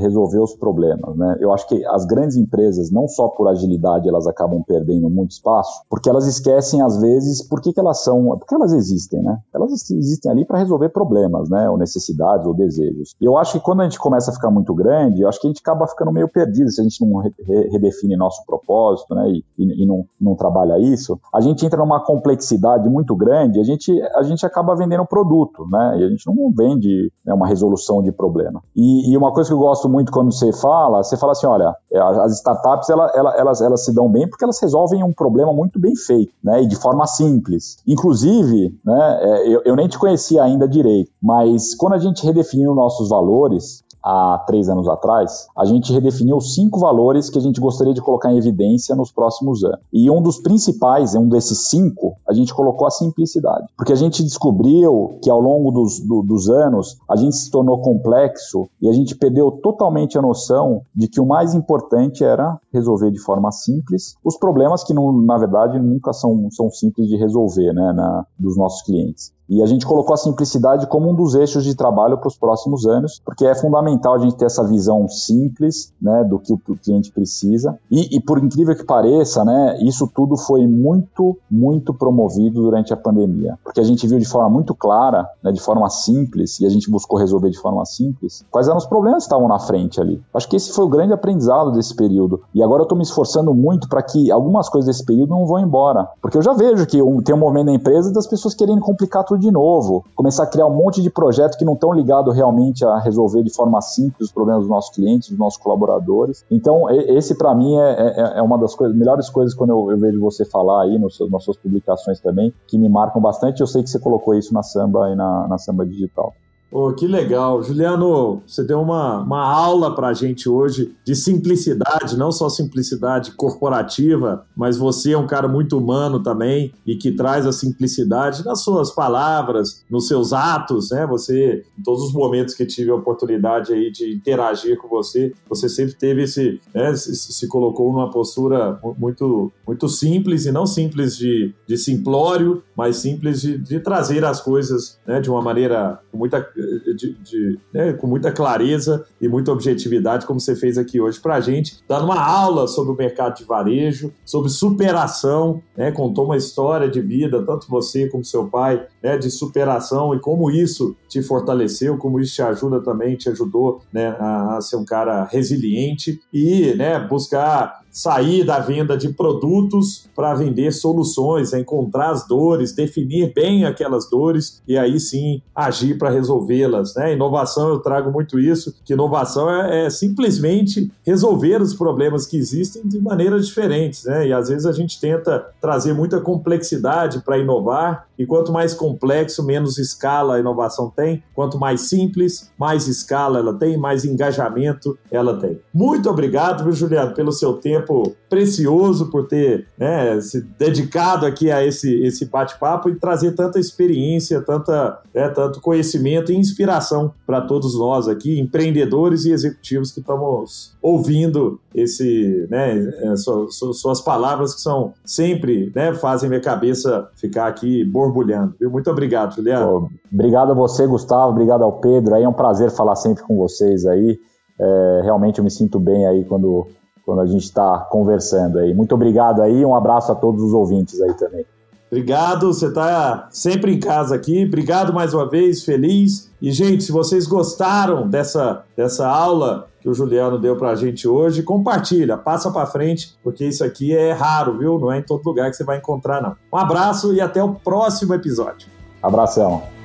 resolver 0.00 0.38
os 0.38 0.54
problemas. 0.54 1.16
Né? 1.16 1.36
Eu 1.40 1.52
acho 1.52 1.66
que 1.66 1.84
as 1.86 2.04
grandes 2.04 2.36
empresas, 2.36 2.90
não 2.90 3.08
só 3.08 3.28
por 3.28 3.48
agilidade, 3.48 4.08
elas 4.08 4.26
acabam 4.26 4.62
perdendo 4.62 5.10
muito 5.10 5.32
espaço, 5.32 5.82
porque 5.90 6.08
elas 6.08 6.26
esquecem, 6.26 6.80
às 6.80 7.00
vezes, 7.00 7.42
por 7.42 7.60
que, 7.60 7.72
que 7.72 7.80
elas 7.80 8.02
são, 8.04 8.36
porque 8.38 8.54
elas 8.54 8.72
existem, 8.72 9.22
né? 9.22 9.38
Elas 9.52 9.90
existem 9.90 10.30
ali 10.30 10.44
para 10.44 10.58
resolver 10.58 10.90
problemas, 10.90 11.48
né? 11.48 11.68
Ou 11.68 11.76
necessidades, 11.76 12.46
ou 12.46 12.54
desejos. 12.54 13.14
E 13.20 13.24
eu 13.24 13.36
acho 13.36 13.54
que 13.54 13.60
quando 13.60 13.80
a 13.80 13.84
gente 13.84 13.98
começa 13.98 14.30
a 14.30 14.34
ficar 14.34 14.50
muito 14.50 14.74
grande, 14.74 15.22
eu 15.22 15.28
acho 15.28 15.40
que 15.40 15.46
a 15.46 15.50
gente 15.50 15.60
acaba 15.60 15.86
ficando 15.86 16.12
meio 16.12 16.28
perdido 16.28 16.70
se 16.70 16.80
a 16.80 16.84
gente 16.84 17.04
não 17.04 17.18
re 17.18 17.32
redefine 17.70 18.16
nosso 18.16 18.44
propósito, 18.46 19.14
né? 19.14 19.28
E, 19.30 19.44
e, 19.58 19.82
e 19.82 19.86
não, 19.86 20.04
não 20.20 20.35
trabalha 20.36 20.78
isso, 20.78 21.18
a 21.34 21.40
gente 21.40 21.64
entra 21.64 21.78
numa 21.78 22.00
complexidade 22.00 22.88
muito 22.88 23.14
grande, 23.16 23.60
a 23.60 23.64
gente, 23.64 23.92
a 24.14 24.22
gente 24.22 24.44
acaba 24.44 24.74
vendendo 24.74 25.02
um 25.02 25.06
produto, 25.06 25.66
né? 25.70 25.98
E 25.98 26.04
a 26.04 26.08
gente 26.08 26.26
não 26.26 26.50
vende 26.52 27.10
né, 27.24 27.34
uma 27.34 27.46
resolução 27.46 28.02
de 28.02 28.12
problema. 28.12 28.62
E, 28.74 29.12
e, 29.12 29.16
uma 29.16 29.32
coisa 29.32 29.48
que 29.48 29.54
eu 29.54 29.58
gosto 29.58 29.88
muito 29.88 30.12
quando 30.12 30.32
você 30.32 30.52
fala, 30.52 31.02
você 31.02 31.16
fala 31.16 31.32
assim, 31.32 31.46
olha, 31.46 31.74
é, 31.92 31.98
as 31.98 32.34
startups 32.34 32.88
ela, 32.88 33.10
ela, 33.14 33.34
elas, 33.36 33.60
elas 33.60 33.84
se 33.84 33.94
dão 33.94 34.10
bem 34.10 34.28
porque 34.28 34.44
elas 34.44 34.60
resolvem 34.60 35.02
um 35.02 35.12
problema 35.12 35.52
muito 35.52 35.80
bem 35.80 35.96
feito, 35.96 36.32
né? 36.42 36.62
E 36.62 36.66
de 36.66 36.76
forma 36.76 37.06
simples. 37.06 37.78
Inclusive, 37.86 38.78
né? 38.84 39.18
É, 39.20 39.48
eu, 39.48 39.62
eu 39.64 39.76
nem 39.76 39.88
te 39.88 39.98
conhecia 39.98 40.42
ainda 40.42 40.68
direito, 40.68 41.10
mas 41.22 41.74
quando 41.74 41.94
a 41.94 41.98
gente 41.98 42.24
redefiniu 42.24 42.74
nossos 42.74 43.08
valores, 43.08 43.84
há 44.06 44.38
três 44.46 44.68
anos 44.68 44.86
atrás, 44.86 45.48
a 45.56 45.64
gente 45.64 45.92
redefiniu 45.92 46.40
cinco 46.40 46.78
valores 46.78 47.28
que 47.28 47.38
a 47.38 47.42
gente 47.42 47.60
gostaria 47.60 47.92
de 47.92 48.00
colocar 48.00 48.32
em 48.32 48.38
evidência 48.38 48.94
nos 48.94 49.10
próximos 49.10 49.64
anos. 49.64 49.80
E 49.92 50.08
um 50.08 50.22
dos 50.22 50.38
principais, 50.38 51.16
um 51.16 51.28
desses 51.28 51.68
cinco, 51.68 52.14
a 52.28 52.32
gente 52.32 52.54
colocou 52.54 52.86
a 52.86 52.90
simplicidade. 52.90 53.66
Porque 53.76 53.92
a 53.92 53.96
gente 53.96 54.22
descobriu 54.22 55.18
que 55.20 55.28
ao 55.28 55.40
longo 55.40 55.72
dos, 55.72 55.98
do, 55.98 56.22
dos 56.22 56.48
anos 56.48 56.98
a 57.10 57.16
gente 57.16 57.34
se 57.34 57.50
tornou 57.50 57.80
complexo 57.80 58.68
e 58.80 58.88
a 58.88 58.92
gente 58.92 59.16
perdeu 59.16 59.50
totalmente 59.50 60.16
a 60.16 60.22
noção 60.22 60.82
de 60.94 61.08
que 61.08 61.20
o 61.20 61.26
mais 61.26 61.52
importante 61.54 62.22
era 62.22 62.60
resolver 62.72 63.10
de 63.10 63.18
forma 63.18 63.50
simples 63.50 64.14
os 64.24 64.36
problemas 64.38 64.84
que, 64.84 64.94
não, 64.94 65.12
na 65.12 65.36
verdade, 65.36 65.80
nunca 65.80 66.12
são, 66.12 66.48
são 66.50 66.70
simples 66.70 67.08
de 67.08 67.16
resolver 67.16 67.72
né, 67.72 67.92
na, 67.92 68.24
dos 68.38 68.56
nossos 68.56 68.82
clientes. 68.82 69.34
E 69.48 69.62
a 69.62 69.66
gente 69.66 69.86
colocou 69.86 70.14
a 70.14 70.16
simplicidade 70.16 70.86
como 70.86 71.10
um 71.10 71.14
dos 71.14 71.34
eixos 71.34 71.64
de 71.64 71.74
trabalho 71.74 72.18
para 72.18 72.28
os 72.28 72.36
próximos 72.36 72.86
anos, 72.86 73.20
porque 73.24 73.46
é 73.46 73.54
fundamental 73.54 74.14
a 74.14 74.18
gente 74.18 74.36
ter 74.36 74.46
essa 74.46 74.64
visão 74.64 75.08
simples 75.08 75.92
né, 76.00 76.24
do 76.24 76.38
que 76.38 76.52
o 76.52 76.58
cliente 76.76 77.12
precisa. 77.12 77.78
E, 77.90 78.16
e, 78.16 78.20
por 78.20 78.42
incrível 78.42 78.76
que 78.76 78.84
pareça, 78.84 79.44
né, 79.44 79.78
isso 79.80 80.10
tudo 80.12 80.36
foi 80.36 80.66
muito, 80.66 81.36
muito 81.50 81.94
promovido 81.94 82.62
durante 82.62 82.92
a 82.92 82.96
pandemia, 82.96 83.58
porque 83.62 83.80
a 83.80 83.84
gente 83.84 84.06
viu 84.06 84.18
de 84.18 84.26
forma 84.26 84.50
muito 84.50 84.74
clara, 84.74 85.28
né, 85.42 85.52
de 85.52 85.60
forma 85.60 85.88
simples, 85.88 86.58
e 86.60 86.66
a 86.66 86.68
gente 86.68 86.90
buscou 86.90 87.18
resolver 87.18 87.50
de 87.50 87.58
forma 87.58 87.84
simples, 87.84 88.44
quais 88.50 88.66
eram 88.66 88.78
os 88.78 88.86
problemas 88.86 89.24
que 89.24 89.26
estavam 89.26 89.48
na 89.48 89.58
frente 89.58 90.00
ali. 90.00 90.20
Acho 90.34 90.48
que 90.48 90.56
esse 90.56 90.72
foi 90.72 90.84
o 90.84 90.88
grande 90.88 91.12
aprendizado 91.12 91.72
desse 91.72 91.94
período. 91.94 92.42
E 92.54 92.62
agora 92.62 92.80
eu 92.80 92.84
estou 92.84 92.98
me 92.98 93.04
esforçando 93.04 93.54
muito 93.54 93.88
para 93.88 94.02
que 94.02 94.30
algumas 94.30 94.68
coisas 94.68 94.86
desse 94.86 95.04
período 95.04 95.30
não 95.30 95.46
vão 95.46 95.60
embora, 95.60 96.08
porque 96.20 96.36
eu 96.36 96.42
já 96.42 96.52
vejo 96.52 96.86
que 96.86 96.98
tem 97.24 97.34
um 97.34 97.38
momento 97.38 97.66
na 97.66 97.74
empresa 97.74 98.12
das 98.12 98.26
pessoas 98.26 98.54
querendo 98.54 98.80
complicar 98.80 99.24
tudo 99.24 99.35
tudo 99.36 99.40
de 99.40 99.50
novo, 99.50 100.04
começar 100.14 100.44
a 100.44 100.46
criar 100.46 100.66
um 100.66 100.74
monte 100.74 101.02
de 101.02 101.10
projetos 101.10 101.56
que 101.56 101.64
não 101.64 101.74
estão 101.74 101.92
ligados 101.92 102.34
realmente 102.34 102.84
a 102.84 102.98
resolver 102.98 103.42
de 103.42 103.54
forma 103.54 103.80
simples 103.80 104.28
os 104.28 104.32
problemas 104.32 104.62
dos 104.62 104.70
nossos 104.70 104.94
clientes, 104.94 105.28
dos 105.28 105.38
nossos 105.38 105.58
colaboradores. 105.58 106.44
Então, 106.50 106.90
esse 106.90 107.36
para 107.36 107.54
mim 107.54 107.76
é, 107.76 107.90
é, 107.90 108.38
é, 108.38 108.42
uma 108.42 108.58
das 108.58 108.74
coisas, 108.74 108.96
melhores 108.96 109.28
coisas 109.28 109.54
quando 109.54 109.70
eu, 109.70 109.90
eu 109.90 109.98
vejo 109.98 110.18
você 110.20 110.44
falar 110.44 110.82
aí 110.82 110.98
nos 110.98 111.16
nas 111.30 111.44
suas 111.44 111.56
publicações 111.56 112.20
também, 112.20 112.52
que 112.66 112.78
me 112.78 112.88
marcam 112.88 113.20
bastante. 113.20 113.60
Eu 113.60 113.66
sei 113.66 113.82
que 113.82 113.90
você 113.90 113.98
colocou 113.98 114.34
isso 114.34 114.52
na 114.52 114.62
Samba 114.62 115.10
e 115.10 115.16
na, 115.16 115.46
na 115.48 115.58
Samba 115.58 115.84
Digital. 115.84 116.34
Oh, 116.78 116.92
que 116.92 117.06
legal. 117.06 117.62
Juliano, 117.62 118.42
você 118.46 118.62
deu 118.62 118.82
uma, 118.82 119.22
uma 119.22 119.42
aula 119.42 119.94
para 119.94 120.08
a 120.08 120.12
gente 120.12 120.46
hoje 120.46 120.94
de 121.02 121.16
simplicidade, 121.16 122.18
não 122.18 122.30
só 122.30 122.50
simplicidade 122.50 123.30
corporativa, 123.30 124.44
mas 124.54 124.76
você 124.76 125.12
é 125.12 125.18
um 125.18 125.26
cara 125.26 125.48
muito 125.48 125.78
humano 125.78 126.22
também 126.22 126.74
e 126.86 126.94
que 126.94 127.12
traz 127.12 127.46
a 127.46 127.52
simplicidade 127.52 128.44
nas 128.44 128.60
suas 128.60 128.90
palavras, 128.90 129.86
nos 129.88 130.06
seus 130.06 130.34
atos, 130.34 130.90
né? 130.90 131.06
Você, 131.06 131.64
em 131.78 131.82
todos 131.82 132.02
os 132.02 132.12
momentos 132.12 132.52
que 132.52 132.66
tive 132.66 132.90
a 132.90 132.96
oportunidade 132.96 133.72
aí 133.72 133.90
de 133.90 134.14
interagir 134.14 134.76
com 134.76 134.86
você, 134.86 135.32
você 135.48 135.70
sempre 135.70 135.94
teve 135.94 136.24
esse, 136.24 136.60
né, 136.74 136.94
se, 136.94 137.48
colocou 137.48 137.90
numa 137.90 138.10
postura 138.10 138.78
muito, 138.98 139.50
muito 139.66 139.88
simples 139.88 140.44
e 140.44 140.52
não 140.52 140.66
simples 140.66 141.16
de, 141.16 141.54
de 141.66 141.78
simplório, 141.78 142.62
mas 142.76 142.96
simples 142.96 143.40
de, 143.40 143.56
de 143.56 143.80
trazer 143.80 144.26
as 144.26 144.42
coisas 144.42 144.98
né, 145.06 145.22
de 145.22 145.30
uma 145.30 145.40
maneira 145.40 146.00
com 146.12 146.18
muita 146.18 146.46
de, 146.94 147.12
de 147.14 147.58
né, 147.72 147.92
com 147.92 148.06
muita 148.06 148.32
clareza 148.32 149.04
e 149.20 149.28
muita 149.28 149.52
objetividade, 149.52 150.26
como 150.26 150.40
você 150.40 150.54
fez 150.54 150.76
aqui 150.78 151.00
hoje 151.00 151.20
para 151.20 151.36
a 151.36 151.40
gente, 151.40 151.82
dando 151.88 152.04
uma 152.04 152.20
aula 152.20 152.66
sobre 152.66 152.92
o 152.92 152.96
mercado 152.96 153.36
de 153.36 153.44
varejo, 153.44 154.12
sobre 154.24 154.50
superação, 154.50 155.62
né, 155.76 155.90
contou 155.92 156.24
uma 156.24 156.36
história 156.36 156.88
de 156.88 157.00
vida, 157.00 157.42
tanto 157.42 157.68
você 157.68 158.08
como 158.08 158.24
seu 158.24 158.46
pai, 158.46 158.86
né, 159.06 159.16
de 159.16 159.30
superação 159.30 160.12
e 160.12 160.18
como 160.18 160.50
isso 160.50 160.96
te 161.08 161.22
fortaleceu, 161.22 161.96
como 161.96 162.18
isso 162.18 162.34
te 162.34 162.42
ajuda 162.42 162.80
também, 162.80 163.14
te 163.14 163.28
ajudou 163.28 163.80
né, 163.92 164.16
a, 164.18 164.56
a 164.56 164.60
ser 164.60 164.74
um 164.74 164.84
cara 164.84 165.24
resiliente 165.30 166.20
e 166.32 166.74
né, 166.74 166.98
buscar 166.98 167.86
sair 167.96 168.44
da 168.44 168.58
venda 168.58 168.94
de 168.94 169.08
produtos 169.08 170.06
para 170.14 170.34
vender 170.34 170.70
soluções, 170.70 171.54
encontrar 171.54 172.10
as 172.10 172.28
dores, 172.28 172.74
definir 172.74 173.32
bem 173.32 173.64
aquelas 173.64 174.10
dores 174.10 174.60
e 174.68 174.76
aí 174.76 175.00
sim 175.00 175.40
agir 175.54 175.96
para 175.96 176.10
resolvê-las. 176.10 176.94
Né? 176.94 177.14
Inovação, 177.14 177.70
eu 177.70 177.78
trago 177.78 178.12
muito 178.12 178.38
isso, 178.38 178.74
que 178.84 178.92
inovação 178.92 179.50
é, 179.50 179.86
é, 179.86 179.90
simplesmente 179.90 180.92
resolver 181.06 181.62
os 181.62 181.72
problemas 181.72 182.26
que 182.26 182.36
existem 182.36 182.82
de 182.84 183.00
maneiras 183.00 183.46
diferentes. 183.46 184.04
Né? 184.04 184.28
E 184.28 184.32
às 184.34 184.50
vezes 184.50 184.66
a 184.66 184.72
gente 184.72 185.00
tenta 185.00 185.46
trazer 185.58 185.94
muita 185.94 186.20
complexidade 186.20 187.22
para 187.24 187.38
inovar, 187.38 188.05
e 188.18 188.26
quanto 188.26 188.52
mais 188.52 188.74
complexo, 188.74 189.44
menos 189.44 189.78
escala 189.78 190.36
a 190.36 190.40
inovação 190.40 190.92
tem, 190.94 191.22
quanto 191.34 191.58
mais 191.58 191.82
simples, 191.82 192.50
mais 192.58 192.86
escala 192.88 193.38
ela 193.38 193.54
tem, 193.54 193.76
mais 193.76 194.04
engajamento 194.04 194.98
ela 195.10 195.38
tem. 195.38 195.60
Muito 195.72 196.08
obrigado, 196.08 196.64
viu, 196.64 196.72
Juliano, 196.72 197.14
pelo 197.14 197.32
seu 197.32 197.54
tempo 197.54 198.14
precioso 198.28 199.10
por 199.10 199.26
ter 199.26 199.66
né, 199.78 200.20
se 200.20 200.40
dedicado 200.58 201.26
aqui 201.26 201.50
a 201.50 201.64
esse, 201.64 202.02
esse 202.02 202.26
bate-papo 202.26 202.88
e 202.88 202.96
trazer 202.96 203.32
tanta 203.32 203.58
experiência, 203.58 204.40
tanta, 204.40 205.00
né, 205.14 205.28
tanto 205.28 205.60
conhecimento 205.60 206.32
e 206.32 206.36
inspiração 206.36 207.12
para 207.26 207.40
todos 207.40 207.78
nós 207.78 208.08
aqui, 208.08 208.40
empreendedores 208.40 209.24
e 209.24 209.32
executivos 209.32 209.92
que 209.92 210.00
estamos 210.00 210.76
ouvindo 210.82 211.60
esse, 211.74 212.46
né, 212.50 213.16
suas, 213.16 213.56
suas 213.78 214.00
palavras 214.00 214.54
que 214.54 214.60
são 214.60 214.94
sempre, 215.04 215.72
né, 215.74 215.94
fazem 215.94 216.28
minha 216.28 216.40
cabeça 216.40 217.08
ficar 217.16 217.46
aqui 217.46 217.84
borbulhando. 218.06 218.54
Viu? 218.58 218.70
Muito 218.70 218.90
obrigado, 218.90 219.34
Juliano. 219.34 219.90
obrigado 220.12 220.52
a 220.52 220.54
você, 220.54 220.86
Gustavo, 220.86 221.30
obrigado 221.30 221.62
ao 221.62 221.72
Pedro. 221.72 222.14
Aí 222.14 222.22
é 222.22 222.28
um 222.28 222.32
prazer 222.32 222.70
falar 222.70 222.96
sempre 222.96 223.22
com 223.22 223.36
vocês 223.36 223.86
aí. 223.86 224.18
É, 224.58 225.00
realmente 225.04 225.38
eu 225.38 225.44
me 225.44 225.50
sinto 225.50 225.78
bem 225.78 226.06
aí 226.06 226.24
quando 226.24 226.66
quando 227.04 227.20
a 227.20 227.26
gente 227.26 227.44
está 227.44 227.86
conversando 227.88 228.58
aí. 228.58 228.74
Muito 228.74 228.92
obrigado 228.92 229.40
aí, 229.40 229.64
um 229.64 229.76
abraço 229.76 230.10
a 230.10 230.14
todos 230.16 230.42
os 230.42 230.52
ouvintes 230.52 231.00
aí 231.00 231.14
também. 231.14 231.46
Obrigado, 231.90 232.52
você 232.52 232.66
está 232.66 233.28
sempre 233.30 233.72
em 233.72 233.78
casa 233.78 234.14
aqui. 234.14 234.44
Obrigado 234.44 234.92
mais 234.92 235.14
uma 235.14 235.28
vez, 235.28 235.64
feliz. 235.64 236.30
E, 236.42 236.50
gente, 236.50 236.82
se 236.82 236.92
vocês 236.92 237.26
gostaram 237.26 238.08
dessa, 238.08 238.64
dessa 238.76 239.06
aula 239.08 239.68
que 239.80 239.88
o 239.88 239.94
Juliano 239.94 240.38
deu 240.38 240.56
para 240.56 240.70
a 240.70 240.74
gente 240.74 241.06
hoje, 241.06 241.44
compartilha, 241.44 242.16
passa 242.16 242.50
para 242.50 242.66
frente, 242.66 243.16
porque 243.22 243.46
isso 243.46 243.64
aqui 243.64 243.96
é 243.96 244.12
raro, 244.12 244.58
viu? 244.58 244.78
Não 244.78 244.90
é 244.90 244.98
em 244.98 245.02
todo 245.02 245.24
lugar 245.24 245.48
que 245.48 245.56
você 245.56 245.64
vai 245.64 245.78
encontrar, 245.78 246.20
não. 246.20 246.34
Um 246.52 246.56
abraço 246.56 247.14
e 247.14 247.20
até 247.20 247.42
o 247.42 247.54
próximo 247.54 248.12
episódio. 248.14 248.68
Abração. 249.00 249.75